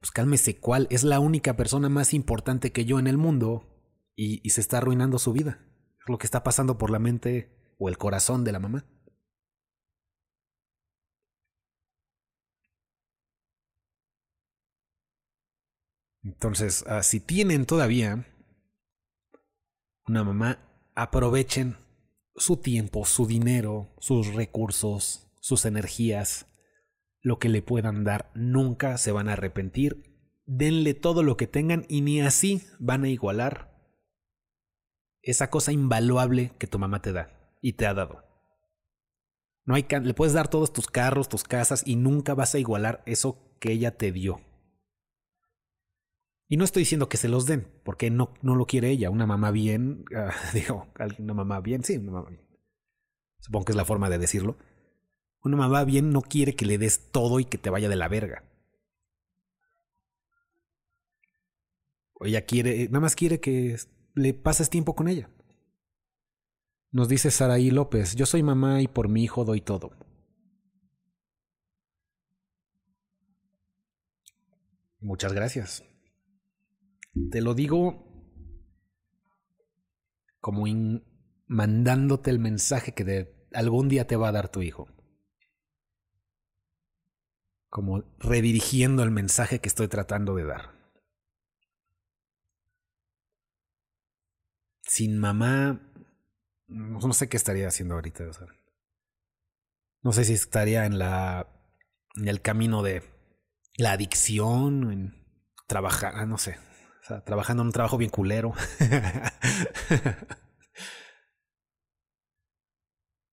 Pues 0.00 0.10
cálmese, 0.10 0.58
¿cuál? 0.58 0.86
Es 0.90 1.02
la 1.02 1.18
única 1.18 1.56
persona 1.56 1.88
más 1.88 2.14
importante 2.14 2.72
que 2.72 2.84
yo 2.84 2.98
en 2.98 3.08
el 3.08 3.16
mundo 3.16 3.77
y, 4.18 4.50
se 4.50 4.60
está 4.60 4.78
arruinando 4.78 5.20
su 5.20 5.32
vida. 5.32 5.64
Es 6.00 6.08
lo 6.08 6.18
que 6.18 6.26
está 6.26 6.42
pasando 6.42 6.76
por 6.76 6.90
la 6.90 6.98
mente 6.98 7.74
o 7.78 7.88
el 7.88 7.98
corazón 7.98 8.42
de 8.42 8.50
la 8.50 8.58
mamá. 8.58 8.84
Entonces, 16.24 16.84
ah, 16.88 17.04
si 17.04 17.20
tienen 17.20 17.64
todavía 17.64 18.26
una 20.08 20.24
mamá, 20.24 20.58
aprovechen 20.96 21.76
su 22.34 22.56
tiempo, 22.56 23.04
su 23.06 23.26
dinero, 23.26 23.94
sus 24.00 24.34
recursos, 24.34 25.30
sus 25.40 25.64
energías, 25.64 26.46
lo 27.20 27.38
que 27.38 27.48
le 27.48 27.62
puedan 27.62 28.02
dar. 28.02 28.32
Nunca 28.34 28.98
se 28.98 29.12
van 29.12 29.28
a 29.28 29.34
arrepentir. 29.34 30.02
Denle 30.44 30.94
todo 30.94 31.22
lo 31.22 31.36
que 31.36 31.46
tengan 31.46 31.86
y 31.88 32.00
ni 32.00 32.20
así 32.20 32.66
van 32.80 33.04
a 33.04 33.08
igualar 33.08 33.77
esa 35.22 35.50
cosa 35.50 35.72
invaluable 35.72 36.52
que 36.58 36.66
tu 36.66 36.78
mamá 36.78 37.02
te 37.02 37.12
da 37.12 37.30
y 37.60 37.74
te 37.74 37.86
ha 37.86 37.94
dado. 37.94 38.24
No 39.64 39.74
hay 39.74 39.86
le 40.02 40.14
puedes 40.14 40.32
dar 40.32 40.48
todos 40.48 40.72
tus 40.72 40.86
carros, 40.86 41.28
tus 41.28 41.44
casas 41.44 41.82
y 41.84 41.96
nunca 41.96 42.34
vas 42.34 42.54
a 42.54 42.58
igualar 42.58 43.02
eso 43.04 43.38
que 43.60 43.72
ella 43.72 43.96
te 43.96 44.12
dio. 44.12 44.40
Y 46.48 46.56
no 46.56 46.64
estoy 46.64 46.82
diciendo 46.82 47.10
que 47.10 47.18
se 47.18 47.28
los 47.28 47.44
den, 47.44 47.68
porque 47.84 48.10
no, 48.10 48.32
no 48.40 48.54
lo 48.54 48.64
quiere 48.64 48.88
ella. 48.88 49.10
Una 49.10 49.26
mamá 49.26 49.50
bien, 49.50 50.06
uh, 50.10 50.30
digo, 50.54 50.88
una 51.18 51.34
mamá 51.34 51.60
bien, 51.60 51.84
sí, 51.84 51.98
una 51.98 52.12
mamá 52.12 52.30
bien. 52.30 52.48
Supongo 53.40 53.66
que 53.66 53.72
es 53.72 53.76
la 53.76 53.84
forma 53.84 54.08
de 54.08 54.18
decirlo. 54.18 54.56
Una 55.42 55.58
mamá 55.58 55.84
bien 55.84 56.10
no 56.10 56.22
quiere 56.22 56.56
que 56.56 56.64
le 56.64 56.78
des 56.78 57.10
todo 57.12 57.38
y 57.38 57.44
que 57.44 57.58
te 57.58 57.70
vaya 57.70 57.90
de 57.90 57.96
la 57.96 58.08
verga. 58.08 58.44
Ella 62.20 62.46
quiere, 62.46 62.86
nada 62.86 63.00
más 63.00 63.14
quiere 63.14 63.38
que 63.38 63.76
le 64.14 64.34
pases 64.34 64.70
tiempo 64.70 64.94
con 64.94 65.08
ella. 65.08 65.30
Nos 66.90 67.08
dice 67.08 67.30
Saraí 67.30 67.70
López, 67.70 68.14
yo 68.16 68.26
soy 68.26 68.42
mamá 68.42 68.80
y 68.80 68.88
por 68.88 69.08
mi 69.08 69.22
hijo 69.22 69.44
doy 69.44 69.60
todo. 69.60 69.92
Muchas 75.00 75.32
gracias. 75.32 75.84
Te 77.30 77.40
lo 77.40 77.54
digo 77.54 78.04
como 80.40 80.64
mandándote 81.46 82.30
el 82.30 82.38
mensaje 82.38 82.94
que 82.94 83.04
de 83.04 83.48
algún 83.52 83.88
día 83.88 84.06
te 84.06 84.16
va 84.16 84.28
a 84.28 84.32
dar 84.32 84.48
tu 84.48 84.62
hijo. 84.62 84.88
Como 87.68 88.04
redirigiendo 88.18 89.02
el 89.02 89.10
mensaje 89.10 89.60
que 89.60 89.68
estoy 89.68 89.88
tratando 89.88 90.34
de 90.34 90.44
dar. 90.44 90.77
Sin 94.88 95.18
mamá, 95.18 95.80
no 96.66 97.12
sé 97.12 97.28
qué 97.28 97.36
estaría 97.36 97.68
haciendo 97.68 97.94
ahorita. 97.94 98.24
no 100.02 100.12
sé 100.12 100.24
si 100.24 100.32
estaría 100.32 100.86
en 100.86 100.98
la 100.98 101.46
en 102.16 102.26
el 102.26 102.40
camino 102.40 102.82
de 102.82 103.02
la 103.76 103.92
adicción, 103.92 104.90
en 104.90 105.14
trabajar, 105.66 106.14
ah, 106.16 106.24
no 106.24 106.38
sé, 106.38 106.58
trabajando 107.26 107.62
en 107.62 107.68
un 107.68 107.72
trabajo 107.72 107.98
bien 107.98 108.10
culero. 108.10 108.54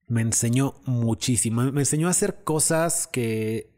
me 0.07 0.21
enseñó 0.21 0.75
muchísimo. 0.85 1.63
Me 1.71 1.81
enseñó 1.81 2.07
a 2.07 2.11
hacer 2.11 2.43
cosas 2.43 3.07
que 3.07 3.73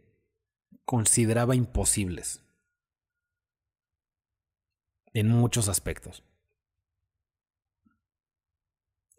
consideraba 0.84 1.56
imposibles. 1.56 2.42
En 5.14 5.30
muchos 5.30 5.70
aspectos. 5.70 6.27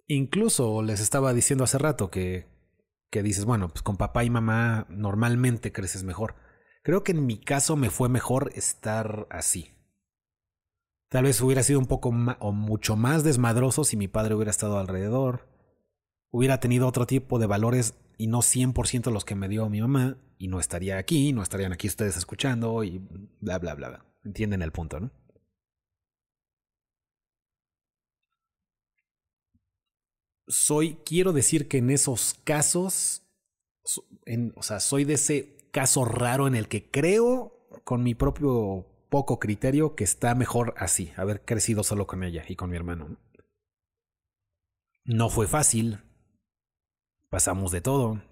Incluso 0.08 0.82
les 0.82 1.00
estaba 1.00 1.34
diciendo 1.34 1.64
hace 1.64 1.76
rato 1.76 2.10
que, 2.10 2.46
que 3.10 3.22
dices, 3.22 3.44
bueno, 3.44 3.68
pues 3.68 3.82
con 3.82 3.98
papá 3.98 4.24
y 4.24 4.30
mamá 4.30 4.86
normalmente 4.88 5.70
creces 5.70 6.02
mejor. 6.02 6.34
Creo 6.82 7.04
que 7.04 7.12
en 7.12 7.26
mi 7.26 7.38
caso 7.38 7.76
me 7.76 7.90
fue 7.90 8.08
mejor 8.08 8.50
estar 8.54 9.26
así. 9.30 9.74
Tal 11.10 11.24
vez 11.24 11.40
hubiera 11.42 11.62
sido 11.62 11.78
un 11.78 11.86
poco 11.86 12.08
o 12.08 12.52
mucho 12.52 12.96
más 12.96 13.22
desmadroso 13.22 13.84
si 13.84 13.96
mi 13.96 14.08
padre 14.08 14.34
hubiera 14.34 14.50
estado 14.50 14.78
alrededor. 14.78 15.46
Hubiera 16.30 16.60
tenido 16.60 16.86
otro 16.86 17.06
tipo 17.06 17.38
de 17.38 17.46
valores 17.46 17.94
y 18.16 18.26
no 18.26 18.38
100% 18.38 19.10
los 19.10 19.24
que 19.26 19.34
me 19.34 19.48
dio 19.48 19.68
mi 19.68 19.80
mamá. 19.80 20.16
Y 20.38 20.48
no 20.48 20.60
estaría 20.60 20.96
aquí, 20.96 21.32
no 21.32 21.42
estarían 21.42 21.72
aquí 21.72 21.86
ustedes 21.88 22.16
escuchando 22.16 22.82
y 22.84 23.02
bla, 23.40 23.58
bla, 23.58 23.74
bla. 23.74 23.88
bla. 23.88 24.04
Entienden 24.24 24.62
el 24.62 24.72
punto, 24.72 25.00
¿no? 25.00 25.10
Soy, 30.48 30.96
quiero 31.04 31.32
decir 31.32 31.68
que 31.68 31.78
en 31.78 31.90
esos 31.90 32.34
casos, 32.44 33.22
en, 34.24 34.52
o 34.56 34.62
sea, 34.62 34.80
soy 34.80 35.04
de 35.04 35.14
ese 35.14 35.56
caso 35.70 36.04
raro 36.04 36.46
en 36.46 36.54
el 36.54 36.68
que 36.68 36.90
creo 36.90 37.68
con 37.84 38.02
mi 38.02 38.14
propio 38.14 38.86
poco 39.08 39.38
criterio 39.38 39.94
que 39.94 40.04
está 40.04 40.34
mejor 40.34 40.74
así, 40.76 41.12
haber 41.16 41.44
crecido 41.44 41.84
solo 41.84 42.06
con 42.06 42.22
ella 42.22 42.44
y 42.48 42.56
con 42.56 42.70
mi 42.70 42.76
hermano. 42.76 43.16
No 45.04 45.30
fue 45.30 45.46
fácil, 45.46 46.00
pasamos 47.30 47.72
de 47.72 47.80
todo, 47.80 48.22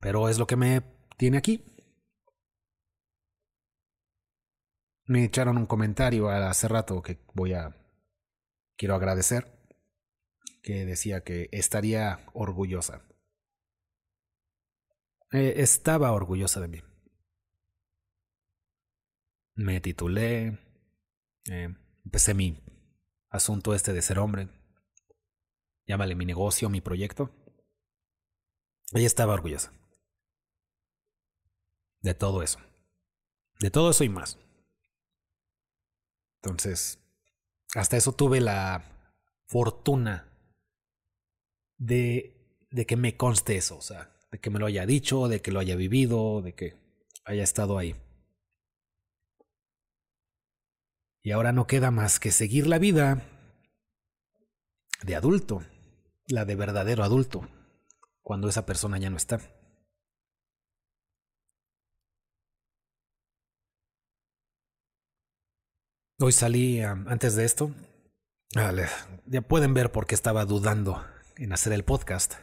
pero 0.00 0.28
es 0.28 0.38
lo 0.38 0.46
que 0.46 0.56
me 0.56 0.82
tiene 1.16 1.38
aquí. 1.38 1.64
Me 5.06 5.24
echaron 5.24 5.58
un 5.58 5.66
comentario 5.66 6.28
hace 6.28 6.68
rato 6.68 7.02
que 7.02 7.18
voy 7.34 7.52
a... 7.54 7.76
Quiero 8.82 8.96
agradecer, 8.96 9.46
que 10.60 10.84
decía 10.84 11.22
que 11.22 11.48
estaría 11.52 12.18
orgullosa. 12.34 13.06
Eh, 15.30 15.54
estaba 15.58 16.10
orgullosa 16.10 16.60
de 16.60 16.66
mí 16.66 16.82
me 19.54 19.80
titulé, 19.80 20.58
eh, 21.48 21.72
empecé 22.04 22.34
mi 22.34 22.60
asunto 23.28 23.72
este 23.72 23.92
de 23.92 24.02
ser 24.02 24.18
hombre, 24.18 24.48
llámale 25.86 26.16
mi 26.16 26.26
negocio, 26.26 26.68
mi 26.68 26.80
proyecto. 26.80 27.30
Ella 28.94 29.06
estaba 29.06 29.34
orgullosa 29.34 29.72
de 32.00 32.14
todo 32.14 32.42
eso, 32.42 32.58
de 33.60 33.70
todo 33.70 33.90
eso 33.90 34.02
y 34.02 34.08
más. 34.08 34.40
Entonces, 36.42 36.98
hasta 37.74 37.96
eso 37.96 38.12
tuve 38.12 38.40
la 38.40 38.84
fortuna 39.46 40.28
de, 41.78 42.66
de 42.70 42.86
que 42.86 42.96
me 42.96 43.16
conste 43.16 43.56
eso, 43.56 43.76
o 43.78 43.82
sea, 43.82 44.16
de 44.30 44.38
que 44.38 44.50
me 44.50 44.58
lo 44.58 44.66
haya 44.66 44.86
dicho, 44.86 45.28
de 45.28 45.40
que 45.40 45.52
lo 45.52 45.60
haya 45.60 45.76
vivido, 45.76 46.42
de 46.42 46.54
que 46.54 46.74
haya 47.24 47.42
estado 47.42 47.78
ahí. 47.78 47.96
Y 51.22 51.30
ahora 51.30 51.52
no 51.52 51.66
queda 51.66 51.90
más 51.90 52.18
que 52.18 52.32
seguir 52.32 52.66
la 52.66 52.78
vida 52.78 53.22
de 55.02 55.14
adulto, 55.14 55.62
la 56.26 56.44
de 56.44 56.56
verdadero 56.56 57.04
adulto, 57.04 57.48
cuando 58.22 58.48
esa 58.48 58.66
persona 58.66 58.98
ya 58.98 59.10
no 59.10 59.16
está. 59.16 59.40
Hoy 66.24 66.30
salí 66.30 66.80
antes 66.80 67.34
de 67.34 67.44
esto. 67.44 67.74
ya 69.26 69.42
pueden 69.42 69.74
ver 69.74 69.90
por 69.90 70.06
qué 70.06 70.14
estaba 70.14 70.44
dudando 70.44 71.04
en 71.36 71.52
hacer 71.52 71.72
el 71.72 71.84
podcast. 71.84 72.34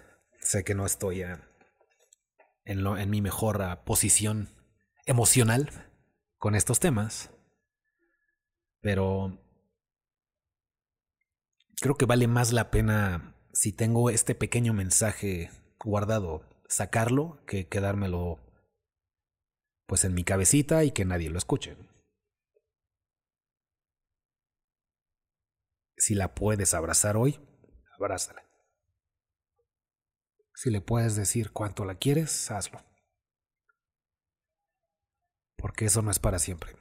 Sé 0.42 0.66
que 0.66 0.76
no 0.76 0.86
estoy 0.86 1.22
en, 1.22 1.40
en 2.66 3.10
mi 3.10 3.22
mejor 3.22 3.62
ah, 3.62 3.86
posición 3.86 4.50
emocional 5.06 5.70
con 6.38 6.56
estos 6.56 6.82
temas. 6.82 7.30
Pero 8.82 9.40
creo 11.80 11.96
que 11.96 12.06
vale 12.06 12.28
más 12.28 12.52
la 12.52 12.72
pena 12.72 13.34
si 13.54 13.72
tengo 13.72 14.10
este 14.10 14.36
pequeño 14.36 14.74
mensaje 14.74 15.52
guardado, 15.80 16.44
sacarlo 16.68 17.46
que 17.46 17.70
quedármelo 17.70 18.40
pues 19.86 20.04
en 20.04 20.14
mi 20.14 20.26
cabecita 20.26 20.84
y 20.84 20.92
que 20.92 21.06
nadie 21.06 21.30
lo 21.30 21.38
escuche. 21.38 21.78
Si 26.00 26.16
la 26.16 26.34
puedes 26.34 26.74
abrazar 26.74 27.18
hoy, 27.18 27.42
abrázala. 28.00 28.42
Si 30.56 30.70
le 30.70 30.80
puedes 30.80 31.18
decir 31.18 31.52
cuánto 31.52 31.84
la 31.84 31.96
quieres, 31.96 32.50
hazlo. 32.52 32.82
Porque 35.58 35.86
eso 35.86 36.02
no 36.02 36.10
es 36.10 36.18
para 36.18 36.40
siempre. 36.40 36.74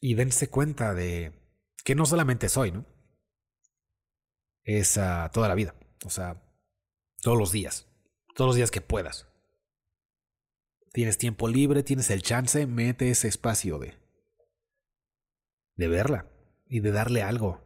Y 0.00 0.14
dense 0.14 0.48
cuenta 0.48 0.94
de 0.94 1.32
que 1.84 1.96
no 1.96 2.06
solamente 2.06 2.48
soy, 2.48 2.70
¿no? 2.70 2.86
Es 4.62 4.96
uh, 4.98 5.30
toda 5.32 5.48
la 5.48 5.56
vida. 5.56 5.74
O 6.04 6.10
sea, 6.10 6.40
todos 7.22 7.38
los 7.38 7.50
días. 7.50 7.88
Todos 8.36 8.50
los 8.50 8.56
días 8.56 8.70
que 8.70 8.80
puedas. 8.80 9.26
Tienes 10.94 11.18
tiempo 11.18 11.48
libre, 11.48 11.82
tienes 11.82 12.08
el 12.10 12.22
chance, 12.22 12.68
mete 12.68 13.10
ese 13.10 13.26
espacio 13.26 13.80
de. 13.80 13.94
de 15.74 15.88
verla 15.88 16.30
y 16.68 16.78
de 16.78 16.92
darle 16.92 17.20
algo. 17.20 17.60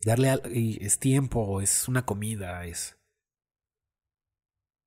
Darle 0.00 0.30
algo. 0.30 0.48
Y 0.48 0.82
es 0.82 0.98
tiempo, 0.98 1.60
es 1.60 1.86
una 1.86 2.06
comida, 2.06 2.64
es. 2.64 2.96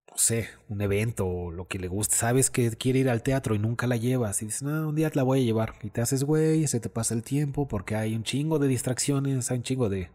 No 0.10 0.18
sé, 0.18 0.50
un 0.68 0.82
evento 0.82 1.28
o 1.28 1.52
lo 1.52 1.68
que 1.68 1.78
le 1.78 1.88
guste. 1.88 2.16
Sabes 2.16 2.50
que 2.50 2.72
quiere 2.72 2.98
ir 2.98 3.10
al 3.12 3.22
teatro 3.22 3.54
y 3.54 3.60
nunca 3.60 3.86
la 3.86 3.96
llevas. 3.96 4.42
Y 4.42 4.46
dices, 4.46 4.64
no, 4.64 4.90
un 4.90 4.96
día 4.96 5.12
te 5.12 5.18
la 5.18 5.24
voy 5.24 5.42
a 5.42 5.46
llevar. 5.46 5.76
Y 5.84 5.92
te 5.92 6.02
haces 6.02 6.24
güey, 6.24 6.66
se 6.66 6.80
te 6.80 6.90
pasa 6.90 7.14
el 7.14 7.22
tiempo 7.22 7.68
porque 7.68 7.96
hay 7.96 8.16
un 8.16 8.24
chingo 8.24 8.58
de 8.58 8.68
distracciones, 8.68 9.52
hay 9.52 9.58
un 9.58 9.64
chingo 9.64 9.90
de 9.90 10.10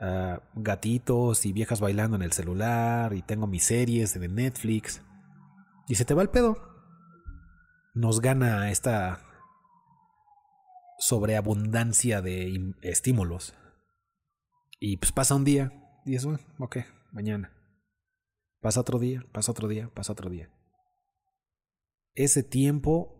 Ah, 0.00 0.42
gatitos 0.54 1.46
y 1.46 1.52
viejas 1.52 1.80
bailando 1.80 2.16
en 2.16 2.22
el 2.22 2.32
celular 2.32 3.14
y 3.14 3.22
tengo 3.22 3.46
mis 3.46 3.64
series 3.64 4.18
de 4.18 4.28
Netflix. 4.28 5.02
Y 5.86 5.94
se 5.94 6.04
te 6.04 6.14
va 6.14 6.22
el 6.22 6.30
pedo. 6.30 6.56
Nos 7.94 8.20
gana 8.20 8.70
esta 8.70 9.20
sobreabundancia 10.98 12.22
de 12.22 12.74
estímulos. 12.82 13.54
Y 14.80 14.96
pues 14.96 15.12
pasa 15.12 15.34
un 15.34 15.44
día 15.44 15.72
y 16.04 16.16
eso, 16.16 16.38
ok, 16.58 16.78
mañana. 17.12 17.52
Pasa 18.60 18.80
otro 18.80 18.98
día, 18.98 19.24
pasa 19.32 19.52
otro 19.52 19.68
día, 19.68 19.90
pasa 19.94 20.12
otro 20.12 20.28
día. 20.28 20.50
Ese 22.14 22.42
tiempo 22.42 23.14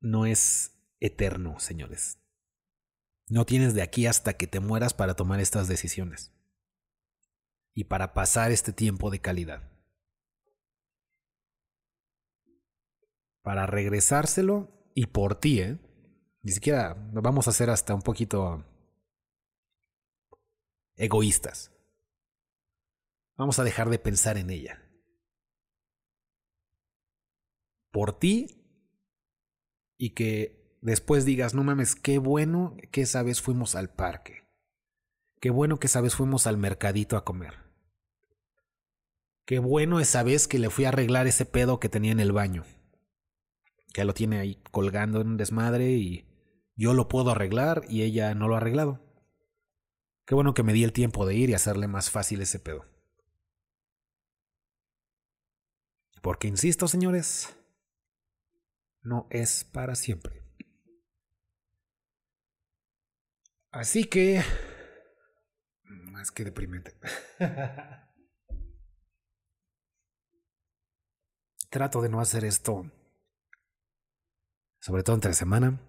no 0.00 0.26
es 0.26 0.72
eterno, 1.00 1.58
señores. 1.58 2.18
No 3.28 3.44
tienes 3.44 3.74
de 3.74 3.82
aquí 3.82 4.06
hasta 4.06 4.34
que 4.34 4.46
te 4.46 4.60
mueras 4.60 4.94
para 4.94 5.14
tomar 5.14 5.40
estas 5.40 5.68
decisiones 5.68 6.32
y 7.74 7.84
para 7.84 8.14
pasar 8.14 8.50
este 8.50 8.72
tiempo 8.72 9.10
de 9.10 9.20
calidad. 9.20 9.70
Para 13.42 13.66
regresárselo 13.66 14.90
y 14.94 15.06
por 15.06 15.38
ti, 15.38 15.60
¿eh? 15.60 15.78
Ni 16.42 16.52
siquiera 16.52 16.94
vamos 17.12 17.48
a 17.48 17.52
ser 17.52 17.70
hasta 17.70 17.94
un 17.94 18.02
poquito 18.02 18.64
egoístas. 20.96 21.70
Vamos 23.36 23.58
a 23.58 23.64
dejar 23.64 23.90
de 23.90 23.98
pensar 23.98 24.38
en 24.38 24.50
ella. 24.50 24.82
Por 27.90 28.18
ti 28.18 28.64
y 29.96 30.14
que 30.14 30.57
después 30.80 31.24
digas, 31.24 31.54
no 31.54 31.64
mames, 31.64 31.94
qué 31.94 32.18
bueno 32.18 32.76
que 32.90 33.02
esa 33.02 33.22
vez 33.22 33.40
fuimos 33.40 33.74
al 33.74 33.90
parque. 33.90 34.44
Qué 35.40 35.50
bueno 35.50 35.78
que 35.78 35.86
esa 35.86 36.00
vez 36.00 36.14
fuimos 36.14 36.46
al 36.46 36.56
mercadito 36.56 37.16
a 37.16 37.24
comer. 37.24 37.54
Qué 39.44 39.60
bueno 39.60 40.00
esa 40.00 40.22
vez 40.22 40.48
que 40.48 40.58
le 40.58 40.68
fui 40.68 40.84
a 40.84 40.88
arreglar 40.88 41.26
ese 41.26 41.46
pedo 41.46 41.80
que 41.80 41.88
tenía 41.88 42.12
en 42.12 42.20
el 42.20 42.32
baño. 42.32 42.64
Que 43.94 44.04
lo 44.04 44.12
tiene 44.12 44.38
ahí 44.38 44.62
colgando 44.70 45.20
en 45.20 45.28
un 45.28 45.36
desmadre 45.36 45.92
y 45.92 46.28
yo 46.76 46.92
lo 46.92 47.08
puedo 47.08 47.30
arreglar 47.30 47.82
y 47.88 48.02
ella 48.02 48.34
no 48.34 48.46
lo 48.46 48.54
ha 48.54 48.58
arreglado. 48.58 49.00
Qué 50.26 50.34
bueno 50.34 50.52
que 50.52 50.62
me 50.62 50.74
di 50.74 50.84
el 50.84 50.92
tiempo 50.92 51.24
de 51.24 51.34
ir 51.34 51.48
y 51.48 51.54
hacerle 51.54 51.88
más 51.88 52.10
fácil 52.10 52.42
ese 52.42 52.58
pedo. 52.58 52.84
Porque 56.20 56.48
insisto, 56.48 56.86
señores, 56.86 57.56
no 59.00 59.26
es 59.30 59.64
para 59.64 59.94
siempre. 59.94 60.37
Así 63.70 64.04
que... 64.04 64.42
Más 65.84 66.30
que 66.30 66.44
deprimente. 66.44 66.94
Trato 71.70 72.00
de 72.00 72.08
no 72.08 72.20
hacer 72.20 72.44
esto. 72.44 72.90
Sobre 74.80 75.02
todo 75.02 75.16
entre 75.16 75.34
semana. 75.34 75.80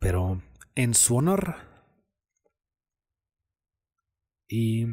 Pero 0.00 0.42
en 0.74 0.94
su 0.94 1.16
honor. 1.16 1.56
Y... 4.48 4.86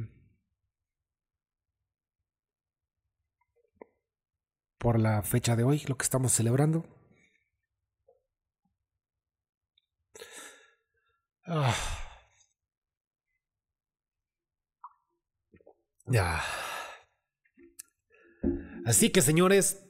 Por 4.78 5.00
la 5.00 5.24
fecha 5.24 5.56
de 5.56 5.64
hoy, 5.64 5.84
lo 5.88 5.98
que 5.98 6.04
estamos 6.04 6.34
celebrando. 6.34 6.86
Ah. 11.46 11.76
Así 18.86 19.10
que 19.12 19.22
señores, 19.22 19.84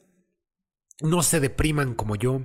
no 1.02 1.24
se 1.24 1.40
depriman 1.40 1.96
como 1.96 2.16
yo. 2.16 2.42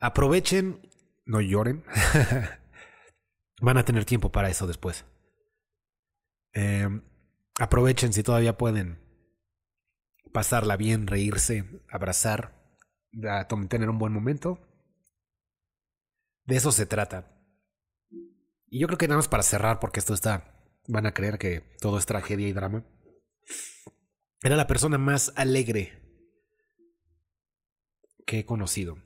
Aprovechen, 0.00 0.88
no 1.26 1.40
lloren. 1.40 1.84
Van 3.60 3.76
a 3.76 3.84
tener 3.84 4.04
tiempo 4.04 4.32
para 4.32 4.48
eso 4.48 4.66
después. 4.66 5.04
Em, 6.52 7.02
aprovechen 7.58 8.12
si 8.12 8.22
todavía 8.22 8.56
pueden 8.56 8.98
pasarla 10.32 10.76
bien, 10.76 11.06
reírse, 11.06 11.82
abrazar, 11.90 12.74
tener 13.68 13.90
un 13.90 13.98
buen 13.98 14.12
momento. 14.12 14.58
De 16.44 16.56
eso 16.56 16.72
se 16.72 16.86
trata. 16.86 17.39
Y 18.70 18.78
yo 18.78 18.86
creo 18.86 18.98
que 18.98 19.08
nada 19.08 19.18
más 19.18 19.28
para 19.28 19.42
cerrar, 19.42 19.80
porque 19.80 19.98
esto 19.98 20.14
está. 20.14 20.64
Van 20.86 21.04
a 21.04 21.12
creer 21.12 21.38
que 21.38 21.60
todo 21.80 21.98
es 21.98 22.06
tragedia 22.06 22.48
y 22.48 22.52
drama. 22.52 22.86
Era 24.42 24.56
la 24.56 24.68
persona 24.68 24.96
más 24.96 25.32
alegre 25.36 26.00
que 28.26 28.38
he 28.38 28.46
conocido. 28.46 28.96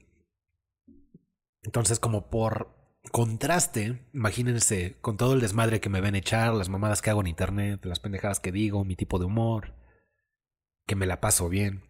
Entonces, 1.63 1.99
como 1.99 2.29
por 2.29 2.75
contraste, 3.11 4.07
imagínense 4.13 4.99
con 5.01 5.17
todo 5.17 5.33
el 5.33 5.41
desmadre 5.41 5.81
que 5.81 5.89
me 5.89 6.03
ven 6.03 6.15
echar, 6.15 6.53
las 6.53 6.69
mamadas 6.69 7.01
que 7.01 7.09
hago 7.09 7.23
en 7.23 7.29
internet, 7.29 7.85
las 7.87 8.01
pendejadas 8.01 8.41
que 8.41 8.53
digo, 8.53 8.85
mi 8.85 8.97
tipo 8.97 9.19
de 9.19 9.25
humor, 9.25 9.75
que 10.87 10.95
me 10.95 11.07
la 11.07 11.23
paso 11.23 11.49
bien. 11.49 11.85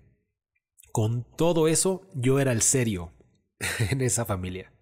Con 0.92 1.24
todo 1.36 1.66
eso, 1.66 2.08
yo 2.14 2.38
era 2.38 2.52
el 2.52 2.62
serio 2.62 3.12
en 3.90 4.00
esa 4.00 4.24
familia. 4.24 4.72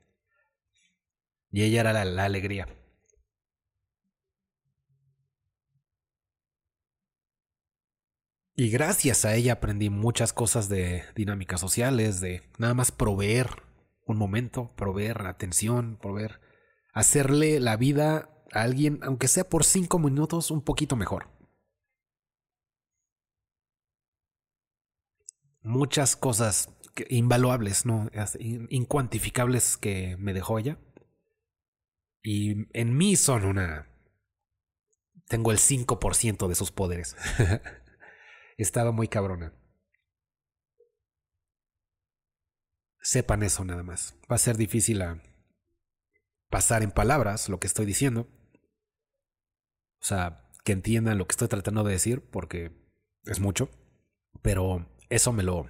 Y 1.51 1.63
ella 1.63 1.81
era 1.81 2.05
la 2.05 2.25
alegría. 2.25 2.82
Y 8.55 8.69
gracias 8.71 9.25
a 9.25 9.35
ella 9.35 9.55
aprendí 9.55 9.89
muchas 9.89 10.33
cosas 10.33 10.69
de 10.69 11.05
dinámicas 11.15 11.61
sociales, 11.61 12.21
de 12.21 12.43
nada 12.59 12.75
más 12.75 12.93
proveer 12.93 13.63
un 14.07 14.19
momento, 14.19 14.75
proveer 14.77 15.23
atención, 15.27 15.99
proveer, 16.01 16.41
hacerle 16.93 17.61
la 17.61 17.77
vida 17.77 18.29
a 18.53 18.63
alguien, 18.63 19.01
aunque 19.03 19.29
sea 19.29 19.49
por 19.49 19.65
cinco 19.65 19.99
minutos, 19.99 20.51
un 20.51 20.63
poquito 20.63 20.97
mejor. 20.97 21.29
Muchas 25.63 26.17
cosas 26.17 26.69
invaluables, 27.09 27.87
¿no? 27.87 28.11
Incuantificables 28.69 29.79
que 29.79 30.17
me 30.19 30.35
dejó 30.35 30.59
ella. 30.59 30.79
Y 32.23 32.67
en 32.79 32.97
mí 32.97 33.17
son 33.17 33.45
una 33.45 33.89
tengo 35.29 35.51
el 35.51 35.59
5% 35.59 36.47
de 36.47 36.55
sus 36.55 36.71
poderes. 36.73 37.17
Estaba 38.63 38.93
muy 38.93 39.09
cabrona. 39.09 39.53
Sepan 43.01 43.43
eso 43.43 43.65
nada 43.65 43.83
más. 43.83 44.15
Va 44.31 44.37
a 44.37 44.39
ser 44.39 44.57
difícil 44.57 45.03
a 45.03 45.21
pasar 46.49 46.85
en 46.85 46.93
palabras 46.93 47.49
lo 47.49 47.59
que 47.59 47.67
estoy 47.67 47.87
diciendo. 47.87 48.29
O 50.01 50.05
sea, 50.05 50.49
que 50.65 50.71
entiendan 50.71 51.19
lo 51.19 51.27
que 51.27 51.33
estoy 51.33 51.49
tratando 51.49 51.83
de 51.83 51.93
decir, 51.93 52.23
porque 52.31 52.71
es 53.25 53.41
mucho. 53.41 53.69
Pero 54.43 54.87
eso 55.11 55.33
me 55.33 55.43
lo... 55.43 55.69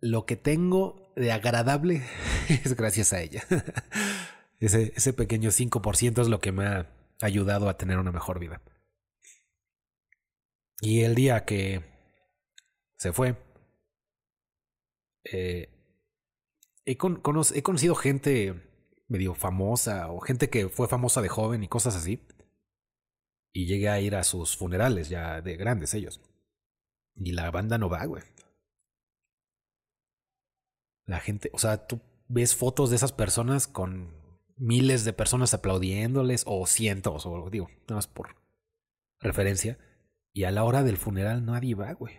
Lo 0.00 0.24
que 0.24 0.36
tengo 0.36 1.12
de 1.16 1.32
agradable 1.32 2.06
es 2.48 2.76
gracias 2.76 3.12
a 3.12 3.20
ella. 3.20 3.42
Ese, 4.60 4.92
ese 4.94 5.12
pequeño 5.12 5.50
5% 5.50 6.22
es 6.22 6.28
lo 6.28 6.40
que 6.40 6.52
me 6.52 6.64
ha 6.64 6.88
ayudado 7.20 7.68
a 7.68 7.76
tener 7.76 7.98
una 7.98 8.12
mejor 8.12 8.38
vida. 8.38 8.62
Y 10.80 11.02
el 11.02 11.14
día 11.14 11.44
que 11.44 11.82
se 12.96 13.12
fue, 13.12 13.36
eh, 15.24 15.68
he, 16.84 16.92
he 16.92 17.62
conocido 17.62 17.94
gente 17.94 18.62
medio 19.08 19.34
famosa 19.34 20.10
o 20.10 20.20
gente 20.20 20.50
que 20.50 20.68
fue 20.68 20.88
famosa 20.88 21.22
de 21.22 21.28
joven 21.28 21.62
y 21.62 21.68
cosas 21.68 21.96
así. 21.96 22.26
Y 23.52 23.66
llegué 23.66 23.88
a 23.88 24.00
ir 24.00 24.16
a 24.16 24.24
sus 24.24 24.56
funerales 24.56 25.08
ya 25.08 25.40
de 25.40 25.56
grandes 25.56 25.94
ellos. 25.94 26.20
Y 27.14 27.32
la 27.32 27.50
banda 27.50 27.78
no 27.78 27.88
va, 27.88 28.04
güey. 28.04 28.22
La 31.06 31.20
gente, 31.20 31.50
o 31.52 31.58
sea, 31.58 31.86
tú 31.86 32.00
ves 32.28 32.56
fotos 32.56 32.90
de 32.90 32.96
esas 32.96 33.12
personas 33.12 33.68
con 33.68 34.12
miles 34.56 35.04
de 35.04 35.12
personas 35.12 35.54
aplaudiéndoles 35.54 36.44
o 36.46 36.66
cientos, 36.66 37.26
o 37.26 37.50
digo, 37.50 37.68
nada 37.82 37.96
más 37.96 38.06
por 38.06 38.36
referencia. 39.20 39.78
Y 40.34 40.44
a 40.44 40.50
la 40.50 40.64
hora 40.64 40.82
del 40.82 40.96
funeral 40.96 41.46
nadie 41.46 41.76
va, 41.76 41.92
güey. 41.92 42.18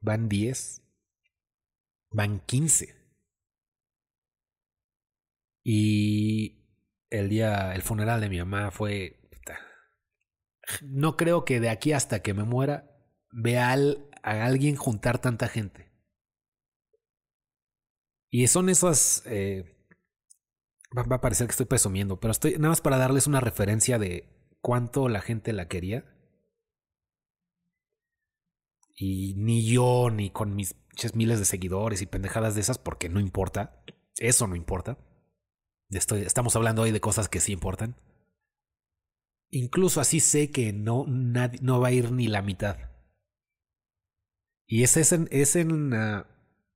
Van 0.00 0.28
10. 0.28 0.82
Van 2.10 2.40
15. 2.40 2.96
Y 5.62 6.66
el 7.10 7.28
día, 7.28 7.74
el 7.74 7.82
funeral 7.82 8.20
de 8.20 8.28
mi 8.28 8.38
mamá 8.38 8.72
fue... 8.72 9.20
No 10.82 11.16
creo 11.16 11.44
que 11.44 11.60
de 11.60 11.70
aquí 11.70 11.92
hasta 11.92 12.20
que 12.22 12.34
me 12.34 12.42
muera 12.42 12.90
vea 13.30 13.72
a 13.72 14.44
alguien 14.44 14.74
juntar 14.74 15.20
tanta 15.20 15.46
gente. 15.48 15.92
Y 18.30 18.48
son 18.48 18.68
esas... 18.68 19.22
Eh, 19.26 19.76
va 20.96 21.16
a 21.16 21.20
parecer 21.20 21.46
que 21.46 21.52
estoy 21.52 21.66
presumiendo, 21.66 22.18
pero 22.18 22.32
estoy 22.32 22.54
nada 22.54 22.70
más 22.70 22.80
para 22.80 22.98
darles 22.98 23.28
una 23.28 23.40
referencia 23.40 23.98
de 23.98 24.28
cuánto 24.60 25.08
la 25.08 25.20
gente 25.20 25.52
la 25.52 25.68
quería. 25.68 26.17
Y 28.98 29.34
ni 29.36 29.64
yo, 29.64 30.10
ni 30.10 30.30
con 30.30 30.56
mis 30.56 30.74
miles 31.14 31.38
de 31.38 31.44
seguidores 31.44 32.02
y 32.02 32.06
pendejadas 32.06 32.56
de 32.56 32.60
esas, 32.60 32.78
porque 32.78 33.08
no 33.08 33.20
importa. 33.20 33.80
Eso 34.16 34.48
no 34.48 34.56
importa. 34.56 34.98
Estamos 35.90 36.56
hablando 36.56 36.82
hoy 36.82 36.90
de 36.90 37.00
cosas 37.00 37.28
que 37.28 37.38
sí 37.40 37.52
importan. 37.52 37.94
Incluso 39.50 40.00
así 40.00 40.18
sé 40.20 40.50
que 40.50 40.72
no, 40.72 41.06
no 41.06 41.80
va 41.80 41.88
a 41.88 41.92
ir 41.92 42.10
ni 42.10 42.26
la 42.26 42.42
mitad. 42.42 42.76
Y 44.66 44.82
es 44.82 45.12
en, 45.12 45.28
es 45.30 45.56
en, 45.56 45.94
ah, 45.94 46.26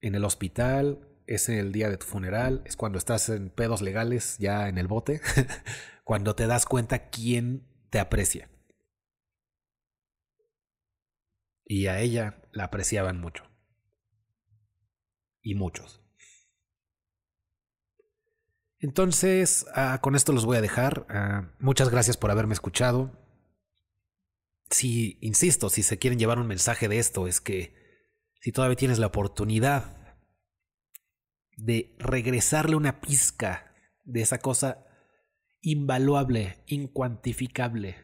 en 0.00 0.14
el 0.14 0.24
hospital, 0.24 1.06
es 1.26 1.48
en 1.48 1.58
el 1.58 1.72
día 1.72 1.90
de 1.90 1.98
tu 1.98 2.06
funeral, 2.06 2.62
es 2.64 2.76
cuando 2.76 2.98
estás 2.98 3.28
en 3.28 3.50
pedos 3.50 3.82
legales, 3.82 4.38
ya 4.38 4.68
en 4.68 4.78
el 4.78 4.86
bote, 4.86 5.20
cuando 6.04 6.34
te 6.34 6.46
das 6.46 6.64
cuenta 6.64 7.10
quién 7.10 7.66
te 7.90 7.98
aprecia. 7.98 8.48
Y 11.72 11.86
a 11.86 12.00
ella 12.00 12.36
la 12.52 12.64
apreciaban 12.64 13.18
mucho. 13.18 13.44
Y 15.40 15.54
muchos. 15.54 16.04
Entonces, 18.78 19.64
ah, 19.74 19.98
con 20.02 20.14
esto 20.14 20.34
los 20.34 20.44
voy 20.44 20.58
a 20.58 20.60
dejar. 20.60 21.06
Ah, 21.08 21.54
muchas 21.60 21.88
gracias 21.88 22.18
por 22.18 22.30
haberme 22.30 22.52
escuchado. 22.52 23.18
Si, 24.68 25.16
insisto, 25.22 25.70
si 25.70 25.82
se 25.82 25.98
quieren 25.98 26.18
llevar 26.18 26.38
un 26.38 26.46
mensaje 26.46 26.88
de 26.88 26.98
esto, 26.98 27.26
es 27.26 27.40
que 27.40 27.74
si 28.42 28.52
todavía 28.52 28.76
tienes 28.76 28.98
la 28.98 29.06
oportunidad 29.06 30.18
de 31.56 31.96
regresarle 31.98 32.76
una 32.76 33.00
pizca 33.00 33.74
de 34.04 34.20
esa 34.20 34.40
cosa 34.40 34.84
invaluable, 35.62 36.62
incuantificable, 36.66 37.96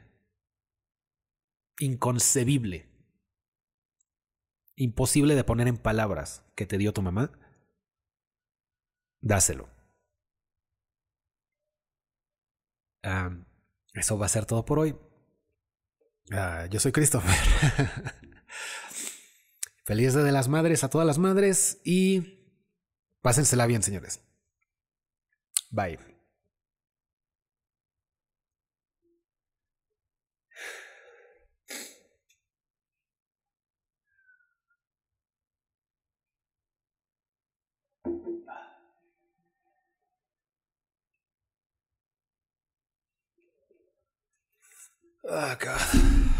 inconcebible, 1.78 2.87
imposible 4.78 5.34
de 5.34 5.44
poner 5.44 5.68
en 5.68 5.76
palabras 5.76 6.44
que 6.54 6.66
te 6.66 6.78
dio 6.78 6.92
tu 6.92 7.02
mamá, 7.02 7.32
dáselo. 9.20 9.68
eso 13.94 14.18
va 14.18 14.26
a 14.26 14.28
ser 14.28 14.44
todo 14.44 14.64
por 14.64 14.78
hoy. 14.78 14.96
Ah, 16.30 16.66
yo 16.70 16.78
soy 16.78 16.92
Christopher. 16.92 17.34
Feliz 19.84 20.12
Día 20.12 20.22
de 20.22 20.32
las 20.32 20.48
Madres 20.48 20.84
a 20.84 20.90
todas 20.90 21.06
las 21.06 21.16
madres 21.18 21.80
y 21.84 22.44
pásensela 23.22 23.66
bien, 23.66 23.82
señores. 23.82 24.20
Bye. 25.70 26.17
Oh, 45.30 45.54
God. 45.58 46.37